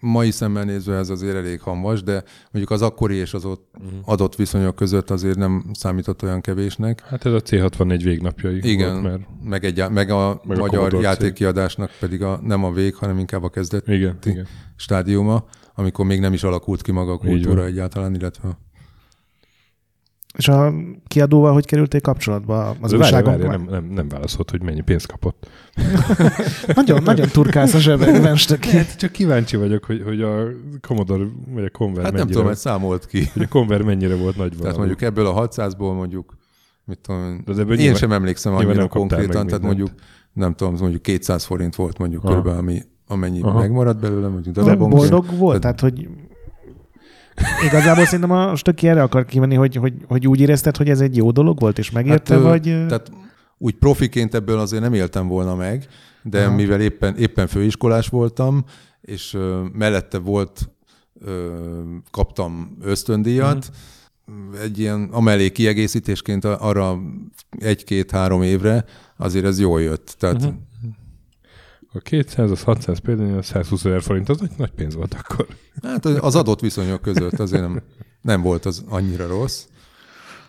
mai 0.00 0.30
szemmel 0.30 0.64
nézve 0.64 0.96
ez 0.96 1.08
azért 1.08 1.36
elég 1.36 1.60
hamvas, 1.60 2.02
de 2.02 2.24
mondjuk 2.50 2.70
az 2.70 2.82
akkori 2.82 3.14
és 3.14 3.34
az 3.34 3.44
ott 3.44 3.70
uh-huh. 3.78 3.98
adott 4.04 4.36
viszonyok 4.36 4.74
között 4.74 5.10
azért 5.10 5.36
nem 5.36 5.64
számított 5.72 6.22
olyan 6.22 6.40
kevésnek. 6.40 7.00
Hát 7.00 7.26
ez 7.26 7.32
a 7.32 7.40
C64 7.40 8.00
végnapjai 8.02 8.58
Igen, 8.62 8.90
volt, 8.90 9.02
mert... 9.02 9.22
meg, 9.44 9.64
egy, 9.64 9.84
meg 9.90 10.10
a 10.10 10.40
meg 10.44 10.58
magyar 10.58 10.94
a 10.94 11.00
játékkiadásnak 11.00 11.90
pedig 12.00 12.22
a, 12.22 12.40
nem 12.42 12.64
a 12.64 12.72
vég, 12.72 12.94
hanem 12.94 13.18
inkább 13.18 13.42
a 13.42 13.48
kezdet 13.48 13.88
igen, 13.88 14.18
igen. 14.24 14.46
stádiuma, 14.76 15.44
amikor 15.74 16.04
még 16.06 16.20
nem 16.20 16.32
is 16.32 16.42
alakult 16.42 16.82
ki 16.82 16.92
maga 16.92 17.12
a 17.12 17.18
kultúra 17.18 17.64
egyáltalán, 17.64 18.14
illetve 18.14 18.58
és 20.38 20.48
a 20.48 20.72
kiadóval 21.06 21.52
hogy 21.52 21.66
kerültél 21.66 22.00
kapcsolatba 22.00 22.76
az 22.80 22.92
újságon? 22.92 23.38
Nem, 23.38 23.66
nem, 23.70 23.84
nem 23.84 24.08
válaszolt, 24.08 24.50
hogy 24.50 24.62
mennyi 24.62 24.80
pénzt 24.80 25.06
kapott. 25.06 25.48
nagyon, 26.74 27.02
nagyon 27.02 27.28
turkálsz 27.28 27.74
a 27.74 27.78
zsebekben. 27.78 28.36
Hát, 28.60 28.96
csak 28.98 29.12
kíváncsi 29.12 29.56
vagyok, 29.56 29.84
hogy, 29.84 30.02
hogy 30.04 30.22
a 30.22 30.42
Commodore 30.80 31.24
vagy 31.48 31.64
a 31.64 31.70
Conver 31.70 32.02
hát 32.02 32.12
mennyire... 32.12 32.24
nem 32.24 32.26
tudom, 32.26 32.46
hogy 32.46 32.56
számolt 32.56 33.06
ki. 33.06 33.30
Hogy 33.32 33.42
a 33.42 33.48
Conver 33.48 33.82
mennyire 33.82 34.16
volt 34.16 34.36
nagy 34.36 34.52
Tehát 34.60 34.76
mondjuk 34.76 35.02
ebből 35.02 35.26
a 35.26 35.48
600-ból 35.48 35.94
mondjuk, 35.94 36.36
mit 36.84 36.98
tudom, 36.98 37.42
De 37.46 37.52
én 37.52 37.66
nyilván, 37.66 37.94
sem 37.94 38.12
emlékszem 38.12 38.54
annyira 38.54 38.88
konkrétan, 38.88 39.46
tehát 39.46 39.62
mondjuk, 39.62 39.90
nem 40.32 40.54
tudom, 40.54 40.74
mondjuk 40.80 41.02
200 41.02 41.44
forint 41.44 41.74
volt 41.74 41.98
mondjuk 41.98 42.24
körülbelül, 42.24 42.58
ami, 42.58 42.82
amennyi 43.06 43.40
Aha. 43.40 43.58
megmaradt 43.58 44.00
belőle, 44.00 44.28
mondjuk 44.28 44.54
darabon. 44.54 44.90
boldog 44.90 45.24
volt? 45.38 45.60
Tehát, 45.60 45.80
hogy 45.80 46.08
Igazából 47.64 48.04
szerintem 48.04 48.30
a 48.30 48.56
stöki 48.56 48.88
erre 48.88 49.02
akar 49.02 49.24
kimenni, 49.24 49.54
hogy, 49.54 49.76
hogy, 49.76 49.94
hogy 50.08 50.26
úgy 50.26 50.40
érezted, 50.40 50.76
hogy 50.76 50.88
ez 50.88 51.00
egy 51.00 51.16
jó 51.16 51.30
dolog 51.30 51.60
volt, 51.60 51.78
és 51.78 51.90
megérte, 51.90 52.34
Hát, 52.34 52.42
vagy... 52.42 52.62
Tehát 52.62 53.10
úgy 53.58 53.74
profiként 53.74 54.34
ebből 54.34 54.58
azért 54.58 54.82
nem 54.82 54.94
éltem 54.94 55.26
volna 55.28 55.54
meg, 55.54 55.86
de 56.22 56.44
Aha. 56.44 56.54
mivel 56.54 56.80
éppen, 56.80 57.16
éppen 57.16 57.46
főiskolás 57.46 58.08
voltam, 58.08 58.64
és 59.00 59.36
mellette 59.72 60.18
volt, 60.18 60.70
kaptam 62.10 62.76
ösztöndíjat, 62.82 63.70
egy 64.62 64.78
ilyen 64.78 65.08
amellé 65.12 65.50
kiegészítésként 65.50 66.44
arra 66.44 66.98
egy-két-három 67.58 68.42
évre, 68.42 68.84
azért 69.16 69.44
ez 69.44 69.60
jól 69.60 69.82
jött. 69.82 70.14
Tehát 70.18 70.42
Mhm. 70.42 70.50
A 71.92 71.98
200, 71.98 72.50
az 72.50 72.62
600 72.62 72.98
például, 72.98 73.38
az 73.38 73.46
120 73.46 73.84
ezer 73.84 74.02
forint, 74.02 74.28
az 74.28 74.40
nagy, 74.40 74.50
nagy 74.56 74.70
pénz 74.70 74.94
volt 74.94 75.14
akkor. 75.14 75.46
hát 75.82 76.04
az 76.04 76.34
adott 76.34 76.60
viszonyok 76.60 77.02
között 77.02 77.38
azért 77.38 77.62
nem, 77.62 77.82
nem 78.20 78.42
volt 78.42 78.66
az 78.66 78.84
annyira 78.88 79.26
rossz. 79.26 79.64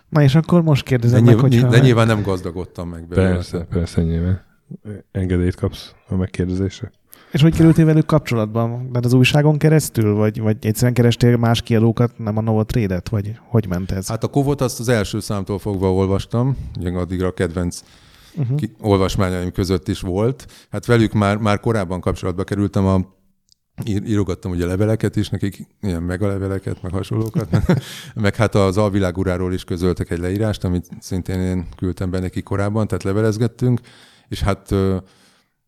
Na 0.10 0.24
és 0.24 0.36
akkor 0.36 0.62
most 0.62 0.84
De, 0.84 0.90
kérdezem 0.90 1.24
meg, 1.24 1.48
nyilván, 1.48 1.72
de 1.72 1.80
nyilván 1.80 2.08
nem 2.08 2.22
gazdagodtam 2.22 2.90
meg 2.90 3.08
belőle. 3.08 3.34
Persze, 3.34 3.66
persze, 3.70 4.02
nyilván. 4.02 4.42
Engedélyt 5.12 5.56
kapsz 5.56 5.94
a 6.08 6.16
megkérdezésre. 6.16 6.92
És 7.32 7.42
hogy 7.42 7.56
kerültél 7.56 7.86
velük 7.86 8.06
kapcsolatban? 8.06 8.88
Tehát 8.88 9.06
az 9.06 9.14
újságon 9.14 9.58
keresztül, 9.58 10.14
vagy, 10.14 10.42
vagy 10.42 10.58
egyszerűen 10.62 10.94
kerestél 10.94 11.38
más 11.38 11.62
kiadókat, 11.62 12.18
nem 12.18 12.38
a 12.38 12.42
Nova 12.42 12.64
Trade-et, 12.64 13.10
vagy 13.10 13.40
hogy 13.48 13.68
ment 13.68 13.92
ez? 13.92 14.08
Hát 14.08 14.24
a 14.24 14.28
kovot 14.28 14.62
azt 14.62 14.80
az 14.80 14.90
első 14.90 15.20
számtól 15.20 15.60
fogva 15.60 15.94
olvastam, 15.94 16.58
ugye 16.80 16.92
addigra 16.92 17.28
a 17.28 17.34
kedvenc 17.34 17.84
uh-huh. 18.36 18.62
olvasmányaim 18.80 19.52
között 19.52 19.88
is 19.88 20.02
volt. 20.02 20.46
Hát 20.70 20.86
velük 20.86 21.14
már, 21.14 21.38
már 21.38 21.60
korábban 21.60 22.00
kapcsolatba 22.00 22.44
kerültem, 22.44 22.86
a, 22.86 23.00
ír, 23.86 24.04
írogattam 24.04 24.52
ugye 24.52 24.66
leveleket 24.66 25.16
is, 25.16 25.30
nekik 25.30 25.68
ilyen 25.82 26.04
megaleveleket, 26.04 26.82
meg 26.82 26.92
hasonlókat, 26.92 27.50
meg 28.16 28.36
hát 28.36 28.56
az 28.56 28.78
alvilág 28.78 29.18
uráról 29.18 29.54
is 29.54 29.64
közöltek 29.64 30.12
egy 30.12 30.20
leírást, 30.20 30.64
amit 30.64 30.90
szintén 31.00 31.40
én 31.40 31.68
küldtem 31.78 32.10
be 32.10 32.20
neki 32.20 32.42
korábban, 32.42 32.88
tehát 32.88 33.04
levelezgettünk, 33.04 33.80
és 34.28 34.42
hát 34.42 34.76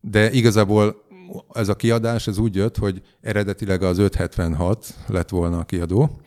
de 0.00 0.30
igazából 0.30 1.02
ez 1.52 1.68
a 1.68 1.74
kiadás, 1.74 2.26
ez 2.26 2.38
úgy 2.38 2.54
jött, 2.54 2.76
hogy 2.76 3.02
eredetileg 3.20 3.82
az 3.82 3.98
576 3.98 4.94
lett 5.06 5.28
volna 5.28 5.58
a 5.58 5.64
kiadó, 5.64 6.20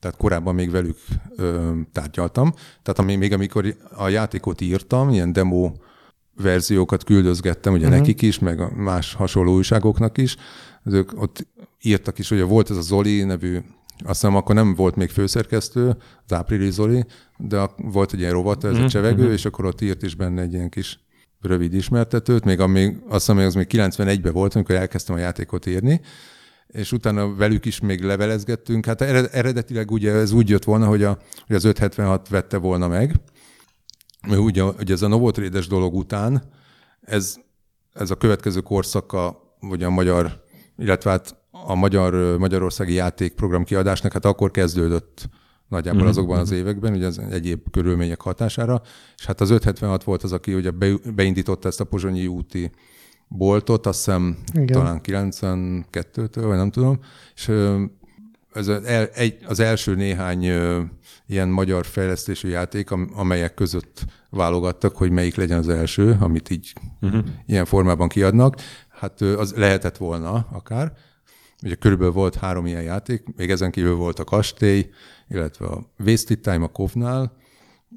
tehát 0.00 0.16
korábban 0.16 0.54
még 0.54 0.70
velük 0.70 0.98
ö, 1.36 1.72
tárgyaltam. 1.92 2.52
Tehát 2.82 2.98
ami, 2.98 3.16
még 3.16 3.32
amikor 3.32 3.76
a 3.96 4.08
játékot 4.08 4.60
írtam, 4.60 5.10
ilyen 5.10 5.32
demo 5.32 5.72
verziókat 6.36 7.04
küldözgettem, 7.04 7.72
ugye 7.72 7.82
Mhm. 7.84 7.92
uh-huh. 7.92 8.06
nekik 8.06 8.22
is, 8.22 8.38
meg 8.38 8.60
a 8.60 8.70
más 8.76 9.14
hasonló 9.14 9.54
újságoknak 9.54 10.18
is, 10.18 10.36
ők 10.84 11.22
ott 11.22 11.46
írtak 11.82 12.18
is, 12.18 12.28
hogy 12.28 12.42
volt 12.42 12.70
ez 12.70 12.76
a 12.76 12.80
Zoli 12.80 13.22
nevű, 13.22 13.56
azt 14.04 14.20
hiszem 14.20 14.36
akkor 14.36 14.54
nem 14.54 14.74
volt 14.74 14.96
még 14.96 15.10
főszerkesztő, 15.10 15.96
az 16.24 16.32
április 16.32 16.72
Zoli, 16.72 17.04
de 17.36 17.70
volt 17.76 18.12
egy 18.12 18.18
ilyen 18.20 18.32
rovat, 18.32 18.64
ez 18.64 18.74
Mhm, 18.74 18.82
a 18.82 18.88
csevegő, 18.88 19.22
mhm. 19.22 19.32
és 19.32 19.44
akkor 19.44 19.64
ott 19.64 19.80
írt 19.80 20.02
is 20.02 20.14
benne 20.14 20.42
egy 20.42 20.52
ilyen 20.52 20.68
kis 20.68 21.00
rövid 21.40 21.74
ismertetőt, 21.74 22.44
még 22.44 22.60
amíg, 22.60 22.96
azt 23.08 23.18
hiszem, 23.18 23.36
hogy 23.36 23.44
az 23.44 23.54
még 23.54 23.66
91-ben 23.70 24.32
volt, 24.32 24.54
amikor 24.54 24.74
elkezdtem 24.74 25.14
a 25.14 25.18
játékot 25.18 25.66
írni, 25.66 26.00
és 26.72 26.92
utána 26.92 27.34
velük 27.34 27.64
is 27.64 27.80
még 27.80 28.02
levelezgettünk. 28.02 28.86
Hát 28.86 29.00
ered- 29.00 29.34
eredetileg 29.34 29.90
ugye 29.90 30.12
ez 30.12 30.32
úgy 30.32 30.48
jött 30.48 30.64
volna, 30.64 30.86
hogy, 30.86 31.02
a, 31.02 31.18
hogy 31.46 31.56
az 31.56 31.64
576 31.64 32.28
vette 32.28 32.56
volna 32.56 32.88
meg, 32.88 33.14
ugye, 34.28 34.64
ugye 34.64 34.92
ez 34.92 35.02
a 35.02 35.08
Novotrédes 35.08 35.66
dolog 35.66 35.94
után, 35.94 36.42
ez, 37.00 37.36
ez 37.92 38.10
a 38.10 38.14
következő 38.16 38.60
korszaka, 38.60 39.54
vagy 39.60 39.82
a 39.82 39.90
magyar, 39.90 40.44
illetve 40.78 41.10
hát 41.10 41.36
a 41.50 41.74
magyar, 41.74 42.38
magyarországi 42.38 42.92
játékprogram 42.92 43.64
kiadásnak, 43.64 44.12
hát 44.12 44.24
akkor 44.24 44.50
kezdődött 44.50 45.28
nagyjából 45.68 46.00
Mhm, 46.00 46.10
azokban 46.10 46.38
az 46.38 46.50
években, 46.50 46.94
ugye 46.94 47.06
az 47.06 47.18
egyéb 47.18 47.70
körülmények 47.70 48.20
hatására, 48.20 48.82
és 49.16 49.26
hát 49.26 49.40
az 49.40 49.50
576 49.50 50.04
volt 50.04 50.22
az, 50.22 50.32
aki 50.32 50.54
ugye 50.54 50.70
be- 50.70 50.98
beindította 51.14 51.68
ezt 51.68 51.80
a 51.80 51.84
pozsonyi 51.84 52.26
úti 52.26 52.70
boltot, 53.36 53.86
azt 53.86 54.04
hiszem 54.04 54.38
Igen. 54.52 54.66
talán 54.66 55.00
92-től, 55.02 56.30
vagy 56.34 56.56
nem 56.56 56.70
tudom, 56.70 56.98
és 57.34 57.48
ez 58.52 58.68
az, 59.46 59.60
első 59.60 59.94
néhány 59.94 60.42
ilyen 61.26 61.48
magyar 61.48 61.86
fejlesztésű 61.86 62.48
játék, 62.48 62.90
am- 62.90 63.10
amelyek 63.14 63.54
között 63.54 64.04
válogattak, 64.30 64.96
hogy 64.96 65.10
melyik 65.10 65.34
legyen 65.34 65.58
az 65.58 65.68
első, 65.68 66.16
amit 66.20 66.50
így 66.50 66.72
Uh-huh. 67.00 67.24
ilyen 67.46 67.64
formában 67.64 68.08
kiadnak. 68.08 68.54
Hát 68.88 69.20
az 69.20 69.52
lehetett 69.52 69.96
volna 69.96 70.46
akár. 70.52 70.92
Ugye 71.62 71.74
körülbelül 71.74 72.12
volt 72.12 72.34
három 72.34 72.66
ilyen 72.66 72.82
játék, 72.82 73.24
még 73.36 73.50
ezen 73.50 73.70
kívül 73.70 73.94
volt 73.94 74.18
a 74.18 74.24
Kastély, 74.24 74.90
illetve 75.28 75.66
a 75.66 75.90
Wasted 75.98 76.38
Time 76.40 76.64
a 76.64 76.68
Kovnál, 76.68 77.36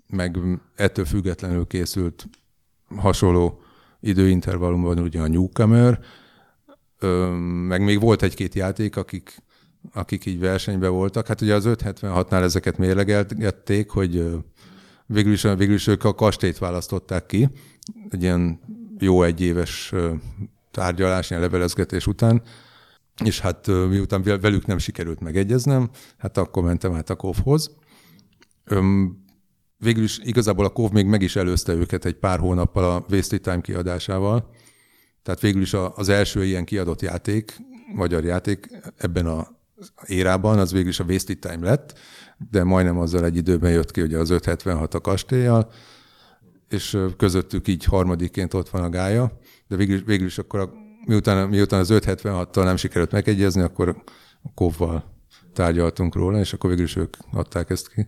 meg 0.08 0.38
ettől 0.76 1.06
függetlenül 1.06 1.68
készült 1.68 2.30
hasonló 2.96 3.62
időintervallumban 4.04 5.00
ugye 5.00 5.22
a 5.22 5.28
Newcomer, 5.28 6.00
meg 7.68 7.84
még 7.84 8.00
volt 8.00 8.22
egy-két 8.22 8.56
játék, 8.56 8.96
akik, 8.96 9.44
akik 9.94 10.26
így 10.26 10.40
versenyben 10.40 10.92
voltak. 10.92 11.28
Hát 11.28 11.42
ugye 11.42 11.56
az 11.56 11.64
576-nál 11.68 12.42
ezeket 12.42 12.78
mérlegelgették, 12.78 13.90
hogy 13.90 14.44
végül 15.06 15.32
is, 15.32 15.42
végül 15.42 15.74
is 15.74 15.88
ők 15.88 16.04
a 16.04 16.16
kastélyt 16.16 16.58
választották 16.58 17.26
ki, 17.26 17.50
egy 18.10 18.22
ilyen 18.22 18.60
jó 18.98 19.24
egyéves 19.24 19.94
tárgyalás, 20.72 21.30
ilyen 21.30 21.42
levelezgetés 21.42 22.08
után, 22.08 22.42
és 23.24 23.40
hát 23.40 23.68
miután 23.68 24.24
vel- 24.24 24.42
velük 24.42 24.66
nem 24.66 24.78
sikerült 24.78 25.20
megegyeznem, 25.20 25.90
hát 26.18 26.38
akkor 26.38 26.64
mentem 26.64 26.94
át 26.94 27.10
a 27.10 27.16
Kovhoz. 27.16 27.76
Végül 29.84 30.04
is 30.04 30.20
igazából 30.24 30.66
a 30.66 30.70
Kov 30.70 30.92
még 30.92 31.06
meg 31.06 31.22
is 31.22 31.36
előzte 31.36 31.74
őket 31.74 32.06
egy 32.06 32.16
pár 32.16 32.40
hónappal 32.40 32.84
a 32.84 33.06
Wasted 33.10 33.42
Time 33.42 33.62
kiadásával, 33.62 34.50
tehát 35.24 35.40
végül 35.40 35.62
is 35.62 35.74
az 35.74 36.10
első 36.10 36.44
ilyen 36.46 36.66
kiadott 36.66 37.02
játék, 37.02 37.58
magyar 37.96 38.24
játék 38.24 38.68
ebben 38.98 39.26
a 39.26 39.48
érában, 40.06 40.60
az 40.60 40.72
végül 40.72 40.90
is 40.90 41.00
a 41.00 41.06
Wasted 41.08 41.40
Time 41.40 41.66
lett, 41.66 42.00
de 42.50 42.64
majdnem 42.64 43.00
azzal 43.00 43.26
egy 43.26 43.36
időben 43.36 43.72
jött 43.72 43.92
ki 43.92 44.02
ugye 44.02 44.18
az 44.18 44.30
576 44.30 44.94
a 44.94 45.02
kastélyjal, 45.02 45.72
és 46.70 46.98
közöttük 47.18 47.68
így 47.68 47.84
harmadiként 47.84 48.54
ott 48.54 48.70
van 48.70 48.84
a 48.84 48.90
gája, 48.90 49.40
de 49.68 49.76
végül, 49.76 50.04
végül 50.04 50.26
is 50.26 50.38
akkor, 50.38 50.60
a, 50.60 50.70
miután, 51.06 51.50
miután 51.50 51.80
az 51.80 51.90
576-tal 51.92 52.64
nem 52.64 52.76
sikerült 52.76 53.12
megegyezni, 53.12 53.62
akkor 53.62 53.90
a 54.44 54.52
Kovval 54.54 55.12
tárgyaltunk 55.54 56.16
róla, 56.16 56.40
és 56.40 56.54
akkor 56.54 56.70
végül 56.70 56.86
is 56.86 56.96
ők 56.96 57.18
adták 57.32 57.70
ezt 57.70 57.94
ki. 57.94 58.08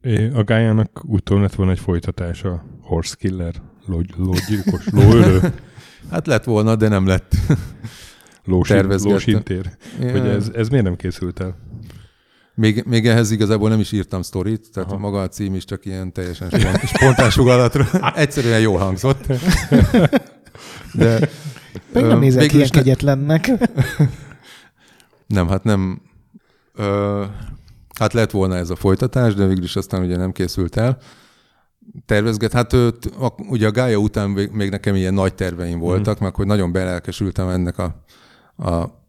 É, 0.00 0.28
A 0.34 0.44
gájának 0.44 1.02
úgy 1.04 1.22
tudom 1.22 1.42
lett 1.42 1.54
volna 1.54 1.72
egy 1.72 1.78
folytatása, 1.78 2.64
Horse 2.80 3.14
Killer, 3.18 3.54
ló, 3.86 4.00
lógyilkos, 4.16 4.88
lóölő, 4.90 5.40
Hát 6.10 6.26
lett 6.26 6.44
volna, 6.44 6.76
de 6.76 6.88
nem 6.88 7.06
lett. 7.06 7.32
lósintér. 8.44 9.76
Hogy 10.00 10.26
ez, 10.26 10.50
ez 10.54 10.68
miért 10.68 10.84
nem 10.84 10.96
készült 10.96 11.40
el? 11.40 11.56
Még, 12.54 12.84
még 12.86 13.06
ehhez 13.06 13.30
igazából 13.30 13.68
nem 13.68 13.80
is 13.80 13.92
írtam 13.92 14.22
sztorit, 14.22 14.68
tehát 14.72 14.90
Aha. 14.90 14.98
Maga 14.98 15.20
a 15.22 15.28
cím 15.28 15.54
is 15.54 15.64
csak 15.64 15.84
ilyen 15.84 16.12
teljesen 16.12 16.50
spont, 16.50 16.86
spontán 16.96 17.30
sugalatra. 17.30 18.12
Egyszerűen 18.14 18.60
jól 18.60 18.78
hangzott. 18.78 19.26
De 20.94 21.18
Meg 21.92 22.04
ö, 22.04 22.06
nem 22.06 22.18
nézek 22.18 22.52
ilyen 22.52 22.68
kegyetlennek. 22.68 23.50
nem, 25.26 25.48
hát 25.48 25.64
nem. 25.64 26.00
Ö, 26.74 27.24
hát 27.98 28.12
lett 28.12 28.30
volna 28.30 28.56
ez 28.56 28.70
a 28.70 28.76
folytatás, 28.76 29.34
de 29.34 29.46
végül 29.46 29.64
is 29.64 29.76
aztán 29.76 30.02
ugye 30.02 30.16
nem 30.16 30.32
készült 30.32 30.76
el. 30.76 30.98
Tervezget, 32.06 32.52
hát 32.52 32.72
ö, 32.72 32.90
t- 32.90 33.06
a, 33.06 33.34
ugye 33.48 33.66
a 33.66 33.70
Gája 33.70 33.96
után 33.96 34.30
még 34.30 34.70
nekem 34.70 34.94
ilyen 34.94 35.14
nagy 35.14 35.34
terveim 35.34 35.78
voltak, 35.78 36.20
mm. 36.20 36.24
meg 36.24 36.34
hogy 36.34 36.46
nagyon 36.46 36.72
belelkesültem 36.72 37.48
ennek 37.48 37.78
a, 37.78 38.04
a 38.56 39.04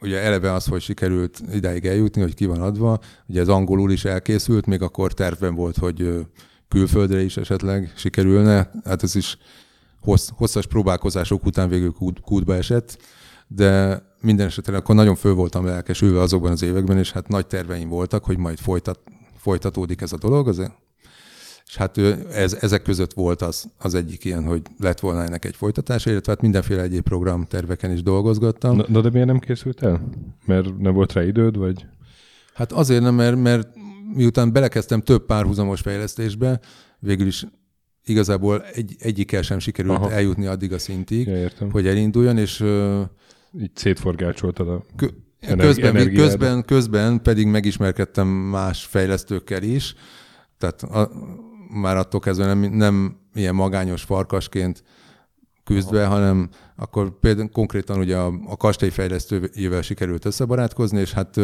ugye 0.00 0.20
eleve 0.20 0.52
az, 0.52 0.66
hogy 0.66 0.80
sikerült 0.80 1.42
idáig 1.52 1.86
eljutni, 1.86 2.22
hogy 2.22 2.34
ki 2.34 2.46
van 2.46 2.60
adva, 2.60 2.98
ugye 3.26 3.40
az 3.40 3.48
angolul 3.48 3.90
is 3.92 4.04
elkészült, 4.04 4.66
még 4.66 4.82
akkor 4.82 5.12
tervben 5.12 5.54
volt, 5.54 5.76
hogy 5.76 6.26
külföldre 6.68 7.22
is 7.22 7.36
esetleg 7.36 7.92
sikerülne, 7.96 8.70
hát 8.84 9.02
ez 9.02 9.14
is 9.14 9.38
hossz, 10.00 10.28
hosszas 10.36 10.66
próbálkozások 10.66 11.46
után 11.46 11.68
végül 11.68 11.92
kút, 11.92 12.20
kútba 12.20 12.54
esett, 12.54 12.98
de 13.46 14.02
minden 14.22 14.46
esetre 14.46 14.76
akkor 14.76 14.94
nagyon 14.94 15.14
föl 15.14 15.34
voltam 15.34 15.64
lelkesülve 15.64 16.20
azokban 16.20 16.50
az 16.50 16.62
években, 16.62 16.98
és 16.98 17.12
hát 17.12 17.28
nagy 17.28 17.46
terveim 17.46 17.88
voltak, 17.88 18.24
hogy 18.24 18.38
majd 18.38 18.58
folytat, 18.58 18.98
folytatódik 19.36 20.00
ez 20.00 20.12
a 20.12 20.18
dolog, 20.18 20.48
az, 20.48 20.70
és 21.66 21.76
hát 21.76 21.98
ez, 22.32 22.58
ezek 22.60 22.82
között 22.82 23.12
volt 23.12 23.42
az, 23.42 23.64
az 23.78 23.94
egyik 23.94 24.24
ilyen, 24.24 24.44
hogy 24.44 24.62
lett 24.78 25.00
volna 25.00 25.24
ennek 25.24 25.44
egy 25.44 25.56
folytatása, 25.56 26.10
illetve 26.10 26.32
hát 26.32 26.40
mindenféle 26.40 26.82
egyéb 26.82 27.02
programterveken 27.02 27.92
is 27.92 28.02
dolgozgattam. 28.02 28.76
Na, 28.76 28.84
na 28.88 29.00
de 29.00 29.10
miért 29.10 29.26
nem 29.26 29.38
készült 29.38 29.82
el? 29.82 30.08
Mert 30.46 30.78
nem 30.78 30.92
volt 30.92 31.12
rá 31.12 31.22
időd, 31.24 31.56
vagy? 31.56 31.86
Hát 32.54 32.72
azért 32.72 33.02
nem, 33.02 33.14
mert, 33.14 33.36
mert 33.36 33.68
miután 34.14 34.52
belekezdtem 34.52 35.00
több 35.00 35.26
párhuzamos 35.26 35.80
fejlesztésbe, 35.80 36.60
végül 36.98 37.26
is 37.26 37.46
igazából 38.04 38.62
egy, 38.62 38.96
egyikkel 38.98 39.42
sem 39.42 39.58
sikerült 39.58 39.96
Aha. 39.96 40.10
Eljutni 40.10 40.46
addig 40.46 40.72
a 40.72 40.78
szintig, 40.78 41.26
Ja, 41.26 41.36
értem. 41.36 41.70
hogy 41.70 41.86
elinduljon, 41.86 42.38
és 42.38 42.64
Így 43.60 43.76
szétforgácsoltad 43.76 44.68
a... 44.68 44.82
kö- 44.96 45.14
Közben, 45.58 45.96
energiád. 45.96 46.26
közben, 46.26 46.64
közben 46.64 47.22
pedig 47.22 47.46
megismerkedtem 47.46 48.26
más 48.28 48.84
fejlesztőkkel 48.84 49.62
is, 49.62 49.94
tehát 50.58 50.82
a, 50.82 51.10
már 51.80 51.96
attól 51.96 52.20
kezdve 52.20 52.46
nem, 52.46 52.58
nem 52.58 53.16
ilyen 53.34 53.54
magányos 53.54 54.02
farkasként 54.02 54.82
küzdve, 55.64 56.06
hanem 56.06 56.48
akkor 56.76 57.18
például 57.18 57.48
konkrétan 57.48 57.98
ugye 57.98 58.16
a, 58.16 58.32
a 58.46 58.56
kastélyfejlesztőjével 58.56 59.82
sikerült 59.82 60.24
összebarátkozni, 60.24 61.00
és 61.00 61.12
hát 61.12 61.40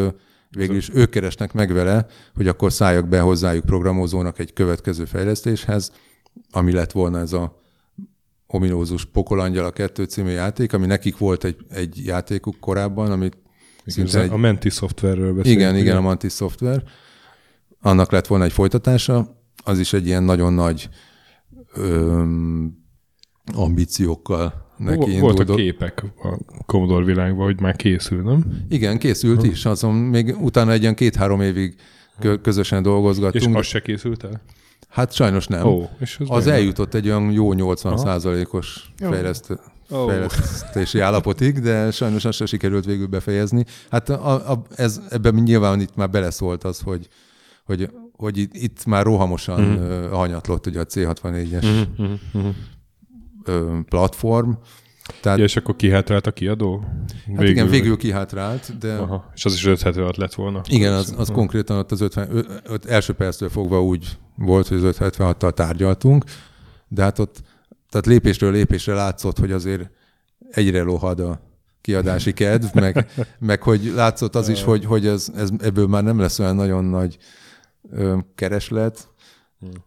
végül 0.50 0.76
is 0.76 0.90
ők 0.94 1.10
keresnek 1.10 1.52
meg 1.52 1.72
vele, 1.72 2.06
hogy 2.34 2.48
akkor 2.48 2.72
szálljak 2.72 3.08
be 3.08 3.20
hozzájuk 3.20 3.64
programozónak 3.64 4.38
egy 4.38 4.52
következő 4.52 5.04
fejlesztéshez, 5.04 5.92
ami 6.50 6.72
lett 6.72 6.92
volna 6.92 7.18
ez 7.18 7.32
a 7.32 7.60
ominózus 8.50 9.04
Pokolangyal 9.04 9.64
a 9.64 9.70
kettő 9.70 10.04
című 10.04 10.30
játék, 10.30 10.72
ami 10.72 10.86
nekik 10.86 11.18
volt 11.18 11.44
egy, 11.44 11.56
egy 11.70 12.04
játékuk 12.04 12.56
korábban, 12.60 13.10
amit 13.10 13.36
szinte 13.86 14.20
egy, 14.22 14.30
A 14.30 14.36
Menti 14.36 14.70
szoftverről 14.70 15.34
beszélünk. 15.34 15.60
igen, 15.60 15.76
igen, 15.76 15.96
a 15.96 16.00
Mantis 16.00 16.32
Software. 16.32 16.82
Annak 17.80 18.12
lett 18.12 18.26
volna 18.26 18.44
egy 18.44 18.52
folytatása, 18.52 19.42
az 19.64 19.78
is 19.78 19.92
egy 19.92 20.06
ilyen 20.06 20.22
nagyon 20.22 20.52
nagy 20.52 20.88
öm, 21.74 22.76
ambíciókkal 23.54 24.72
neki 24.76 24.98
Vo- 24.98 25.08
indult. 25.08 25.36
Voltak 25.36 25.56
képek 25.56 26.02
a 26.22 26.62
Commodore 26.66 27.04
világban, 27.04 27.44
hogy 27.44 27.60
már 27.60 27.76
készül, 27.76 28.22
nem? 28.22 28.64
Igen, 28.68 28.98
készült 28.98 29.42
is, 29.42 29.64
azon 29.64 29.94
még 29.94 30.36
utána 30.40 30.72
egy 30.72 30.80
ilyen 30.82 30.94
két-három 30.94 31.40
évig 31.40 31.74
kö- 32.18 32.40
közösen 32.40 32.78
És 32.78 32.84
dolgozgattunk. 32.84 33.56
az 33.56 33.66
se 33.66 33.80
készült 33.82 34.24
el? 34.24 34.42
Hát 34.88 35.12
sajnos 35.12 35.46
nem. 35.46 35.66
Ó, 35.66 35.88
és 36.00 36.16
az, 36.20 36.26
Az 36.30 36.44
miért? 36.44 36.58
eljutott 36.58 36.94
egy 36.94 37.06
olyan 37.08 37.30
jó 37.30 37.52
80%-os 37.54 38.90
Jó. 38.98 39.10
fejlesztő, 39.10 39.58
fejlesztési 39.88 41.00
állapotig, 41.00 41.60
de 41.60 41.90
sajnos 41.90 42.24
azt 42.24 42.36
se 42.38 42.46
sikerült 42.46 42.84
végül 42.84 43.06
befejezni. 43.06 43.64
Hát 43.90 44.08
a, 44.08 44.50
a, 44.50 44.62
ez, 44.74 45.00
ebben 45.10 45.34
nyilván 45.34 45.80
itt 45.80 45.96
már 45.96 46.10
beleszólt 46.10 46.64
az, 46.64 46.80
hogy, 46.80 47.08
hogy, 47.64 47.90
hogy 48.16 48.36
itt, 48.38 48.54
itt 48.54 48.84
már 48.86 49.04
rohamosan 49.04 49.60
mm. 49.60 50.10
hanyatlott 50.10 50.66
ugye 50.66 50.80
a 50.80 50.84
C64-es 50.84 51.62
Mhm, 51.62 52.02
mhm, 52.32 52.48
mhm. 53.46 53.78
platform. 53.88 54.50
Tehát 55.20 55.38
Ja, 55.38 55.44
és 55.44 55.56
akkor 55.56 55.76
kihátrált 55.76 56.26
a 56.26 56.32
kiadó? 56.32 56.84
hát 57.36 57.44
igen, 57.44 57.68
végül 57.68 57.96
kihátrált, 57.96 58.78
de 58.78 58.94
Aha. 58.96 59.30
És 59.34 59.44
az 59.44 59.54
is 59.54 59.66
576 59.66 60.16
lett 60.16 60.34
volna. 60.34 60.60
igen, 60.68 60.92
az, 60.92 61.14
az 61.16 61.28
konkrétan 61.28 61.78
ott 61.78 61.92
az 61.92 62.00
50, 62.00 62.28
ö, 62.30 62.40
öt, 62.64 62.84
első 62.84 63.12
perctől 63.12 63.48
fogva 63.48 63.82
úgy 63.82 64.18
volt, 64.36 64.68
hogy 64.68 64.84
az 64.84 64.96
576-tal 64.98 65.52
tárgyaltunk, 65.52 66.24
de 66.88 67.02
hát 67.02 67.18
ott 67.18 67.42
tehát 67.90 68.06
lépésről 68.06 68.52
lépésre 68.52 68.94
látszott, 68.94 69.38
hogy 69.38 69.52
azért 69.52 69.90
egyre 70.50 70.82
lohad 70.82 71.20
a 71.20 71.40
kiadási 71.80 72.32
kedv, 72.32 72.66
meg, 72.80 73.10
meg 73.38 73.62
hogy 73.62 73.92
látszott 73.94 74.34
az 74.34 74.48
is, 74.48 74.62
hogy, 74.62 74.84
hogy 74.84 75.06
ez, 75.06 75.32
ez, 75.36 75.50
ebből 75.58 75.86
már 75.86 76.02
nem 76.02 76.18
lesz 76.18 76.38
olyan 76.38 76.56
nagyon 76.56 76.84
nagy 76.84 77.18
ö, 77.90 78.16
kereslet, 78.34 79.08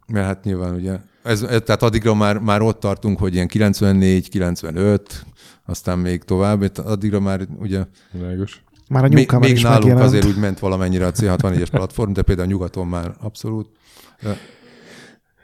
mert 0.08 0.26
hát 0.26 0.44
nyilván 0.44 0.76
ugye, 0.76 1.00
ez, 1.24 1.42
ez, 1.42 1.62
tehát 1.66 1.84
addigra 1.84 2.14
már, 2.14 2.38
már 2.38 2.62
ott 2.62 2.80
tartunk, 2.80 3.20
hogy 3.20 3.34
ilyen 3.34 3.48
94, 3.48 4.30
95, 4.30 5.26
aztán 5.66 6.00
még 6.00 6.24
tovább, 6.24 6.78
addigra 6.78 7.20
már 7.20 7.48
ugye 7.60 7.86
Világos. 8.12 8.64
Már 8.90 9.04
a 9.04 9.08
még, 9.08 9.32
még 9.32 9.52
is 9.52 9.62
nálunk 9.62 9.84
megjelent. 9.84 10.08
azért 10.08 10.26
úgy 10.26 10.38
ment 10.38 10.60
valamennyire 10.60 11.06
a 11.06 11.12
C64-es 11.12 11.68
platform, 11.72 12.12
de 12.12 12.22
például 12.22 12.48
nyugaton 12.48 12.88
már 12.88 13.16
abszolút. 13.20 13.70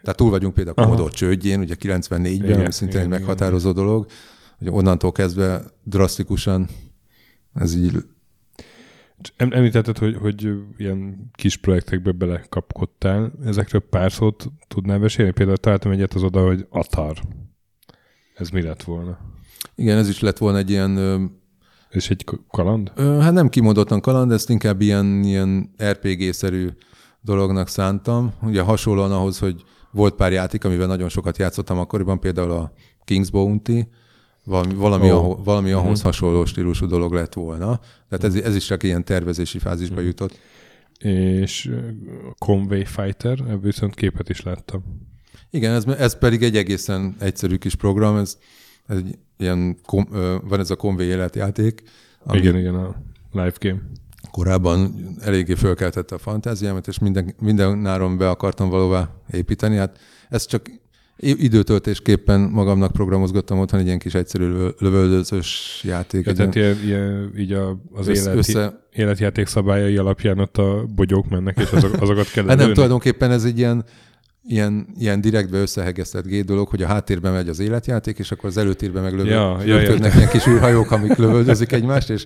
Tehát 0.02 0.16
túl 0.16 0.30
vagyunk 0.30 0.54
például 0.54 0.76
a. 0.78 0.82
Commodore 0.82 1.14
csődjén, 1.14 1.60
ugye 1.60 1.76
94-ben, 1.80 2.26
Igen, 2.26 2.60
ami 2.60 2.72
szintén 2.72 3.00
igen, 3.00 3.14
egy 3.14 3.20
meghatározó 3.20 3.72
dolog, 3.72 4.06
hogy 4.58 4.70
onnantól 4.70 5.12
kezdve 5.12 5.62
drasztikusan 5.84 6.68
ez 7.54 7.76
így 7.76 8.04
Említetted, 9.38 9.97
hogy, 9.97 10.15
hogy 10.15 10.49
ilyen 10.78 11.30
kis 11.34 11.57
projektekbe 11.57 12.11
belekapkodtál. 12.11 13.32
Ezekről 13.45 13.82
pár 13.82 14.11
szót 14.11 14.51
tudnál 14.68 14.97
mesélni? 14.99 15.32
Például 15.32 15.57
találtam 15.57 15.91
egyet 15.91 16.13
az 16.13 16.24
oda, 16.24 16.45
hogy 16.45 16.65
Atar. 16.70 17.18
Ez 18.34 18.49
mi 18.49 18.61
lett 18.61 18.84
volna? 18.84 19.18
Igen, 19.76 19.97
ez 19.97 20.09
is 20.09 20.20
lett 20.20 20.38
volna 20.38 20.57
egy 20.57 20.70
ilyen, 20.70 21.32
És 21.89 22.09
egy 22.09 22.26
kaland? 22.47 22.91
hát 22.97 23.34
nem 23.34 23.49
kimondottan 23.49 24.01
kaland, 24.01 24.32
ezt 24.32 24.49
inkább 24.49 24.82
ilyen, 24.82 25.24
ilyen 25.24 25.74
RPG-szerű 25.84 26.70
dolognak 27.22 27.68
szántam. 27.68 28.34
Ugye 28.41 28.61
hasonlóan 28.61 29.11
ahhoz, 29.11 29.39
hogy 29.39 29.63
volt 29.91 30.15
pár 30.15 30.32
játék, 30.32 30.63
amivel 30.63 30.88
nagyon 30.88 31.09
sokat 31.09 31.38
játszottam 31.38 31.78
akkoriban, 31.78 32.20
például 32.20 32.51
a 32.51 32.72
King's 33.05 33.28
Bounty, 33.32 33.88
valami, 34.48 34.74
valami, 34.74 35.12
oh. 35.12 35.43
valami 35.43 35.72
ahhoz 35.72 35.98
Mhm. 35.98 36.08
hasonló 36.08 36.45
stílusú 36.45 36.86
dolog 36.88 37.14
lett 37.14 37.34
volna. 37.34 37.80
Tehát 38.10 38.24
ez, 38.24 38.36
ez 38.36 38.56
is 38.56 38.66
csak 38.66 38.84
ilyen 38.84 39.04
tervezési 39.04 39.60
fázisba 39.60 40.02
jutott. 40.02 40.39
És 41.00 41.72
Conway 42.38 42.86
Fighter, 42.86 43.39
ebből 43.39 43.60
viszont 43.60 43.95
képet 43.95 44.30
is 44.30 44.41
láttam. 44.41 44.84
Igen, 45.50 45.74
ez, 45.74 45.86
ez 45.86 46.18
pedig 46.18 46.43
egy 46.43 46.58
egészen 46.58 47.16
egyszerű 47.20 47.56
kis 47.56 47.76
program, 47.76 48.16
ez, 48.18 48.38
ez 48.88 48.98
egy 48.98 49.18
ilyen, 49.38 49.78
kom, 49.86 50.08
van 50.43 50.60
ez 50.60 50.70
a 50.70 50.76
Conway 50.76 51.06
életjáték, 51.06 51.84
ami 52.24 52.38
Igen, 52.38 52.58
igen, 52.58 52.76
a 52.76 52.95
live 53.32 53.54
game. 53.60 53.80
korábban 54.32 54.93
eléggé 55.22 55.54
fölkeltette 55.54 56.16
a 56.16 56.18
fantáziámat, 56.18 56.88
és 56.88 57.00
minden, 57.00 57.34
minden 57.39 57.78
náron 57.78 58.18
be 58.18 58.30
akartam 58.30 58.70
valóvá 58.70 59.10
építeni. 59.32 59.76
Hát 59.76 60.00
ez 60.30 60.45
csak 60.45 60.72
időtöltésképpen 61.20 62.39
magamnak 62.39 62.91
programozgattam 62.91 63.59
otthon 63.59 63.80
egy 63.80 63.86
ilyen 63.86 63.99
kis 63.99 64.13
egyszerű 64.13 64.47
lövö- 64.47 64.80
lövöldözős 64.82 65.82
játék. 65.84 66.26
Ja, 66.26 66.34
tehát 66.34 66.55
ilyen 66.55 66.78
ilyen, 66.86 67.34
így 67.38 67.51
a, 67.51 67.78
az 67.93 68.07
össze, 68.07 68.22
élet, 68.22 68.38
össze, 68.38 68.88
életjáték 68.93 69.47
szabályai 69.47 69.97
alapján 69.97 70.39
ott 70.39 70.57
a 70.57 70.86
bogyók 70.95 71.30
mennek, 71.30 71.57
és 71.59 71.72
azok, 71.72 72.01
azokat 72.01 72.32
kell 72.32 72.47
Hát 72.47 72.57
nem, 72.57 72.74
tulajdonképpen 72.74 73.32
ez 73.32 73.43
egy 73.43 73.57
ilyen, 73.57 73.86
ilyen, 74.43 74.88
ilyen 74.97 75.22
direktbe 75.22 75.57
összehegesztett 75.57 76.26
gét 76.26 76.45
dolog, 76.45 76.68
hogy 76.68 76.84
a 76.84 76.88
háttérben 76.88 77.34
megy 77.34 77.49
az 77.49 77.59
életjáték, 77.59 78.20
és 78.20 78.32
akkor 78.32 78.49
az 78.49 78.57
előtérben 78.57 79.03
meg 79.03 79.13
lövő, 79.13 79.30
Ja, 79.30 79.57
ja, 79.65 79.82
értem. 79.82 80.11
ilyen 80.15 80.30
kis 80.30 80.47
űrhajók, 80.47 80.91
amik 80.91 81.15
lövöldözik 81.15 81.72
egymást, 81.72 82.09
és 82.09 82.26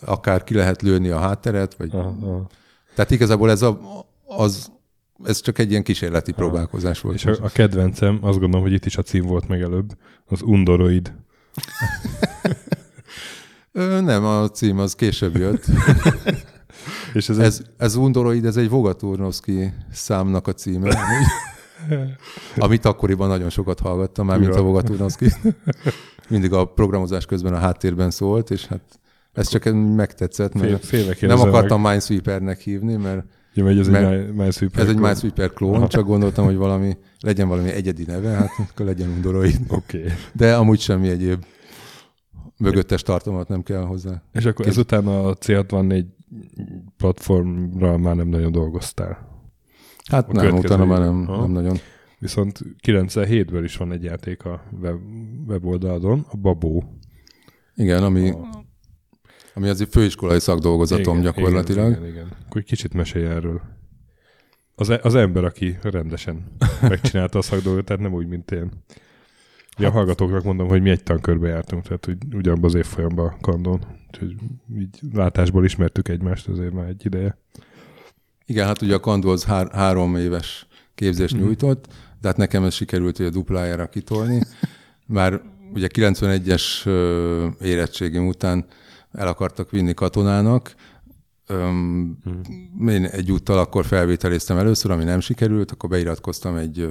akár 0.00 0.44
ki 0.44 0.54
lehet 0.54 0.82
lőni 0.82 1.08
a 1.08 1.18
hátteret, 1.18 1.74
vagy 1.74 1.88
aha. 1.92 2.46
Tehát 2.94 3.10
igazából 3.10 3.50
ez, 3.50 3.62
a, 3.62 3.80
az, 4.26 4.74
ez 5.24 5.40
csak 5.40 5.58
egy 5.58 5.70
ilyen 5.70 5.82
kísérleti 5.82 6.32
próbálkozás 6.32 7.00
volt. 7.00 7.14
És 7.14 7.24
a, 7.24 7.36
a 7.42 7.48
kedvencem, 7.48 8.18
azt 8.20 8.38
gondolom, 8.38 8.66
hogy 8.66 8.72
itt 8.72 8.84
is 8.84 8.96
a 8.96 9.02
cím 9.02 9.22
volt 9.22 9.48
meg 9.48 9.60
előbb, 9.60 9.96
az 10.26 10.42
Undoroid. 10.42 11.12
Ö, 13.72 14.00
nem, 14.00 14.24
a 14.24 14.48
cím 14.48 14.78
az 14.78 14.94
később 14.94 15.36
jött. 15.36 15.64
És 17.14 17.28
ez, 17.28 17.38
Ez, 17.38 17.62
ez 17.76 17.96
Undoroid, 17.96 18.44
ez 18.44 18.56
egy 18.56 18.68
Vogaturnovszki 18.68 19.72
számnak 19.92 20.46
a 20.46 20.52
címe. 20.52 20.98
Amit 22.56 22.84
akkoriban 22.84 23.28
nagyon 23.28 23.50
sokat 23.50 23.80
hallgattam 23.80 24.26
már, 24.26 24.38
mint 24.38 24.50
a 24.50 24.54
Ura. 24.54 24.62
Vogaturnovszki. 24.62 25.32
Mindig 26.28 26.52
a 26.52 26.64
programozás 26.64 27.26
közben 27.26 27.52
a 27.52 27.58
háttérben 27.58 28.10
szólt, 28.10 28.50
és 28.50 28.66
hát 28.66 28.80
ez 29.32 29.48
csak 29.48 29.64
megtetszett, 29.96 30.52
fél, 30.52 30.70
mert 30.70 30.84
félve 30.84 31.16
nem 31.20 31.40
akartam 31.40 31.80
Minesweepernek 31.80 32.60
hívni, 32.60 32.96
mert 32.96 33.24
Ja, 33.56 33.64
vagy 33.64 33.78
ez 33.78 33.88
mert 33.88 34.10
egy 34.12 34.34
Minesweeper. 34.34 34.82
ez 34.82 34.88
egy 34.88 34.94
klón. 34.94 35.08
Minesweeper 35.08 35.52
klón, 35.52 35.88
csak 35.88 36.04
gondoltam, 36.06 36.44
hogy 36.44 36.56
valami, 36.56 36.96
legyen 37.20 37.48
valami 37.48 37.70
egyedi 37.70 38.04
neve, 38.06 38.28
hát 38.30 38.50
akkor 38.70 38.86
legyen 38.86 39.08
Undoroid. 39.08 39.58
Oké. 39.68 39.98
Okay. 39.98 40.12
De 40.32 40.54
amúgy 40.56 40.80
semmi 40.80 41.08
egyéb 41.08 41.44
mögöttes 42.58 43.02
tartalmat 43.02 43.48
nem 43.48 43.62
kell 43.62 43.82
hozzá. 43.82 44.22
És 44.32 44.44
akkor 44.44 44.64
Kész. 44.64 44.74
ezután 44.74 45.06
a 45.06 45.34
C64 45.34 46.04
platformra 46.96 47.96
már 47.98 48.16
nem 48.16 48.28
nagyon 48.28 48.52
dolgoztál. 48.52 49.28
Hát 50.10 50.28
A 50.28 50.32
nem, 50.32 50.56
utána 50.56 50.84
már 50.84 51.00
nem, 51.00 51.16
nem 51.16 51.50
nagyon. 51.50 51.76
Viszont 52.18 52.60
97-ből 52.86 53.60
is 53.64 53.76
van 53.76 53.92
egy 53.92 54.02
játék 54.02 54.44
a 54.44 54.62
web, 54.82 55.00
weboldalon, 55.46 56.26
a 56.30 56.36
Babó. 56.36 56.84
Igen, 57.74 58.02
ami, 58.02 58.30
A- 58.30 58.64
ami 59.56 59.68
az 59.68 59.80
egy 59.80 59.88
főiskolai 59.90 60.40
szakdolgozatom 60.40 61.18
Igen, 61.18 61.32
gyakorlatilag. 61.32 61.90
Igen, 61.90 62.02
igen, 62.02 62.14
igen. 62.14 62.36
Akkor 62.46 62.62
kicsit 62.62 62.94
mesélj 62.94 63.26
erről. 63.26 63.60
Az, 64.74 64.90
e- 64.90 65.00
az 65.02 65.14
ember, 65.14 65.44
aki 65.44 65.78
rendesen 65.82 66.56
megcsinálta 66.82 67.38
a 67.38 67.42
szakdolgot, 67.42 67.84
tehát 67.84 68.02
nem 68.02 68.12
úgy, 68.12 68.26
mint 68.26 68.50
én. 68.50 68.70
Ugye 69.78 69.86
a 69.86 69.90
hallgatóknak 69.90 70.44
mondom, 70.44 70.68
hogy 70.68 70.82
mi 70.82 70.90
egy 70.90 71.02
tankörbe 71.02 71.48
jártunk, 71.48 71.82
tehát 71.82 72.04
hogy 72.04 72.16
ugyanabban 72.32 72.64
az 72.64 72.74
évfolyamban 72.74 73.26
a 73.26 73.36
kandon. 73.40 73.84
Úgyhogy 74.06 74.34
így 74.78 74.98
látásból 75.12 75.64
ismertük 75.64 76.08
egymást 76.08 76.48
azért 76.48 76.72
már 76.72 76.88
egy 76.88 77.06
ideje. 77.06 77.38
Igen, 78.46 78.66
hát 78.66 78.82
ugye 78.82 78.94
a 78.94 79.00
Kandu 79.00 79.28
az 79.28 79.44
hár, 79.44 79.68
három 79.72 80.16
éves 80.16 80.66
képzést 80.94 81.36
nyújtott, 81.36 81.86
de 82.20 82.28
hát 82.28 82.36
nekem 82.36 82.64
ez 82.64 82.74
sikerült 82.74 83.18
ugye 83.18 83.28
duplájára 83.28 83.88
kitolni. 83.88 84.40
Már 85.06 85.40
ugye 85.74 85.86
91-es 85.94 86.86
ö, 86.86 87.46
érettségim 87.60 88.26
után 88.26 88.66
el 89.16 89.26
akartak 89.28 89.70
vinni 89.70 89.94
katonának. 89.94 90.74
Öm, 91.46 92.18
Mhm. 92.24 92.88
én 92.88 93.04
egyúttal 93.04 93.58
akkor 93.58 93.84
felvételiztem 93.84 94.58
először, 94.58 94.90
ami 94.90 95.04
nem 95.04 95.20
sikerült, 95.20 95.70
akkor 95.70 95.88
beiratkoztam 95.90 96.56
egy, 96.56 96.88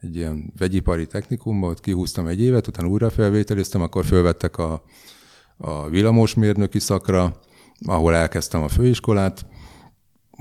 egy 0.00 0.16
ilyen 0.16 0.52
vegyipari 0.58 1.06
technikumba, 1.06 1.68
ott 1.68 1.80
kihúztam 1.80 2.26
egy 2.26 2.40
évet, 2.40 2.66
utána 2.66 2.88
újra 2.88 3.10
felvételiztem, 3.10 3.82
akkor 3.82 4.04
fölvettek 4.04 4.58
a, 4.58 4.82
a 5.56 5.88
villamosmérnöki 5.88 6.78
szakra, 6.78 7.36
ahol 7.86 8.14
elkezdtem 8.14 8.62
a 8.62 8.68
főiskolát, 8.68 9.46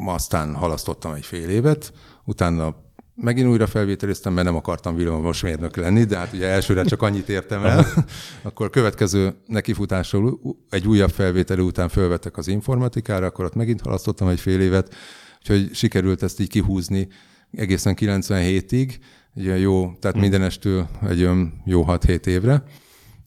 aztán 0.05 0.55
halasztottam 0.55 1.13
egy 1.13 1.25
fél 1.25 1.49
évet, 1.49 1.93
utána 2.25 2.75
megint 3.21 3.47
újra 3.47 3.67
felvételiztem, 3.67 4.33
mert 4.33 4.45
nem 4.45 4.55
akartam 4.55 4.95
villamosmérnök 4.95 5.75
lenni, 5.75 6.03
de 6.03 6.17
hát 6.17 6.33
ugye 6.33 6.47
elsőre 6.47 6.83
csak 6.83 7.01
annyit 7.01 7.29
értem 7.29 7.65
el. 7.65 7.85
akkor 8.41 8.69
következő 8.69 9.33
nekifutásról 9.47 10.39
egy 10.69 10.87
újabb 10.87 11.09
felvételi 11.09 11.61
után 11.61 11.89
felvettek 11.89 12.37
az 12.37 12.47
informatikára, 12.47 13.25
akkor 13.25 13.45
ott 13.45 13.55
megint 13.55 13.81
halasztottam 13.81 14.27
egy 14.27 14.39
fél 14.39 14.61
évet, 14.61 14.95
úgyhogy 15.39 15.69
sikerült 15.73 16.23
ezt 16.23 16.39
így 16.39 16.49
kihúzni 16.49 17.07
egészen 17.51 17.95
97-ig, 17.99 18.95
ugye 19.35 19.57
jó, 19.57 19.93
tehát 19.99 20.15
hm. 20.15 20.21
mindenestől 20.21 20.87
egy 21.09 21.29
jó 21.65 21.85
6-7 21.87 22.25
évre. 22.25 22.63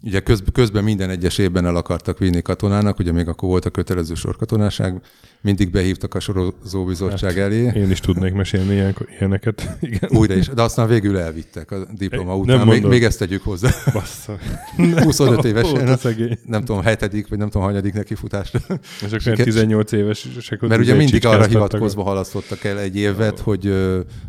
Ugye 0.04 0.20
közben, 0.20 0.52
közben 0.52 0.84
minden 0.84 1.10
egyes 1.10 1.38
évben 1.38 1.66
el 1.66 1.76
akartak 1.76 2.18
vinni 2.18 2.42
katonának, 2.42 2.98
ugye 2.98 3.12
még 3.12 3.28
akkor 3.28 3.48
volt 3.48 3.64
a 3.64 3.70
kötelező 3.70 4.14
sorkatonáság, 4.14 5.00
mindig 5.40 5.70
behívtak 5.70 6.14
a 6.14 6.20
sorozóbizottság 6.20 7.30
hát, 7.30 7.40
elé. 7.40 7.70
Én 7.74 7.90
is 7.90 8.00
tudnék 8.00 8.32
mesélni 8.32 8.72
ilyen, 8.72 8.96
ilyeneket. 9.18 9.70
Igen. 9.80 10.10
Újra 10.12 10.34
is, 10.34 10.48
de 10.48 10.62
aztán 10.62 10.88
végül 10.88 11.18
elvittek 11.18 11.70
a 11.70 11.86
diploma 11.96 12.34
é, 12.34 12.38
után. 12.38 12.56
Nem 12.56 12.68
még, 12.68 12.84
még 12.84 13.04
ezt 13.04 13.18
tegyük 13.18 13.42
hozzá. 13.42 13.70
Bassza. 13.92 14.38
25 15.04 15.44
évesen, 15.44 15.98
nem 16.46 16.64
tudom, 16.64 16.82
hetedik, 16.82 17.28
vagy 17.28 17.38
nem 17.38 17.48
tudom, 17.48 17.66
hanyadik 17.66 17.92
neki 17.92 18.14
futásra. 18.14 18.60
És 19.06 19.12
akkor 19.12 19.36
18 19.36 19.92
éves. 19.92 20.28
Mert 20.60 20.80
ugye 20.80 20.94
mindig 20.94 21.26
arra 21.26 21.46
hivatkozva 21.46 22.02
halasztottak 22.02 22.64
el 22.64 22.78
egy 22.78 22.96
évet, 22.96 23.38
hogy 23.38 23.66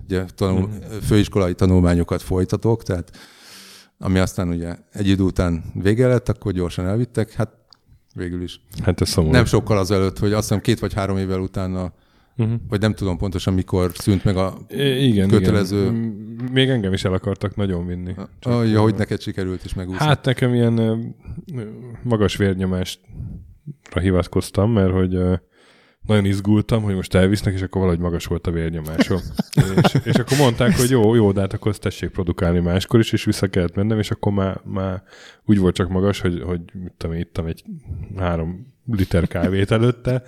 ugye, 0.06 0.24
tanul, 0.36 0.70
főiskolai 1.08 1.54
tanulmányokat 1.54 2.22
folytatok, 2.22 2.84
tehát 2.84 3.12
ami 3.98 4.20
aztán 4.20 4.50
ugye 4.50 4.76
egy 4.92 5.08
idő 5.08 5.24
után 5.24 5.64
vége 5.74 6.08
lett, 6.08 6.30
akkor 6.30 6.52
gyorsan 6.52 6.86
elvittek, 6.86 7.32
hát 7.32 7.52
végül 8.14 8.42
is. 8.42 8.62
Hát 8.84 9.02
ez 9.02 9.10
szomorú. 9.10 9.34
Nem 9.34 9.46
sokkal 9.46 9.78
azelőtt, 9.78 10.20
hogy 10.20 10.34
azt 10.34 10.48
hiszem 10.48 10.62
két 10.62 10.80
vagy 10.80 10.94
három 10.94 11.18
évvel 11.18 11.40
utána, 11.40 11.94
uh-huh. 12.38 12.56
vagy 12.70 12.80
nem 12.80 12.94
tudom 12.94 13.18
pontosan 13.18 13.54
mikor 13.54 13.92
szűnt 13.94 14.24
meg 14.24 14.38
a 14.38 14.58
igen, 15.00 15.30
kötelező... 15.30 15.82
Igen. 15.82 15.94
Még 16.52 16.70
engem 16.70 16.94
is 16.94 17.04
el 17.04 17.14
akartak 17.14 17.56
nagyon 17.56 17.86
vinni. 17.86 18.14
Csak 18.40 18.54
ah, 18.54 18.70
ja, 18.70 18.82
hogy 18.82 18.96
neked 18.96 19.22
sikerült 19.22 19.66
is 19.66 19.74
megúszni. 19.74 20.06
Hát 20.06 20.26
nekem 20.26 20.54
ilyen 20.54 21.16
magas 22.04 22.38
vérnyomásra 22.38 24.00
hivatkoztam, 24.02 24.72
mert 24.72 24.92
hogy 24.92 25.18
nagyon 26.08 26.26
izgultam, 26.26 26.84
hogy 26.84 26.96
most 26.96 27.16
elvisznek, 27.16 27.54
és 27.54 27.62
akkor 27.62 27.82
valahogy 27.82 28.02
magas 28.02 28.26
volt 28.26 28.48
a 28.48 28.52
vérnyomásom. 28.52 29.20
és, 29.84 29.98
és 30.04 30.16
akkor 30.16 30.38
mondták, 30.38 30.78
hogy 30.78 30.90
jó, 30.90 31.16
jó, 31.16 31.32
de 31.32 31.40
hát 31.40 31.54
akkor 31.54 31.72
ezt 31.72 31.82
tessék 31.82 32.10
produkálni 32.10 32.60
máskor 32.60 33.00
is, 33.00 33.12
és 33.12 33.24
vissza 33.24 33.48
kellett 33.48 33.76
mennem, 33.76 34.00
és 34.00 34.12
akkor 34.12 34.32
már, 34.32 34.62
már 34.64 35.04
úgy 35.46 35.60
volt 35.60 35.76
csak 35.76 35.90
magas, 35.90 36.20
hogy, 36.20 36.42
hogy 36.42 36.60
mit 36.74 36.94
tudom, 36.98 37.16
ittam 37.16 37.46
egy 37.46 37.64
három 38.18 38.74
liter 38.92 39.28
kávét 39.28 39.72
előtte, 39.72 40.24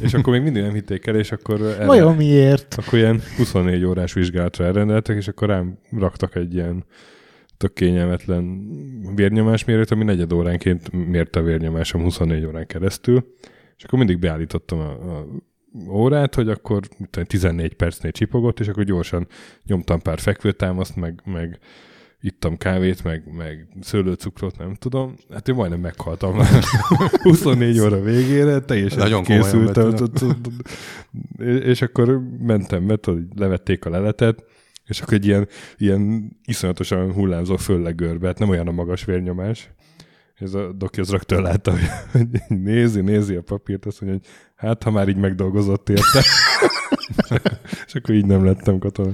és 0.00 0.14
akkor 0.14 0.32
még 0.32 0.42
mindig 0.42 0.62
nem 0.62 0.72
hitték 0.72 1.06
el, 1.06 1.16
és 1.16 1.32
akkor... 1.32 1.62
Erre, 1.62 1.86
Vajon 1.86 2.16
miért? 2.16 2.74
Akkor 2.74 2.98
ilyen 2.98 3.20
24 3.36 3.84
órás 3.84 4.12
vizsgálatra 4.12 4.64
elrendeltek, 4.64 5.16
és 5.16 5.28
akkor 5.28 5.48
rám 5.48 5.78
raktak 5.98 6.34
egy 6.34 6.54
ilyen 6.54 6.84
tök 7.56 7.72
kényelmetlen 7.72 8.60
vérnyomásmérőt, 9.14 9.90
ami 9.90 10.04
negyed 10.04 10.32
óránként 10.32 11.08
mérte 11.08 11.38
a 11.38 11.42
vérnyomásom 11.42 12.02
24 12.02 12.44
órán 12.44 12.66
keresztül 12.66 13.34
és 13.76 13.84
akkor 13.84 13.98
mindig 13.98 14.18
beállítottam 14.18 14.78
a, 14.78 15.18
a 15.18 15.26
órát, 15.88 16.34
hogy 16.34 16.48
akkor 16.48 16.88
14 17.24 17.74
percnél 17.74 18.12
csipogott, 18.12 18.60
és 18.60 18.68
akkor 18.68 18.84
gyorsan 18.84 19.26
nyomtam 19.64 20.00
pár 20.00 20.18
fekvőtámaszt, 20.18 20.96
meg, 20.96 21.22
meg 21.24 21.58
ittam 22.20 22.56
kávét, 22.56 23.04
meg, 23.04 23.34
meg 23.36 23.68
szőlőcukrot, 23.80 24.58
nem 24.58 24.74
tudom. 24.74 25.14
Hát 25.30 25.48
én 25.48 25.54
majdnem 25.54 25.80
meghaltam 25.80 26.38
24 27.22 27.80
óra 27.84 28.00
végére, 28.00 28.60
teljesen 28.60 28.98
Nagyon 28.98 29.22
készültem. 29.22 29.94
És 31.72 31.82
akkor 31.82 32.20
mentem, 32.38 32.82
mert 32.82 33.08
levették 33.34 33.84
a 33.84 33.90
leletet, 33.90 34.44
és 34.84 35.00
akkor 35.00 35.14
egy 35.14 35.26
ilyen, 35.26 35.48
ilyen 35.76 36.32
iszonyatosan 36.44 37.12
hullámzó 37.12 37.56
föllegörbe, 37.56 38.26
hát 38.26 38.38
nem 38.38 38.48
olyan 38.48 38.68
a 38.68 38.72
magas 38.72 39.04
vérnyomás, 39.04 39.70
ez 40.38 40.54
a 40.54 40.72
doki 40.72 41.00
az 41.00 41.10
rögtön 41.10 41.42
látta, 41.42 41.70
hogy 42.12 42.26
nézi, 42.48 43.00
nézi 43.00 43.34
a 43.34 43.42
papírt, 43.42 43.86
azt 43.86 44.00
mondja, 44.00 44.20
hogy 44.20 44.28
hát, 44.54 44.82
ha 44.82 44.90
már 44.90 45.08
így 45.08 45.16
megdolgozott 45.16 45.88
érte. 45.88 46.22
és 47.86 47.94
akkor 47.94 48.14
így 48.14 48.26
nem 48.26 48.44
lettem 48.44 48.78
katona. 48.78 49.12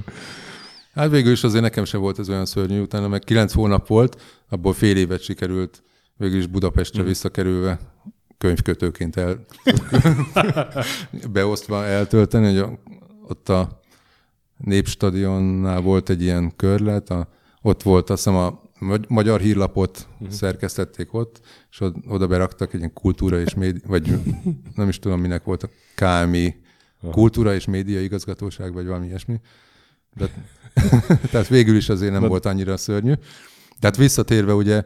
Hát 0.93 1.09
végül 1.09 1.31
is 1.31 1.43
azért 1.43 1.63
nekem 1.63 1.85
sem 1.85 2.01
volt 2.01 2.19
ez 2.19 2.29
olyan 2.29 2.45
szörnyű, 2.45 2.81
utána 2.81 3.07
meg 3.07 3.19
kilenc 3.19 3.53
hónap 3.53 3.87
volt, 3.87 4.21
abból 4.49 4.73
fél 4.73 4.97
évet 4.97 5.21
sikerült 5.21 5.83
végül 6.17 6.37
is 6.37 6.47
Budapestre 6.47 7.01
mm. 7.01 7.05
visszakerülve 7.05 7.79
könyvkötőként 8.37 9.15
el, 9.15 9.45
beosztva 11.33 11.85
eltölteni, 11.85 12.57
hogy 12.57 12.77
ott 13.27 13.49
a 13.49 13.81
Népstadionnál 14.57 15.81
volt 15.81 16.09
egy 16.09 16.21
ilyen 16.21 16.55
körlet, 16.55 17.09
a, 17.09 17.27
ott 17.61 17.83
volt 17.83 18.09
azt 18.09 18.23
hiszem 18.23 18.39
a 18.39 18.61
magyar 19.07 19.39
hírlapot 19.39 20.07
uh-huh. 20.13 20.29
szerkesztették 20.29 21.13
ott, 21.13 21.41
és 21.71 21.81
oda 22.07 22.27
beraktak 22.27 22.73
egy 22.73 22.79
ilyen 22.79 22.93
kultúra 22.93 23.39
és 23.39 23.53
média, 23.53 23.81
vagy 23.87 24.19
nem 24.75 24.87
is 24.87 24.99
tudom, 24.99 25.19
minek 25.19 25.43
volt 25.43 25.63
a 25.63 25.69
KMI, 25.95 26.55
kultúra 27.11 27.53
és 27.53 27.65
média 27.65 28.01
igazgatóság, 28.01 28.73
vagy 28.73 28.85
valami 28.85 29.05
ilyesmi. 29.05 29.39
De, 30.15 30.29
tehát 31.31 31.47
végül 31.47 31.75
is 31.75 31.89
azért 31.89 32.11
nem 32.11 32.21
Na, 32.21 32.27
volt 32.27 32.45
annyira 32.45 32.77
szörnyű. 32.77 33.13
Tehát 33.79 33.97
visszatérve 33.97 34.53
ugye 34.53 34.83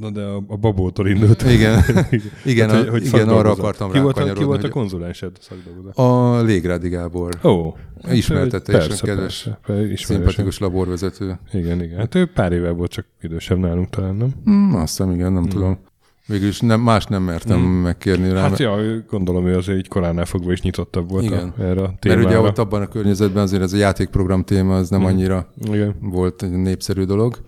Na 0.00 0.10
de 0.10 0.22
a, 0.22 0.42
a 0.48 0.56
babótól 0.56 1.08
indult. 1.08 1.42
Igen, 1.42 1.82
igen, 2.44 2.70
hát, 2.70 2.78
hogy, 2.78 2.88
hogy 2.88 3.06
igen 3.06 3.28
arra 3.28 3.50
akartam 3.50 3.90
ki 3.90 3.98
volt, 3.98 4.18
a, 4.18 4.32
ki 4.32 4.44
volt 4.44 4.64
a 4.64 4.68
konzulensed 4.68 5.36
szakdolgozat? 5.40 5.96
A 5.96 6.42
Légrádi 6.42 6.88
Gábor. 6.88 7.38
Ó. 7.42 7.50
Oh, 7.50 7.74
Ismertetésen 8.12 8.96
kedves, 9.02 9.48
persze, 9.66 9.96
szimpatikus 9.96 10.58
laborvezető. 10.58 11.38
Igen, 11.52 11.82
igen. 11.82 11.98
Hát 11.98 12.14
ő 12.14 12.26
pár 12.26 12.52
éve 12.52 12.70
volt 12.70 12.90
csak 12.90 13.06
idősebb 13.20 13.58
nálunk 13.58 13.90
talán, 13.90 14.14
nem? 14.14 14.34
Mm, 14.50 14.74
azt 14.74 14.96
hiszem, 14.96 15.12
igen, 15.12 15.32
nem 15.32 15.42
mm. 15.42 15.48
tudom. 15.48 15.78
Végülis 16.26 16.60
nem, 16.60 16.80
más 16.80 17.06
nem 17.06 17.22
mertem 17.22 17.60
mm. 17.60 17.82
megkérni 17.82 18.32
rá. 18.32 18.40
Hát 18.40 18.58
ja, 18.58 18.76
gondolom, 19.10 19.46
ő 19.46 19.56
azért 19.56 19.78
így 19.78 19.88
koránál 19.88 20.24
fogva 20.24 20.52
is 20.52 20.60
nyitottabb 20.60 21.10
volt 21.10 21.24
Igen. 21.24 21.52
A, 21.58 21.62
erre 21.62 21.82
a 21.82 21.94
témára. 21.98 22.20
Mert 22.20 22.32
ugye 22.32 22.40
ott 22.48 22.58
abban 22.58 22.82
a 22.82 22.86
környezetben 22.86 23.42
azért 23.42 23.62
ez 23.62 23.72
a 23.72 23.76
játékprogram 23.76 24.44
téma, 24.44 24.76
az 24.76 24.88
nem 24.88 25.00
mm. 25.00 25.04
annyira 25.04 25.52
Igen. 25.64 25.94
volt 26.00 26.42
egy 26.42 26.50
népszerű 26.50 27.04
dolog. 27.04 27.40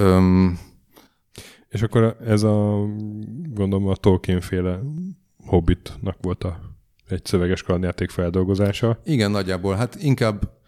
Um, 0.00 0.58
és 1.70 1.82
akkor 1.82 2.16
ez 2.26 2.42
a, 2.42 2.86
gondolom 3.54 3.86
a 3.86 3.96
Tolkien-féle 3.96 4.80
Hobbitnak 5.46 6.16
volt 6.20 6.44
a, 6.44 6.60
egy 7.08 7.24
szöveges 7.24 7.62
kalandjáték 7.62 8.10
feldolgozása. 8.10 9.00
Igen, 9.04 9.30
nagyjából. 9.30 9.74
Hát 9.74 9.96
inkább 10.00 10.58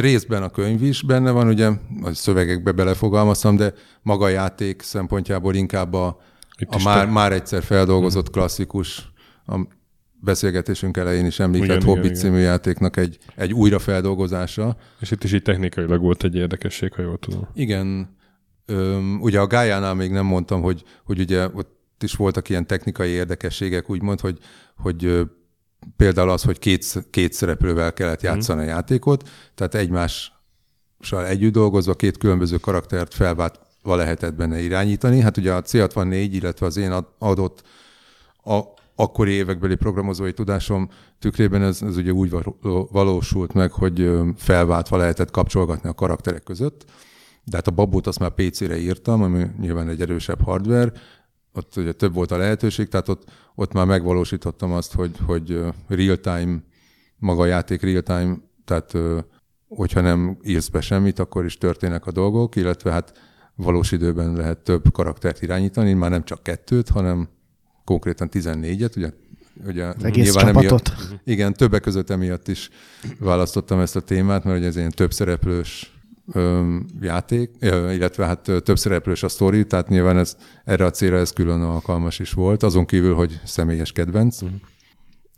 részben 0.00 0.42
a 0.42 0.50
könyv 0.50 0.82
is 0.82 1.02
benne 1.02 1.30
van, 1.30 1.48
ugye, 1.48 1.70
a 2.02 2.12
szövegekbe 2.12 2.72
belefogalmaztam, 2.72 3.56
de 3.56 3.72
maga 4.02 4.24
a 4.24 4.28
játék 4.28 4.82
szempontjából 4.82 5.54
inkább 5.54 5.92
a, 5.92 6.20
a 6.66 6.82
már, 6.84 7.04
te... 7.04 7.12
már 7.12 7.32
egyszer 7.32 7.62
feldolgozott 7.62 8.24
hmm. 8.24 8.32
klasszikus, 8.32 9.12
a 9.46 9.60
beszélgetésünk 10.20 10.96
elején 10.96 11.26
is 11.26 11.40
említett 11.40 11.68
igen, 11.68 11.82
Hobbit 11.82 12.04
igen, 12.04 12.14
című 12.14 12.36
igen. 12.36 12.48
játéknak 12.48 12.96
egy, 12.96 13.18
egy 13.36 13.52
újrafeldolgozása. 13.52 14.76
És 15.00 15.10
itt 15.10 15.24
is 15.24 15.32
így 15.32 15.42
technikailag 15.42 16.00
volt 16.00 16.24
egy 16.24 16.34
érdekesség, 16.34 16.92
ha 16.92 17.02
jól 17.02 17.18
tudom. 17.18 17.48
Igen, 17.54 18.16
Öm, 18.70 19.18
ugye 19.20 19.40
a 19.40 19.46
Gájánál 19.46 19.94
még 19.94 20.10
nem 20.10 20.26
mondtam, 20.26 20.62
hogy, 20.62 20.84
hogy 21.04 21.20
ugye 21.20 21.48
ott 21.54 22.02
is 22.02 22.14
voltak 22.14 22.48
ilyen 22.48 22.66
technikai 22.66 23.10
érdekességek, 23.10 23.90
úgymond, 23.90 24.20
hogy, 24.20 24.38
hogy 24.76 25.28
például 25.96 26.30
az, 26.30 26.42
hogy 26.42 26.58
két, 26.58 27.06
két 27.10 27.32
szereplővel 27.32 27.92
kellett 27.92 28.22
mhm. 28.22 28.32
játszani 28.34 28.60
mm. 28.60 28.64
a 28.64 28.68
játékot, 28.68 29.28
tehát 29.54 29.74
egymással 29.74 31.26
együtt 31.26 31.52
dolgozva 31.52 31.94
két 31.94 32.18
különböző 32.18 32.56
karaktert 32.56 33.14
felváltva 33.14 33.96
lehetett 33.96 34.34
benne 34.34 34.60
irányítani. 34.60 35.20
Hát 35.20 35.36
ugye 35.36 35.52
a 35.52 35.62
C64, 35.62 36.28
illetve 36.32 36.66
az 36.66 36.76
én 36.76 36.92
adott 37.18 37.62
a, 38.44 38.60
akkori 38.94 39.30
évekbeli 39.30 39.74
programozói 39.74 40.32
tudásom 40.32 40.88
tükrében 41.18 41.62
ez, 41.62 41.82
ez 41.82 41.96
ugye 41.96 42.12
úgy 42.12 42.34
valósult 42.90 43.52
meg, 43.52 43.72
hogy 43.72 44.10
felváltva 44.36 44.96
lehetett 44.96 45.30
kapcsolgatni 45.30 45.88
a 45.88 45.94
karakterek 45.94 46.42
között 46.42 46.84
de 47.48 47.56
hát 47.56 47.66
a 47.66 47.70
babót 47.70 48.06
azt 48.06 48.18
már 48.18 48.30
PC-re 48.30 48.78
írtam, 48.78 49.22
ami 49.22 49.46
nyilván 49.60 49.88
egy 49.88 50.00
erősebb 50.00 50.42
hardware, 50.42 50.92
ott 51.52 51.76
ugye 51.76 51.92
több 51.92 52.14
volt 52.14 52.30
a 52.30 52.36
lehetőség, 52.36 52.88
tehát 52.88 53.08
ott, 53.08 53.30
ott 53.54 53.72
már 53.72 53.86
megvalósítottam 53.86 54.72
azt, 54.72 54.94
hogy, 54.94 55.10
hogy 55.26 55.60
real-time, 55.88 56.62
maga 57.16 57.42
a 57.42 57.46
játék 57.46 57.82
real-time, 57.82 58.36
tehát 58.64 58.92
hogyha 59.68 60.00
nem 60.00 60.38
írsz 60.44 60.68
be 60.68 60.80
semmit, 60.80 61.18
akkor 61.18 61.44
is 61.44 61.58
történnek 61.58 62.06
a 62.06 62.10
dolgok, 62.10 62.56
illetve 62.56 62.90
hát 62.92 63.12
valós 63.54 63.92
időben 63.92 64.32
lehet 64.32 64.58
több 64.58 64.92
karaktert 64.92 65.42
irányítani, 65.42 65.92
már 65.92 66.10
nem 66.10 66.24
csak 66.24 66.42
kettőt, 66.42 66.88
hanem 66.88 67.28
konkrétan 67.84 68.28
14-et, 68.32 68.96
ugye 68.96 69.10
ugye 69.66 69.84
az 69.84 70.04
egész 70.04 70.32
csapatot. 70.32 70.88
Emiatt, 70.88 71.20
igen, 71.24 71.52
többek 71.52 71.80
között 71.80 72.10
emiatt 72.10 72.48
is 72.48 72.70
választottam 73.18 73.80
ezt 73.80 73.96
a 73.96 74.00
témát, 74.00 74.44
mert 74.44 74.58
ugye 74.58 74.66
ez 74.66 74.76
egy 74.76 74.94
több 74.94 75.12
szereplős 75.12 75.97
játék, 77.00 77.50
illetve 77.60 78.26
hát 78.26 78.40
több 78.40 78.78
szereplős 78.78 79.22
a 79.22 79.28
sztori, 79.28 79.66
tehát 79.66 79.88
nyilván 79.88 80.18
ez, 80.18 80.36
erre 80.64 80.84
a 80.84 80.90
célra 80.90 81.16
ez 81.16 81.32
külön 81.32 81.62
alkalmas 81.62 82.18
is 82.18 82.32
volt, 82.32 82.62
azon 82.62 82.84
kívül, 82.84 83.14
hogy 83.14 83.40
személyes 83.44 83.92
kedvenc. 83.92 84.42
Uh-huh. 84.42 84.58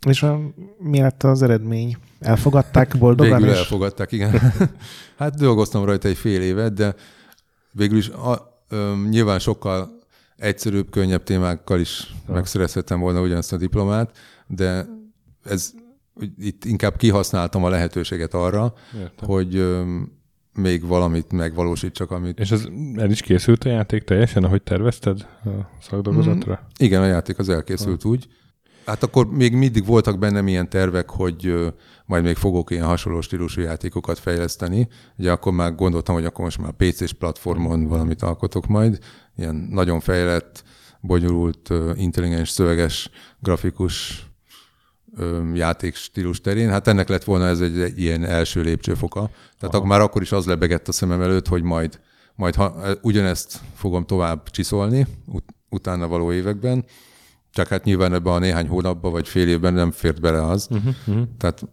És 0.07 0.23
a, 0.23 0.39
mi 0.77 0.99
lett 0.99 1.23
az 1.23 1.41
eredmény? 1.41 1.97
Elfogadták 2.19 2.97
boldogan? 2.99 3.37
Végül 3.37 3.53
és... 3.53 3.57
elfogadták, 3.59 4.11
igen. 4.11 4.41
hát 5.17 5.35
dolgoztam 5.35 5.85
rajta 5.85 6.07
egy 6.07 6.17
fél 6.17 6.41
évet, 6.41 6.73
de 6.73 6.95
végül 7.71 7.97
is 7.97 8.09
a, 8.09 8.61
ö, 8.69 8.93
nyilván 9.09 9.39
sokkal 9.39 9.99
egyszerűbb, 10.35 10.89
könnyebb 10.89 11.23
témákkal 11.23 11.79
is 11.79 12.15
ja. 12.27 12.33
megszerezhettem 12.33 12.99
volna 12.99 13.21
ugyanazt 13.21 13.53
a 13.53 13.57
diplomát, 13.57 14.17
de 14.47 14.85
ez 15.43 15.71
itt 16.37 16.65
inkább 16.65 16.97
kihasználtam 16.97 17.63
a 17.63 17.69
lehetőséget 17.69 18.33
arra, 18.33 18.73
Értem. 18.93 19.27
hogy 19.27 19.55
ö, 19.55 19.99
még 20.53 20.87
valamit 20.87 21.31
megvalósítsak, 21.31 22.11
amit... 22.11 22.39
És 22.39 22.51
ez 22.51 22.65
el 22.95 23.11
is 23.11 23.21
készült 23.21 23.63
a 23.63 23.69
játék 23.69 24.03
teljesen, 24.03 24.43
ahogy 24.43 24.61
tervezted 24.61 25.27
a 25.45 25.49
szakdolgozatra? 25.81 26.59
Mm, 26.63 26.65
igen, 26.77 27.01
a 27.01 27.05
játék 27.05 27.39
az 27.39 27.49
elkészült 27.49 28.01
ha. 28.01 28.09
úgy. 28.09 28.27
Hát 28.85 29.03
akkor 29.03 29.27
még 29.27 29.53
mindig 29.53 29.85
voltak 29.85 30.19
bennem 30.19 30.47
ilyen 30.47 30.69
tervek, 30.69 31.09
hogy 31.09 31.71
majd 32.05 32.23
még 32.23 32.35
fogok 32.35 32.71
ilyen 32.71 32.85
hasonló 32.85 33.21
stílusú 33.21 33.61
játékokat 33.61 34.19
fejleszteni. 34.19 34.87
Ugye 35.17 35.31
akkor 35.31 35.53
már 35.53 35.75
gondoltam, 35.75 36.15
hogy 36.15 36.25
akkor 36.25 36.43
most 36.43 36.57
már 36.57 36.71
PC-s 36.71 37.13
platformon 37.13 37.87
valamit 37.87 38.21
alkotok 38.21 38.67
majd. 38.67 38.99
Ilyen 39.35 39.55
nagyon 39.55 39.99
fejlett, 39.99 40.63
bonyolult, 41.01 41.69
intelligens, 41.95 42.49
szöveges, 42.49 43.09
grafikus 43.39 44.25
játékstílus 45.53 46.41
terén. 46.41 46.69
Hát 46.69 46.87
ennek 46.87 47.09
lett 47.09 47.23
volna 47.23 47.45
ez 47.45 47.59
egy, 47.59 47.79
egy 47.79 47.99
ilyen 47.99 48.23
első 48.23 48.61
lépcsőfoka. 48.61 49.29
Tehát 49.59 49.75
Aha. 49.75 49.85
már 49.85 50.01
akkor 50.01 50.21
is 50.21 50.31
az 50.31 50.45
lebegett 50.45 50.87
a 50.87 50.91
szemem 50.91 51.21
előtt, 51.21 51.47
hogy 51.47 51.63
majd, 51.63 51.99
majd 52.35 52.55
ha, 52.55 52.75
ugyanezt 53.01 53.59
fogom 53.75 54.05
tovább 54.05 54.49
csiszolni 54.49 55.07
ut- 55.25 55.55
utána 55.69 56.07
való 56.07 56.31
években, 56.31 56.85
csak 57.51 57.67
hát 57.67 57.83
nyilván 57.83 58.13
ebben 58.13 58.33
a 58.33 58.39
néhány 58.39 58.67
hónapban 58.67 59.11
vagy 59.11 59.27
fél 59.27 59.47
évben 59.47 59.73
nem 59.73 59.91
fért 59.91 60.21
bele 60.21 60.45
az. 60.45 60.67
Uh-huh, 60.71 60.93
uh-huh. 61.07 61.27
Tehát 61.37 61.63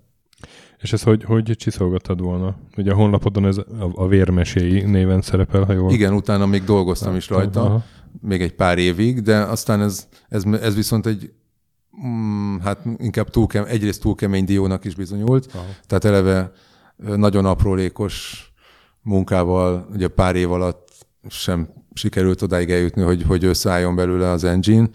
és 0.78 0.92
ez 0.92 1.02
hogy, 1.02 1.24
hogy 1.24 1.54
csiszolgattad 1.56 2.20
volna? 2.20 2.56
Ugye 2.76 2.92
a 2.92 2.94
honlapodon 2.94 3.46
ez 3.46 3.56
a, 3.56 3.64
a 3.94 4.06
vérmeséi 4.06 4.82
néven 4.82 5.22
szerepel, 5.22 5.64
ha 5.64 5.72
jól... 5.72 5.92
Igen, 5.92 6.12
utána 6.12 6.46
még 6.46 6.64
dolgoztam 6.64 7.16
is 7.16 7.28
rajta, 7.28 7.62
Aha. 7.62 7.84
még 8.20 8.42
egy 8.42 8.54
pár 8.54 8.78
évig, 8.78 9.20
de 9.20 9.36
aztán 9.36 9.80
ez, 9.80 10.08
ez, 10.28 10.44
ez 10.44 10.74
viszont 10.74 11.06
egy 11.06 11.32
mm, 12.06 12.58
hát 12.58 12.78
inkább 12.96 13.30
túl 13.30 13.46
kemény, 13.46 13.70
egyrészt 13.70 14.00
túl 14.00 14.14
kemény 14.14 14.44
diónak 14.44 14.84
is 14.84 14.94
bizonyult, 14.94 15.52
Aha. 15.54 15.64
tehát 15.86 16.04
eleve 16.04 16.52
nagyon 16.96 17.44
aprólékos 17.44 18.46
munkával, 19.02 19.88
ugye 19.92 20.08
pár 20.08 20.36
év 20.36 20.52
alatt 20.52 20.88
sem 21.28 21.68
sikerült 21.94 22.42
odáig 22.42 22.70
eljutni, 22.70 23.02
hogy, 23.02 23.22
hogy 23.22 23.44
összeálljon 23.44 23.94
belőle 23.94 24.30
az 24.30 24.44
engine, 24.44 24.88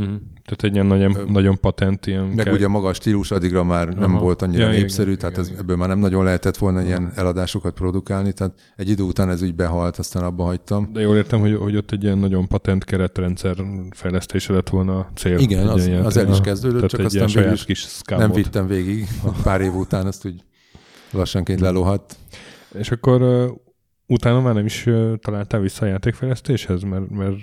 Mm. 0.00 0.14
Tehát 0.44 0.62
egy 0.62 0.74
ilyen 0.74 0.86
nagyon, 0.86 1.16
Ö, 1.16 1.24
nagyon 1.24 1.60
patent 1.60 2.06
ilyen... 2.06 2.24
Meg 2.24 2.44
kell... 2.44 2.54
ugye 2.54 2.68
maga 2.68 2.88
a 2.88 2.92
stílus 2.92 3.30
addigra 3.30 3.64
már 3.64 3.88
Aha. 3.88 4.00
nem 4.00 4.12
volt 4.12 4.42
annyira 4.42 4.64
ja, 4.64 4.70
népszerű, 4.70 5.10
igen, 5.12 5.18
tehát 5.18 5.36
igen, 5.38 5.52
ez, 5.52 5.58
ebből 5.58 5.76
már 5.76 5.88
nem 5.88 5.98
nagyon 5.98 6.24
lehetett 6.24 6.56
volna 6.56 6.78
Aha. 6.78 6.86
ilyen 6.86 7.12
eladásokat 7.14 7.74
produkálni, 7.74 8.32
tehát 8.32 8.54
egy 8.76 8.88
idő 8.88 9.02
után 9.02 9.30
ez 9.30 9.42
úgy 9.42 9.54
behalt, 9.54 9.96
aztán 9.96 10.22
abba 10.22 10.44
hagytam. 10.44 10.92
De 10.92 11.00
jól 11.00 11.16
értem, 11.16 11.40
hogy, 11.40 11.54
hogy 11.54 11.76
ott 11.76 11.90
egy 11.90 12.02
ilyen 12.02 12.18
nagyon 12.18 12.48
patent 12.48 12.84
keretrendszer 12.84 13.56
fejlesztése 13.90 14.52
lett 14.52 14.68
volna 14.68 14.98
a 14.98 15.10
cél. 15.14 15.38
Igen, 15.38 15.68
az, 15.68 15.90
az 16.02 16.16
el 16.16 16.28
is 16.28 16.40
kezdődött, 16.40 16.88
csak 16.88 17.00
aztán 17.00 17.28
végül 17.34 17.52
is 17.52 17.64
kis 17.64 17.86
nem 18.06 18.32
vittem 18.32 18.66
végig, 18.66 19.06
pár 19.42 19.60
év 19.60 19.74
után 19.74 20.06
azt 20.06 20.26
úgy 20.26 20.44
lassanként 21.10 21.60
lelóhadt. 21.60 22.16
És 22.78 22.90
akkor 22.90 23.20
utána 24.12 24.40
már 24.40 24.54
nem 24.54 24.64
is 24.64 24.88
találtál 25.20 25.60
vissza 25.60 25.84
a 25.84 25.88
játékfejlesztéshez, 25.88 26.82
mert, 26.82 27.10
mert 27.10 27.36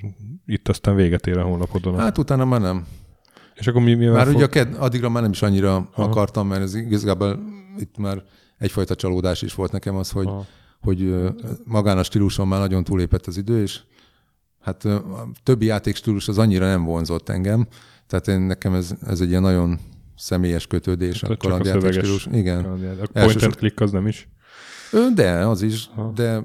itt 0.46 0.68
aztán 0.68 0.96
véget 0.96 1.28
ér 1.28 1.38
a 1.38 1.44
honlapodon. 1.44 1.98
Hát 1.98 2.18
utána 2.18 2.46
már 2.46 2.62
nem. 2.62 2.86
És 3.56 3.68
akkor 3.68 3.82
mi, 3.82 3.96
Már 3.96 4.26
fog... 4.26 4.36
ugye 4.36 4.46
a 4.46 4.48
ked, 4.48 4.76
addigra 4.80 5.10
már 5.10 5.22
nem 5.22 5.32
is 5.32 5.42
annyira 5.42 5.76
Aha. 5.76 6.04
akartam, 6.04 6.48
mert 6.48 6.62
ez 6.62 6.76
igazából 6.76 7.40
itt 7.78 7.98
már 7.98 8.24
egyfajta 8.58 8.96
csalódás 8.96 9.42
is 9.42 9.56
volt 9.56 9.72
nekem 9.72 9.96
az, 9.96 10.12
hogy, 10.12 10.26
Aha. 10.26 10.46
hogy 10.82 11.14
magán 11.64 11.98
a 11.98 12.04
stíluson 12.04 12.48
már 12.48 12.60
nagyon 12.60 12.84
túlépett 12.84 13.26
az 13.26 13.38
idő, 13.38 13.62
és 13.62 13.80
hát 14.62 14.86
a 14.86 15.28
többi 15.44 15.66
játékstílus 15.66 16.28
az 16.28 16.38
annyira 16.38 16.66
nem 16.66 16.84
vonzott 16.84 17.30
engem, 17.30 17.68
tehát 18.08 18.28
én, 18.28 18.40
nekem 18.40 18.74
ez, 18.74 18.92
ez 19.08 19.22
egy 19.22 19.30
ilyen 19.30 19.42
nagyon 19.42 19.80
személyes 20.16 20.68
kötődés 20.68 21.20
tehát 21.20 21.36
a 21.36 21.48
kalandjáték 21.48 21.94
stílus. 21.94 22.28
Igen. 22.32 22.66
A 22.66 23.20
point 23.20 23.44
and 23.44 23.56
click 23.56 23.80
az 23.80 23.92
nem 23.92 24.08
is? 24.08 24.30
De, 25.16 25.32
az 25.32 25.62
is, 25.62 25.90
Aha. 25.96 26.12
de 26.16 26.44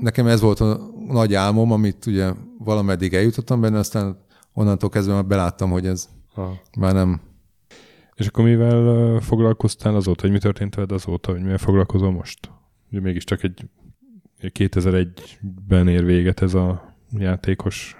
nekem 0.00 0.26
ez 0.26 0.40
volt 0.40 0.60
a 0.60 0.90
nagy 1.08 1.34
álmom, 1.34 1.72
amit 1.72 2.06
ugye 2.06 2.32
valameddig 2.58 3.14
eljutottam 3.14 3.60
benne, 3.60 3.78
aztán 3.78 4.16
onnantól 4.52 4.88
kezdve 4.88 5.14
már 5.14 5.26
beláttam, 5.26 5.70
hogy 5.70 5.86
ez 5.86 6.08
ha. 6.34 6.60
már 6.78 6.92
nem. 6.92 7.20
És 8.14 8.26
akkor 8.26 8.44
mivel 8.44 9.20
foglalkoztál 9.20 9.94
azóta, 9.94 10.22
hogy 10.22 10.30
mi 10.30 10.38
történt 10.38 10.74
veled 10.74 10.92
azóta, 10.92 11.30
hogy 11.30 11.40
mivel 11.40 11.58
foglalkozol 11.58 12.10
most? 12.10 12.50
Ugye 12.90 13.00
mégiscsak 13.00 13.42
egy 13.42 13.68
2001-ben 14.40 15.88
ér 15.88 16.04
véget 16.04 16.42
ez 16.42 16.54
a 16.54 16.96
játékos 17.10 17.96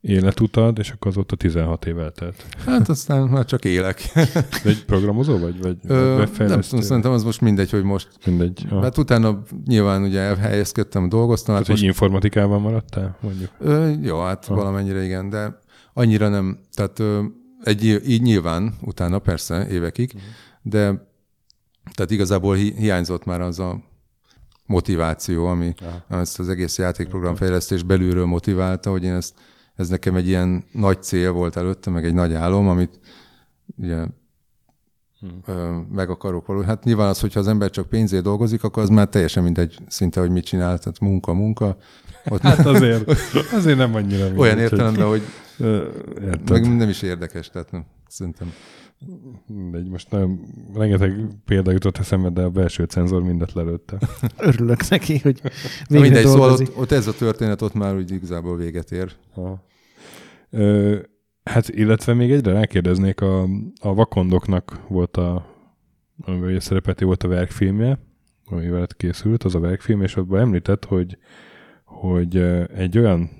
életutad, 0.00 0.78
és 0.78 0.90
akkor 0.90 1.10
azóta 1.10 1.36
16 1.36 1.86
év 1.86 1.98
eltelt. 1.98 2.46
Hát 2.66 2.88
aztán 2.88 3.28
már 3.28 3.44
csak 3.44 3.64
élek. 3.64 4.10
De 4.62 4.68
egy 4.70 4.84
programozó 4.84 5.38
vagy? 5.38 5.60
vagy 5.62 5.76
Ö, 5.86 6.24
nem 6.38 6.60
tudom, 6.60 6.80
szerintem 6.80 7.12
az 7.12 7.24
most 7.24 7.40
mindegy, 7.40 7.70
hogy 7.70 7.82
most. 7.82 8.08
Mindegy. 8.26 8.66
Ah. 8.70 8.82
Hát 8.82 8.98
utána 8.98 9.42
nyilván 9.66 10.02
ugye 10.02 10.20
elhelyezkedtem, 10.20 11.08
dolgoztam. 11.08 11.54
Hát 11.54 11.68
most... 11.68 11.82
informatikában 11.82 12.60
maradtál, 12.60 13.18
mondjuk? 13.20 13.50
Ö, 13.58 13.92
jó, 14.02 14.20
hát 14.20 14.46
ah. 14.48 14.56
valamennyire 14.56 15.04
igen, 15.04 15.30
de 15.30 15.58
annyira 15.92 16.28
nem. 16.28 16.58
Tehát 16.74 16.98
ö, 16.98 17.22
egy, 17.62 17.84
így 18.08 18.22
nyilván 18.22 18.74
utána 18.80 19.18
persze 19.18 19.68
évekig, 19.68 20.12
uh-huh. 20.14 20.30
de 20.62 21.06
tehát 21.94 22.10
igazából 22.10 22.54
hi, 22.54 22.74
hiányzott 22.76 23.24
már 23.24 23.40
az 23.40 23.58
a 23.58 23.82
motiváció, 24.66 25.46
ami 25.46 25.74
Aha. 25.82 26.20
ezt 26.20 26.38
az 26.38 26.48
egész 26.48 26.78
játékprogram 26.78 27.34
fejlesztés 27.34 27.82
belülről 27.82 28.26
motiválta, 28.26 28.90
hogy 28.90 29.04
én 29.04 29.14
ezt 29.14 29.34
ez 29.78 29.88
nekem 29.88 30.16
egy 30.16 30.26
ilyen 30.26 30.64
nagy 30.72 31.02
cél 31.02 31.32
volt 31.32 31.56
előtte, 31.56 31.90
meg 31.90 32.04
egy 32.04 32.14
nagy 32.14 32.34
álom, 32.34 32.68
amit 32.68 33.00
ugye 33.76 34.06
hmm. 35.20 35.88
meg 35.92 36.10
akarok 36.10 36.46
való. 36.46 36.60
Hát 36.60 36.84
nyilván 36.84 37.08
az, 37.08 37.20
hogyha 37.20 37.40
az 37.40 37.48
ember 37.48 37.70
csak 37.70 37.88
pénzért 37.88 38.22
dolgozik, 38.22 38.64
akkor 38.64 38.82
az 38.82 38.88
már 38.88 39.08
teljesen 39.08 39.42
mindegy 39.42 39.78
szinte, 39.88 40.20
hogy 40.20 40.30
mit 40.30 40.44
csinál, 40.44 40.78
tehát 40.78 41.00
munka, 41.00 41.32
munka. 41.32 41.76
Ott 42.28 42.40
hát 42.40 42.66
azért, 42.66 43.10
azért 43.52 43.78
nem 43.78 43.94
annyira 43.94 44.24
mindegy. 44.24 44.38
Olyan 44.38 44.58
értelemben, 44.58 45.06
hogy 45.06 45.22
meg 46.48 46.76
nem 46.76 46.88
is 46.88 47.02
érdekes, 47.02 47.50
tehát 47.50 47.70
nem, 47.70 47.84
szerintem. 48.08 48.52
Mindegy, 49.46 49.88
most 49.88 50.10
nem, 50.10 50.40
rengeteg 50.74 51.26
példa 51.44 51.70
jutott 51.70 51.98
eszembe, 51.98 52.28
de 52.28 52.42
a 52.42 52.50
belső 52.50 52.84
cenzor 52.84 53.22
mindet 53.22 53.52
lelőtte. 53.52 53.98
Örülök 54.36 54.88
neki, 54.88 55.18
hogy 55.18 55.40
végre 55.88 56.04
Mindegy, 56.04 56.26
szóval 56.26 56.50
ott, 56.50 56.76
ott, 56.76 56.92
ez 56.92 57.06
a 57.06 57.14
történet 57.14 57.62
ott 57.62 57.74
már 57.74 57.96
úgy 57.96 58.10
igazából 58.10 58.56
véget 58.56 58.92
ér. 58.92 59.12
Ha. 59.34 59.66
Ö, 60.50 60.98
hát 61.44 61.68
illetve 61.68 62.14
még 62.14 62.30
egyre 62.30 62.52
rákérdeznék, 62.52 63.20
a, 63.20 63.42
a 63.80 63.94
Vakondoknak 63.94 64.80
volt 64.88 65.16
a, 65.16 65.46
amivel 66.20 66.60
szerepeti 66.60 67.04
volt 67.04 67.22
a 67.22 67.28
verkfilmje, 67.28 67.98
amivel 68.44 68.86
készült, 68.96 69.44
az 69.44 69.54
a 69.54 69.60
verkfilm, 69.60 70.02
és 70.02 70.16
abban 70.16 70.40
említett, 70.40 70.84
hogy, 70.84 71.18
hogy 71.84 72.36
egy 72.74 72.98
olyan 72.98 73.30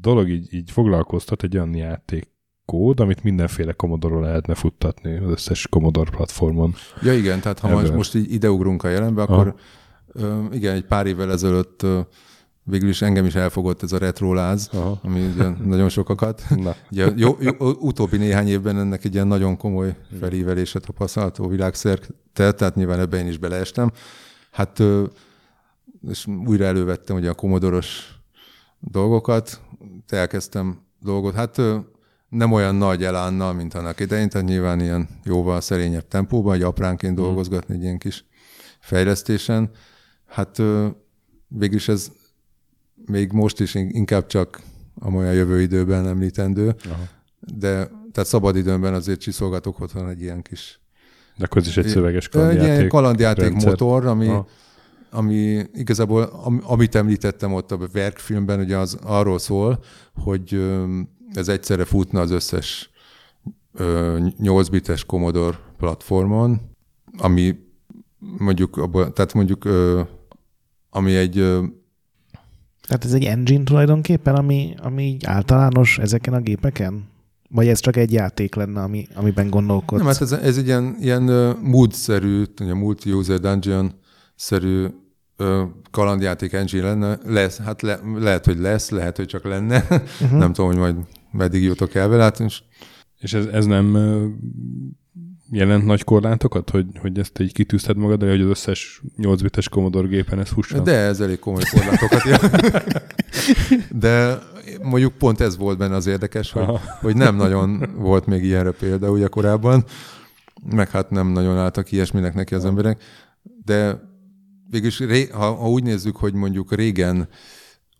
dolog 0.00 0.28
így, 0.28 0.54
így 0.54 0.70
foglalkoztat, 0.70 1.42
egy 1.42 1.56
olyan 1.56 1.74
játék 1.74 2.32
kód, 2.64 3.00
amit 3.00 3.22
mindenféle 3.22 3.72
Commodore 3.72 4.20
lehetne 4.20 4.54
futtatni 4.54 5.16
az 5.16 5.30
összes 5.30 5.68
Commodore 5.68 6.10
platformon. 6.10 6.74
Ja 7.02 7.12
igen, 7.12 7.40
tehát 7.40 7.58
ha 7.58 7.68
Ebből. 7.68 7.94
most 7.94 8.14
így 8.14 8.32
ideugrunk 8.32 8.82
a 8.82 8.88
jelenbe, 8.88 9.22
akkor 9.22 9.54
Aha. 10.14 10.48
igen, 10.52 10.74
egy 10.74 10.84
pár 10.84 11.06
évvel 11.06 11.30
ezelőtt 11.30 11.86
végül 12.64 12.88
is 12.88 13.02
engem 13.02 13.24
is 13.24 13.34
elfogott 13.34 13.82
ez 13.82 13.92
a 13.92 13.98
retroláz, 13.98 14.68
Aha. 14.72 15.00
ami 15.02 15.26
ugye 15.26 15.48
nagyon 15.74 15.88
sokakat. 15.88 16.42
Na. 16.48 16.74
Ugye, 16.90 17.12
jó, 17.16 17.36
jó, 17.40 17.52
utóbbi 17.58 18.16
néhány 18.16 18.48
évben 18.48 18.78
ennek 18.78 19.04
egy 19.04 19.14
ilyen 19.14 19.26
nagyon 19.26 19.56
komoly 19.56 19.96
felívelése 20.20 20.78
tapasztalható 20.78 21.48
világszerte, 21.48 22.52
tehát 22.52 22.74
nyilván 22.74 23.00
ebben 23.00 23.20
én 23.20 23.26
is 23.26 23.38
beleestem. 23.38 23.90
Hát 24.50 24.82
és 26.08 26.26
újra 26.46 26.64
elővettem 26.64 27.16
ugye 27.16 27.30
a 27.30 27.34
komodoros 27.34 28.18
dolgokat, 28.80 29.60
elkezdtem 30.08 30.82
dolgot. 31.00 31.34
Hát 31.34 31.60
nem 32.28 32.52
olyan 32.52 32.74
nagy 32.74 33.04
elánnal, 33.04 33.52
mint 33.52 33.74
annak 33.74 34.00
idején, 34.00 34.28
tehát 34.28 34.46
nyilván 34.46 34.80
ilyen 34.80 35.08
jóval 35.24 35.60
szerényebb 35.60 36.08
tempóban, 36.08 36.54
egy 36.54 36.62
apránként 36.62 37.12
mm. 37.12 37.22
dolgozgatni 37.22 37.74
egy 37.74 37.82
ilyen 37.82 37.98
kis 37.98 38.24
fejlesztésen. 38.80 39.70
Hát 40.26 40.62
végülis 41.48 41.88
ez 41.88 42.12
még 43.06 43.32
most 43.32 43.60
is 43.60 43.74
inkább 43.74 44.26
csak 44.26 44.60
a 45.00 45.08
olyan 45.08 45.34
jövő 45.34 45.60
időben 45.60 46.06
említendő, 46.06 46.74
Aha. 46.84 47.02
de 47.40 47.90
tehát 48.12 48.28
szabad 48.28 48.56
időmben 48.56 48.94
azért 48.94 49.20
csiszolgatok 49.20 49.80
otthon 49.80 50.08
egy 50.08 50.20
ilyen 50.20 50.42
kis... 50.42 50.80
De 51.36 51.44
akkor 51.44 51.62
is 51.62 51.76
egy 51.76 51.86
szöveges 51.86 52.28
kalandjáték. 52.28 52.70
Egy 52.70 52.76
ilyen 52.76 52.88
kalandjáték 52.88 53.44
rendszer. 53.44 53.68
motor, 53.68 54.06
ami, 54.06 54.28
Aha. 54.28 54.46
ami 55.10 55.62
igazából, 55.72 56.22
am, 56.22 56.60
amit 56.64 56.94
említettem 56.94 57.52
ott 57.52 57.72
a 57.72 57.78
verkfilmben, 57.92 58.60
ugye 58.60 58.76
az 58.76 58.98
arról 59.02 59.38
szól, 59.38 59.84
hogy 60.14 60.72
ez 61.32 61.48
egyszerre 61.48 61.84
futna 61.84 62.20
az 62.20 62.30
összes 62.30 62.90
ö, 63.74 64.18
8 64.38 64.68
bites 64.68 65.04
Commodore 65.04 65.58
platformon, 65.76 66.60
ami 67.18 67.58
mondjuk, 68.38 68.90
tehát 69.12 69.32
mondjuk, 69.32 69.68
ami 70.90 71.14
egy 71.14 71.60
Tehát 72.86 73.04
ez 73.04 73.12
egy 73.12 73.24
engine 73.24 73.64
tulajdonképpen, 73.64 74.34
ami, 74.34 74.74
ami 74.82 75.02
így 75.02 75.24
általános 75.24 75.98
ezeken 75.98 76.34
a 76.34 76.40
gépeken? 76.40 77.12
Vagy 77.48 77.68
ez 77.68 77.78
csak 77.78 77.96
egy 77.96 78.12
játék 78.12 78.54
lenne, 78.54 78.82
ami, 78.82 79.06
amiben 79.14 79.50
gondolkodsz? 79.50 80.00
Nem, 80.02 80.10
hát 80.10 80.20
ez, 80.20 80.32
ez 80.32 80.56
egy 80.56 80.66
ilyen, 80.66 80.96
ilyen 81.00 81.22
mood-szerű, 81.62 82.44
multi-user 82.74 83.40
dungeon-szerű 83.40 84.86
kalandjáték 85.90 86.52
engine 86.52 86.82
lenne. 86.82 87.18
Lesz, 87.24 87.58
hát 87.60 87.82
le, 87.82 88.00
lehet, 88.14 88.44
hogy 88.44 88.58
lesz, 88.58 88.90
lehet, 88.90 89.16
hogy 89.16 89.26
csak 89.26 89.44
lenne. 89.44 89.84
Uh-huh. 89.90 90.38
Nem 90.38 90.52
tudom, 90.52 90.70
hogy 90.70 90.78
majd 90.78 90.96
meddig 91.30 91.62
jutok 91.62 91.94
el 91.94 92.08
vele. 92.08 92.22
Hát, 92.22 92.40
és 92.40 92.62
És 93.18 93.32
ez, 93.32 93.46
ez 93.46 93.66
nem 93.66 93.96
jelent 95.54 95.84
nagy 95.84 96.04
korlátokat, 96.04 96.70
hogy, 96.70 96.86
hogy 97.00 97.18
ezt 97.18 97.38
így 97.38 97.52
kitűzted 97.52 97.96
magad 97.96 98.22
elé, 98.22 98.30
hogy 98.30 98.40
az 98.40 98.48
összes 98.48 99.02
8 99.16 99.42
bites 99.42 99.68
Commodore 99.68 100.08
gépen 100.08 100.38
ez 100.38 100.48
husson? 100.48 100.84
de 100.84 100.96
ez 100.96 101.20
elég 101.20 101.38
komoly 101.38 101.62
korlátokat 101.70 102.22
jelent. 102.24 102.84
De 104.04 104.38
mondjuk 104.82 105.12
pont 105.12 105.40
ez 105.40 105.56
volt 105.56 105.78
benne 105.78 105.94
az 105.94 106.06
érdekes, 106.06 106.52
hogy, 106.52 106.62
Aha. 106.62 106.80
hogy 107.00 107.16
nem 107.16 107.36
nagyon 107.36 107.94
volt 107.96 108.26
még 108.26 108.44
ilyenre 108.44 108.70
példa 108.70 109.10
ugye 109.10 109.26
korábban, 109.26 109.84
meg 110.70 110.90
hát 110.90 111.10
nem 111.10 111.28
nagyon 111.28 111.58
álltak 111.58 111.92
ilyesminek 111.92 112.34
neki 112.34 112.54
az 112.54 112.64
emberek, 112.64 113.02
de 113.64 114.00
végülis, 114.70 114.98
ré, 114.98 115.26
ha, 115.26 115.54
ha 115.54 115.70
úgy 115.70 115.82
nézzük, 115.82 116.16
hogy 116.16 116.34
mondjuk 116.34 116.74
régen 116.74 117.28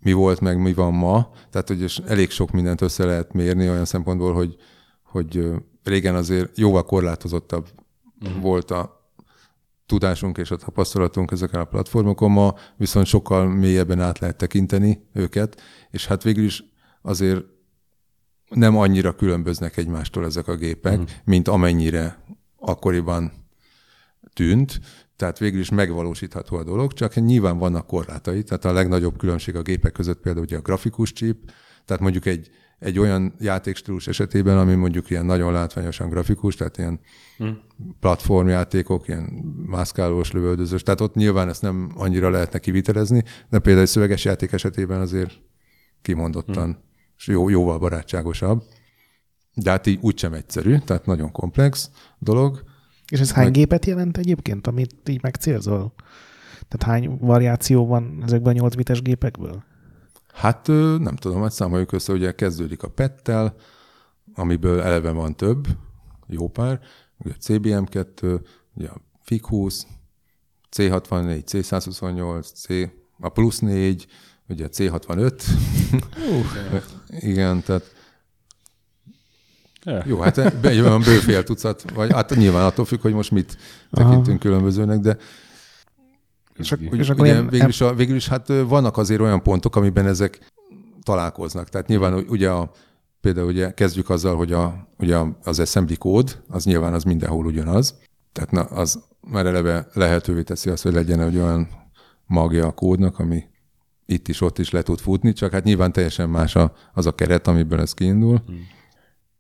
mi 0.01 0.13
volt, 0.13 0.41
meg 0.41 0.61
mi 0.61 0.73
van 0.73 0.93
ma, 0.93 1.31
tehát 1.51 1.69
hogy 1.69 2.03
elég 2.07 2.31
sok 2.31 2.51
mindent 2.51 2.81
össze 2.81 3.05
lehet 3.05 3.33
mérni 3.33 3.69
olyan 3.69 3.85
szempontból, 3.85 4.35
hogy, 4.35 4.57
hogy 5.03 5.51
régen 5.85 6.14
azért 6.14 6.59
jóval 6.59 6.85
korlátozottabb 6.85 7.68
mm. 8.28 8.41
volt 8.41 8.70
a 8.70 9.11
tudásunk 9.87 10.39
és 10.39 10.51
a 10.51 10.57
tapasztalatunk 10.57 11.30
ezeken 11.30 11.61
a 11.61 11.64
platformokon, 11.64 12.30
ma 12.30 12.55
viszont 12.76 13.07
sokkal 13.07 13.47
mélyebben 13.47 14.01
át 14.01 14.18
lehet 14.18 14.37
tekinteni 14.37 15.07
őket, 15.12 15.61
és 15.91 16.07
hát 16.07 16.22
végül 16.22 16.45
is 16.45 16.64
azért 17.03 17.45
nem 18.49 18.76
annyira 18.76 19.14
különböznek 19.14 19.76
egymástól 19.76 20.24
ezek 20.24 20.49
a 20.49 20.57
gépek, 20.57 20.99
mm. 20.99 21.03
mint 21.24 21.49
amennyire 21.49 22.22
akkoriban 22.57 23.32
tűnt, 24.32 24.80
tehát 25.16 25.39
végül 25.39 25.61
is 25.61 25.70
megvalósítható 25.70 26.57
a 26.57 26.64
dolog, 26.64 26.93
csak 26.93 27.14
nyilván 27.14 27.59
vannak 27.59 27.87
korlátai, 27.87 28.43
tehát 28.43 28.64
a 28.64 28.72
legnagyobb 28.72 29.18
különbség 29.18 29.57
a 29.57 29.62
gépek 29.62 29.93
között 29.93 30.20
például 30.20 30.45
ugye 30.45 30.57
a 30.57 30.61
grafikus 30.61 31.12
chip, 31.12 31.51
tehát 31.85 32.03
mondjuk 32.03 32.26
egy, 32.26 32.51
egy 32.85 32.99
olyan 32.99 33.35
játékstílus 33.39 34.07
esetében, 34.07 34.59
ami 34.59 34.74
mondjuk 34.74 35.11
ilyen 35.11 35.24
nagyon 35.24 35.53
látványosan 35.53 36.09
grafikus, 36.09 36.55
tehát 36.55 36.78
ilyen 36.78 37.01
hmm. 37.37 37.59
platformjátékok, 38.01 39.09
ilyen 39.09 39.22
mászkálós, 39.66 40.32
lövöldözős, 40.32 40.82
tehát 40.82 41.01
ott 41.01 41.14
nyilván 41.14 41.49
ezt 41.49 41.62
nem 41.62 41.93
annyira 41.97 42.30
lehetne 42.30 42.59
kivitelezni, 42.59 43.22
de 43.51 43.59
például 43.59 43.85
egy 43.85 43.91
szöveges 43.91 44.24
játék 44.24 44.53
esetében 44.53 45.01
azért 45.01 45.32
kimondottan, 46.03 46.64
hmm. 46.64 46.82
és 47.16 47.26
jó, 47.26 47.49
jóval 47.49 47.78
barátságosabb. 47.78 48.62
De 49.55 49.70
hát 49.70 49.87
így 49.87 49.99
úgysem 50.01 50.32
egyszerű, 50.32 50.78
tehát 50.78 51.07
nagyon 51.07 51.32
komplex 51.32 51.91
dolog. 52.18 52.62
És 53.09 53.20
ez 53.20 53.32
hány 53.32 53.51
gépet 53.51 53.87
jelent 53.87 54.16
egyébként, 54.16 54.66
amit 54.66 55.09
így 55.09 55.22
megcélzol? 55.22 55.95
Tehát 56.68 56.82
hány 56.82 57.18
variáció 57.20 57.87
van 57.87 58.22
ezekben 58.24 58.57
a 58.57 58.59
8 58.59 58.74
bites 58.74 59.03
gépekből? 59.03 59.64
Hát 60.35 60.66
nem 60.99 61.16
tudom, 61.16 61.43
hát 61.43 61.53
számoljuk 61.53 61.93
össze, 61.93 62.12
ugye 62.12 62.35
kezdődik 62.35 62.82
a 62.82 62.89
PET-tel, 62.89 63.55
amiből 64.35 64.80
eleve 64.80 65.11
van 65.11 65.37
több, 65.37 65.66
jó 66.26 66.49
pár, 66.49 66.80
ugye 67.18 67.35
a 67.35 67.43
CBM2, 67.43 68.41
ugye 68.74 68.89
a 68.89 69.01
FIG-20, 69.24 69.80
C64, 70.76 71.43
C128, 71.51 72.53
C, 72.55 72.66
a 73.18 73.28
plusz 73.28 73.59
4, 73.59 74.07
ugye 74.49 74.64
a 74.64 74.68
C65. 74.68 75.43
Uh. 75.93 76.82
Igen, 77.09 77.62
tehát 77.62 77.93
Ja. 79.87 80.03
jó, 80.07 80.20
hát 80.20 80.61
be- 80.61 80.68
egy 80.68 80.80
olyan 80.80 81.01
bőfél 81.01 81.43
tucat, 81.43 81.91
vagy 81.95 82.12
hát 82.12 82.35
nyilván 82.35 82.64
attól 82.64 82.85
függ, 82.85 83.01
hogy 83.01 83.12
most 83.12 83.30
mit 83.30 83.59
tekintünk 83.91 84.26
Aha. 84.28 84.39
különbözőnek, 84.39 84.99
de 85.01 85.16
És, 86.59 86.73
ak- 86.73 86.95
és 86.95 87.09
akkor 87.11 87.21
ugye, 87.21 87.43
végül, 87.43 87.69
is, 87.69 87.81
a- 87.81 87.95
végül 87.95 88.17
is 88.17 88.29
hát 88.29 88.49
vannak 88.49 88.97
azért 88.97 89.21
olyan 89.21 89.43
pontok, 89.43 89.77
amiben 89.77 90.07
ezek 90.07 90.53
találkoznak. 91.03 91.69
Tehát 91.69 91.87
nyilván 91.87 92.15
ugye 92.15 92.51
a, 92.51 92.71
például 93.21 93.47
ugye 93.47 93.73
kezdjük 93.73 94.11
azzal, 94.11 94.37
hogy 94.37 94.53
a, 94.53 94.89
ugye 94.99 95.19
az 95.43 95.59
assembly 95.59 95.95
kód, 95.95 96.43
az 96.49 96.65
nyilván 96.65 96.93
az 96.95 97.03
mindenhol 97.05 97.47
ugyanaz. 97.47 97.99
Tehát 98.33 98.51
na, 98.51 98.63
az 98.63 99.03
már 99.21 99.47
eleve 99.47 99.87
lehetővé 99.93 100.43
teszi 100.43 100.71
azt, 100.71 100.83
hogy 100.83 100.93
legyen 100.93 101.21
egy 101.21 101.37
olyan 101.37 101.69
magja 102.27 102.67
a 102.67 102.73
kódnak, 102.73 103.19
ami 103.19 103.43
itt 104.07 104.29
is, 104.29 104.41
ott 104.41 104.59
is 104.59 104.71
le 104.71 104.83
tud 104.83 104.99
futni, 104.99 105.33
csak 105.33 105.53
hát 105.53 105.65
nyilván 105.65 105.93
teljesen 105.93 106.29
más 106.31 106.57
a, 106.57 106.73
az 106.93 107.07
a 107.07 107.15
keret, 107.15 107.47
amiből 107.47 107.81
ez 107.81 107.95
kiindul. 107.95 108.43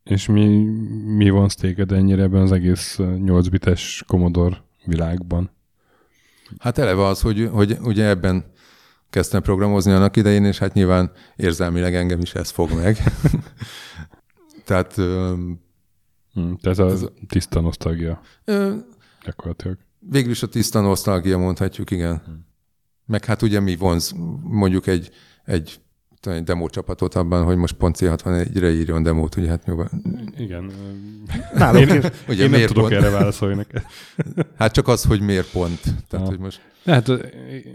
És 0.04 0.26
mi, 0.26 0.64
mi 1.16 1.30
van 1.30 1.48
téged 1.48 1.92
ennyire 1.92 2.22
ebben 2.22 2.40
az 2.42 2.52
egész 2.52 2.98
8 3.18 3.48
bites 3.48 4.04
Commodore 4.06 4.62
világban? 4.84 5.50
Hát 6.58 6.78
eleve 6.78 7.06
az, 7.06 7.20
hogy, 7.20 7.48
hogy 7.52 7.76
ugye 7.80 8.04
ebben 8.04 8.52
kezdtem 9.10 9.42
programozni 9.42 9.92
annak 9.92 10.16
idején, 10.16 10.44
és 10.44 10.58
hát 10.58 10.74
nyilván 10.74 11.12
érzelmileg 11.36 11.94
engem 11.94 12.20
is 12.20 12.34
ez 12.34 12.50
fog 12.50 12.72
meg. 12.72 12.98
Tehát 14.66 14.98
öm, 14.98 15.62
Hm, 16.34 16.52
tehát 16.54 16.78
az 16.78 17.10
tiszta 17.26 17.60
nosztalgia 17.60 18.20
ö, 18.44 18.76
gyakorlatilag. 19.24 19.78
végül 19.98 20.30
is 20.30 20.42
a 20.42 20.48
tiszta 20.48 20.80
nosztalgia 20.80 21.38
mondhatjuk, 21.38 21.90
igen. 21.90 22.46
Meg 23.06 23.24
hát 23.24 23.42
ugye 23.42 23.60
mi 23.60 23.76
vonz 23.76 24.14
mondjuk 24.42 24.86
egy, 24.86 25.10
egy, 25.44 25.80
tudom, 26.24 26.38
egy 26.38 26.44
demo 26.44 26.68
csapatot 26.68 27.14
abban, 27.14 27.44
hogy 27.44 27.56
most 27.56 27.74
pont 27.74 27.96
C61-re 27.98 28.70
írjon 28.70 29.02
demót, 29.02 29.36
ugye 29.36 29.48
hát 29.48 29.66
nyilván. 29.66 29.90
Igen. 30.38 30.70
Nálunk 31.54 31.90
én, 31.90 31.96
is. 31.96 32.04
Ugye 32.28 32.44
én 32.44 32.50
nem 32.50 32.66
tudok 32.66 32.88
pont? 32.88 32.92
erre 32.94 33.10
válaszolni 33.10 33.54
neked. 33.54 33.82
Hát 34.58 34.72
csak 34.72 34.88
az, 34.88 35.04
hogy 35.04 35.20
miért 35.20 35.50
pont. 35.50 35.80
Tehát, 35.82 36.26
Ah. 36.26 36.32
hogy 36.32 36.38
most 36.38 36.60
Hát, 36.84 37.08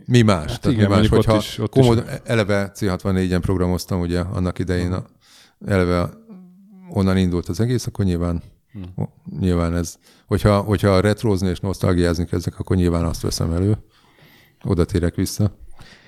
mi 0.06 0.22
más? 0.22 0.52
Hát 0.52 0.62
Tehát 0.62 0.78
igen, 0.78 0.90
mi 0.90 0.96
más, 0.96 1.10
mondjuk 1.10 1.14
ott 1.14 1.26
hogyha 1.26 1.38
is- 1.38 1.58
ott 1.60 1.72
komod, 1.72 2.22
eleve 2.24 2.72
C64-en 2.76 3.40
programoztam, 3.42 4.00
ugye 4.00 4.20
annak 4.20 4.60
idején 4.60 4.92
a, 4.92 5.06
eleve 5.66 6.10
onnan 6.90 7.18
indult 7.18 7.48
az 7.50 7.60
egész, 7.60 7.86
akkor 7.88 8.06
nyilván 8.06 8.42
Hm. 8.74 9.02
nyilván 9.40 9.76
ez, 9.76 9.96
hogyha, 10.28 10.60
hogyha 10.60 11.00
retrozni 11.00 11.50
és 11.50 11.60
nosztalgiázni 11.60 12.26
kezdek, 12.26 12.60
akkor 12.60 12.76
nyilván 12.76 13.06
azt 13.06 13.22
veszem 13.22 13.52
elő. 13.54 13.78
Oda 14.64 14.86
térek 14.86 15.16
vissza. 15.16 15.52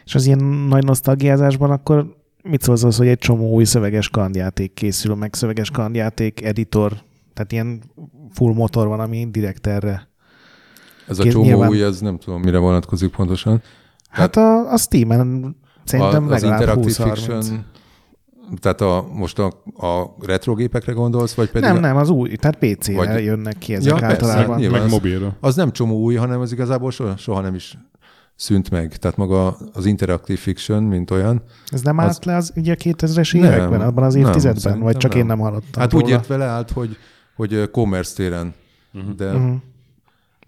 És 0.06 0.16
az 0.16 0.26
ilyen 0.26 0.44
nagy 0.44 0.84
nosztalgiázásban 0.84 1.72
akkor 1.72 2.16
mit 2.44 2.62
szólsz 2.62 2.84
az, 2.84 2.98
hogy 2.98 3.08
egy 3.08 3.18
csomó 3.18 3.50
új 3.54 3.64
szöveges 3.64 4.10
kalandjáték 4.10 4.74
készül, 4.74 5.16
meg 5.16 5.34
szöveges 5.34 5.72
kalandjáték 5.72 6.44
editor, 6.46 6.94
tehát 7.34 7.52
ilyen 7.52 7.82
full 8.34 8.54
motor 8.54 8.88
van, 8.88 9.00
ami 9.00 9.28
direkt 9.32 9.68
erre. 9.68 10.08
Ez 11.08 11.20
a 11.20 11.24
csomó 11.26 11.44
nyilván- 11.44 11.70
új, 11.70 11.84
ez 11.84 12.00
nem 12.00 12.18
tudom, 12.18 12.42
mire 12.42 12.58
vonatkozik 12.58 13.10
pontosan. 13.16 13.62
Hát 14.10 14.36
a, 14.36 14.72
a 14.72 14.78
Steam-en 14.78 15.56
szerintem 15.84 16.28
a, 16.30 16.34
az 16.34 16.42
legalább 16.42 16.60
Interactive 16.78 17.10
20-30. 17.10 17.14
Fiction, 17.14 17.66
tehát 18.60 18.82
a, 18.82 19.08
most 19.14 19.40
a, 19.40 19.46
a 19.88 20.16
retrogépekre 20.26 20.92
gondolsz, 20.94 21.34
vagy 21.34 21.50
pedig 21.52 21.68
Nem, 21.68 21.78
a, 21.78 21.80
nem, 21.80 21.96
az 21.98 22.10
új, 22.10 22.36
tehát 22.36 22.58
PC-re 22.58 22.96
Vagy- 23.14 23.24
jönnek 23.24 23.58
ki 23.58 23.74
ezek 23.74 23.92
Ja, 24.00 24.08
persze, 24.08 24.26
általában. 24.28 24.58
nyilván. 24.60 24.78
meg 24.78 24.88
az- 24.88 24.94
mobilra. 24.94 25.36
az 25.40 25.56
nem 25.56 25.72
csomó 25.72 25.96
új, 26.00 26.16
hanem 26.16 26.40
az 26.40 26.52
igazából 26.52 26.92
soha, 26.92 27.18
soha 27.18 27.42
nem 27.42 27.56
is 27.56 27.78
szűnt 28.42 28.70
meg. 28.70 28.98
Tehát 28.98 29.18
maga 29.18 29.58
az 29.74 29.86
Interactive 29.86 30.40
Fiction, 30.40 30.84
mint 30.84 31.12
olyan. 31.12 31.44
Ez 31.68 31.82
nem 31.82 31.98
Az- 31.98 32.04
állt 32.06 32.26
le 32.26 32.36
az, 32.36 32.54
ugye 32.56 32.72
a 32.72 32.76
2000-es 32.76 33.34
Nem, 33.34 33.44
években, 33.44 33.82
abban 33.82 34.04
az 34.04 34.14
nem, 34.14 34.26
évtizedben? 34.28 34.60
szerintem 34.62 34.86
vagy 34.86 34.98
csak 34.98 35.12
nem. 35.12 35.20
én 35.20 35.26
nem 35.26 35.40
hallottam 35.40 35.82
Hát 35.82 35.92
róla? 35.92 36.04
úgy 36.06 36.10
ért 36.12 36.28
vele 36.28 36.46
állt, 36.46 36.72
hogy, 36.72 36.98
hogy 37.36 37.70
commerce 37.72 38.16
téren, 38.16 38.54
de 39.18 39.32
Mhm. 39.32 39.54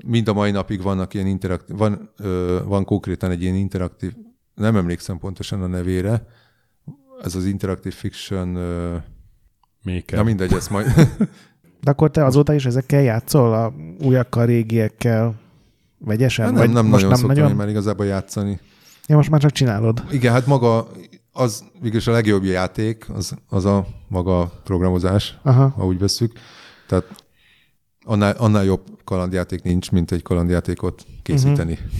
mind 0.05 0.27
a 0.27 0.33
mai 0.33 0.51
napig 0.51 0.81
vannak 0.81 1.13
ilyen 1.13 1.27
interaktív, 1.27 1.75
van, 1.77 2.09
ö, 2.17 2.59
van 2.65 2.85
konkrétan 2.85 3.31
egy 3.31 3.41
ilyen 3.41 3.55
interaktív, 3.55 4.13
nem 4.55 4.75
emlékszem 4.75 5.17
pontosan 5.17 5.61
a 5.61 5.67
nevére, 5.67 6.27
ez 7.23 7.35
az 7.35 7.45
Interactive 7.45 7.95
Fiction, 7.95 8.55
ö, 8.55 8.95
Maker. 9.83 10.17
na 10.17 10.23
mindegy, 10.23 10.53
ezt 10.53 10.69
majd, 10.69 10.85
De 11.83 11.91
akkor 11.91 12.11
te 12.11 12.25
azóta 12.25 12.53
is 12.53 12.65
ezekkel 12.65 13.01
játszol, 13.01 13.53
a 13.53 13.73
újakkal, 14.03 14.45
régiekkel, 14.45 15.35
vegyesen? 16.05 16.45
nem, 16.45 16.55
vagy 16.55 16.69
nem 16.69 16.85
most 16.85 16.91
nagyon 16.91 17.09
nem 17.09 17.17
szoktam 17.17 17.43
nagyon? 17.43 17.57
már 17.57 17.69
igazából 17.69 18.05
játszani. 18.05 18.59
Ja, 19.07 19.15
most 19.15 19.29
már 19.29 19.41
csak 19.41 19.51
csinálod. 19.51 20.03
Igen, 20.11 20.33
hát 20.33 20.45
maga, 20.45 20.87
az 21.31 21.63
végülis 21.81 22.07
a 22.07 22.11
legjobb 22.11 22.43
játék, 22.43 23.09
az, 23.09 23.33
az 23.49 23.65
a 23.65 23.87
maga 24.07 24.51
programozás, 24.63 25.37
Aha. 25.43 25.67
ha 25.67 25.85
úgy 25.85 25.99
vesszük. 25.99 26.31
Tehát 26.87 27.05
annál, 28.03 28.35
annál 28.37 28.63
jobb 28.63 28.81
kalandjáték 29.03 29.61
nincs, 29.61 29.91
mint 29.91 30.11
egy 30.11 30.21
kalandjátékot 30.21 31.05
készíteni. 31.23 31.73
Mhm. 31.73 31.91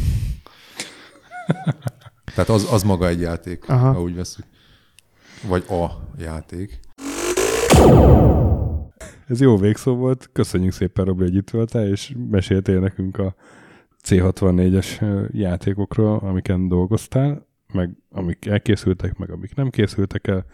Tehát 2.35 2.49
az, 2.49 2.67
az 2.71 2.83
maga 2.83 3.07
egy 3.07 3.19
játék, 3.19 3.69
Aha. 3.69 3.91
ha 3.91 4.01
úgy 4.01 4.15
vesszük. 4.15 4.45
Vagy 5.47 5.65
a 5.69 5.85
játék. 6.17 6.79
Ez 9.27 9.41
jó 9.41 9.57
végszó 9.57 9.95
volt. 9.95 10.29
Köszönjük 10.33 10.73
szépen, 10.73 11.05
Robi, 11.05 11.23
hogy 11.23 11.35
itt 11.35 11.49
voltál, 11.49 11.87
és 11.87 12.13
meséltél 12.29 12.79
nekünk 12.79 13.17
a 13.17 13.35
C64-es 14.03 15.01
játékokról, 15.31 16.17
amiken 16.17 16.67
dolgoztál, 16.67 17.47
meg 17.73 17.89
amik 18.09 18.45
elkészültek, 18.45 19.17
meg 19.17 19.29
amik 19.29 19.55
nem 19.55 19.69
készültek 19.69 20.27
el, 20.27 20.45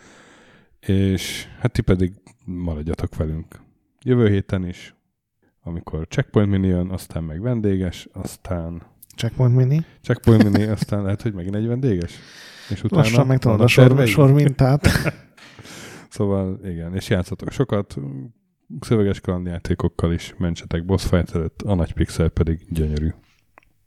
és 0.79 1.47
hát 1.59 1.71
ti 1.71 1.81
pedig 1.81 2.13
maradjatok 2.45 3.15
velünk. 3.15 3.59
Jövő 4.01 4.29
héten 4.29 4.65
is, 4.65 4.95
amikor 5.63 6.07
Checkpoint 6.07 6.49
Mini 6.49 6.67
jön, 6.67 6.89
aztán 6.89 7.23
meg 7.23 7.41
vendéges, 7.41 8.07
aztán 8.11 8.81
Checkpoint 9.15 9.55
Mini. 9.55 9.85
Checkpoint 10.01 10.43
Mini, 10.43 10.63
aztán 10.63 11.03
lehet, 11.03 11.21
hogy 11.21 11.33
megint 11.33 11.55
egy 11.55 11.67
vendéges. 11.67 12.19
És 12.69 12.83
utána 12.83 13.01
Lassan 13.01 13.27
megtanulod 13.27 13.61
a 13.61 13.69
vannak 13.75 13.97
sor, 13.97 14.07
sor 14.07 14.33
mintát. 14.33 14.87
Szóval 16.09 16.59
igen, 16.63 16.95
és 16.95 17.09
játszatok 17.09 17.51
sokat, 17.51 17.97
szöveges 18.79 19.19
kalandjátékokkal 19.19 20.13
is, 20.13 20.33
mentsetek 20.37 20.85
boss 20.85 21.05
fight 21.05 21.35
előtt, 21.35 21.61
a 21.61 21.75
nagy 21.75 21.93
pixel 21.93 22.29
pedig 22.29 22.65
gyönyörű. 22.69 23.09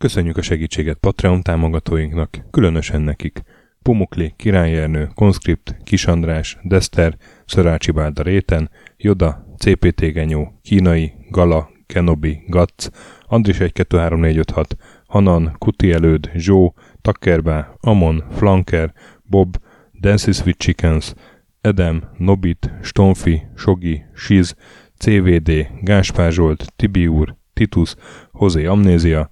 Köszönjük 0.00 0.36
a 0.36 0.42
segítséget 0.42 0.98
Patreon 0.98 1.42
támogatóinknak, 1.42 2.38
különösen 2.50 3.00
nekik. 3.00 3.42
Pumukli, 3.82 4.34
Király 4.36 4.76
Ernő, 4.76 5.10
Conscript, 5.14 5.76
Kis 5.84 6.06
András, 6.06 6.58
Dester, 6.62 7.16
Szörácsi 7.46 7.90
Bálda 7.90 8.22
Réten, 8.22 8.70
Joda, 8.96 9.54
CPT 9.58 10.00
Genyó, 10.00 10.58
Kínai, 10.62 11.12
Gala, 11.30 11.70
Kenobi, 11.86 12.42
Gatz, 12.46 12.90
Andris 13.26 13.56
123456, 13.56 14.76
Hanan, 15.06 15.54
Kuti 15.58 15.92
Előd, 15.92 16.30
Zsó, 16.34 16.74
Takkerbá, 17.02 17.74
Amon, 17.80 18.24
Flanker, 18.30 18.92
Bob, 19.22 19.56
Dances 20.00 20.44
with 20.44 20.58
Chickens, 20.58 21.14
Edem, 21.60 22.02
Nobit, 22.16 22.70
Stonfi, 22.82 23.42
Sogi, 23.56 24.02
Siz, 24.14 24.54
CVD, 24.98 25.68
Gáspár 25.80 26.32
Zsolt, 26.32 26.72
Tibi 26.76 27.08
Titus, 27.52 27.94
Hozé 28.30 28.64
Amnézia, 28.64 29.30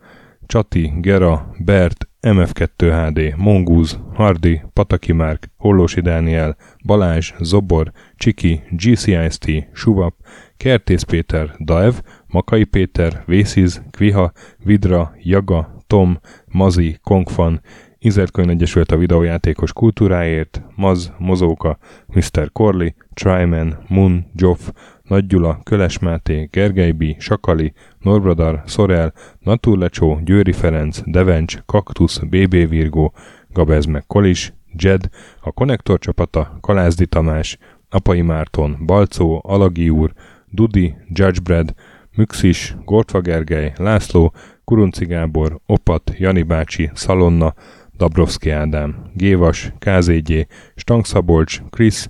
Csati, 0.48 0.92
Gera, 1.00 1.54
Bert, 1.58 2.08
MF2HD, 2.20 3.36
Mongúz, 3.36 3.98
Hardi, 4.14 4.62
Pataki 4.72 5.12
Márk, 5.12 5.50
Hollósi 5.56 6.00
Dániel, 6.00 6.56
Balázs, 6.84 7.32
Zobor, 7.40 7.92
Csiki, 8.16 8.62
GCIST, 8.70 9.68
Suvap, 9.72 10.14
Kertész 10.56 11.02
Péter, 11.02 11.54
Daev, 11.64 11.94
Makai 12.26 12.64
Péter, 12.64 13.22
Vésziz, 13.26 13.82
Kviha, 13.90 14.32
Vidra, 14.64 15.12
Jaga, 15.22 15.82
Tom, 15.86 16.18
Mazi, 16.46 16.98
Kongfan, 17.02 17.60
Inzertkönyv 17.98 18.50
Egyesült 18.50 18.92
a 18.92 18.96
videójátékos 18.96 19.72
kultúráért, 19.72 20.62
Maz, 20.74 21.12
Mozóka, 21.18 21.78
Mr. 22.06 22.52
Corley, 22.52 22.88
Tryman, 23.14 23.78
Moon, 23.88 24.26
Joff, 24.34 24.68
Nagy 25.08 25.26
Gyula, 25.26 25.60
Köles 25.62 25.98
Máté, 25.98 26.48
Gergely 26.52 26.90
B., 26.90 27.04
Sakali, 27.18 27.72
Norbradar, 28.00 28.62
Szorel, 28.66 29.12
Naturlecsó, 29.40 30.20
Győri 30.24 30.52
Ferenc, 30.52 31.00
Devencs, 31.04 31.58
Kaktusz, 31.66 32.18
BB 32.18 32.68
Virgó, 32.68 33.12
Gabez 33.52 33.84
meg 33.84 34.04
Kolis, 34.06 34.52
Jed, 34.72 35.08
a 35.40 35.52
Konnektor 35.52 35.98
csapata, 35.98 36.58
Kalázdi 36.60 37.06
Tamás, 37.06 37.58
Apai 37.90 38.20
Márton, 38.20 38.76
Balcó, 38.86 39.42
Alagi 39.44 39.90
úr, 39.90 40.12
Dudi, 40.50 40.94
Judgebred, 41.08 41.74
Müxis, 42.16 42.76
Gortva 42.84 43.20
Gergely, 43.20 43.72
László, 43.76 44.32
Kurunci 44.64 45.04
Gábor, 45.04 45.60
Opat, 45.66 46.12
Jani 46.16 46.42
bácsi, 46.42 46.90
Szalonna, 46.94 47.54
Dabrowski 47.96 48.50
Ádám, 48.50 49.10
Gévas, 49.14 49.72
KZG, 49.78 50.46
Stangszabolcs, 50.74 51.60
Krisz, 51.70 52.08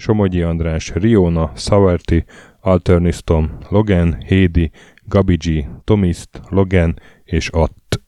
Somogyi 0.00 0.42
András, 0.42 0.90
Riona, 0.94 1.52
Szaverti, 1.54 2.24
Alternisztom, 2.60 3.58
Logan, 3.68 4.16
Hédi, 4.26 4.70
Gabigi, 5.08 5.68
Tomiszt, 5.84 6.40
Logan 6.48 6.98
és 7.24 7.48
Att. 7.48 8.00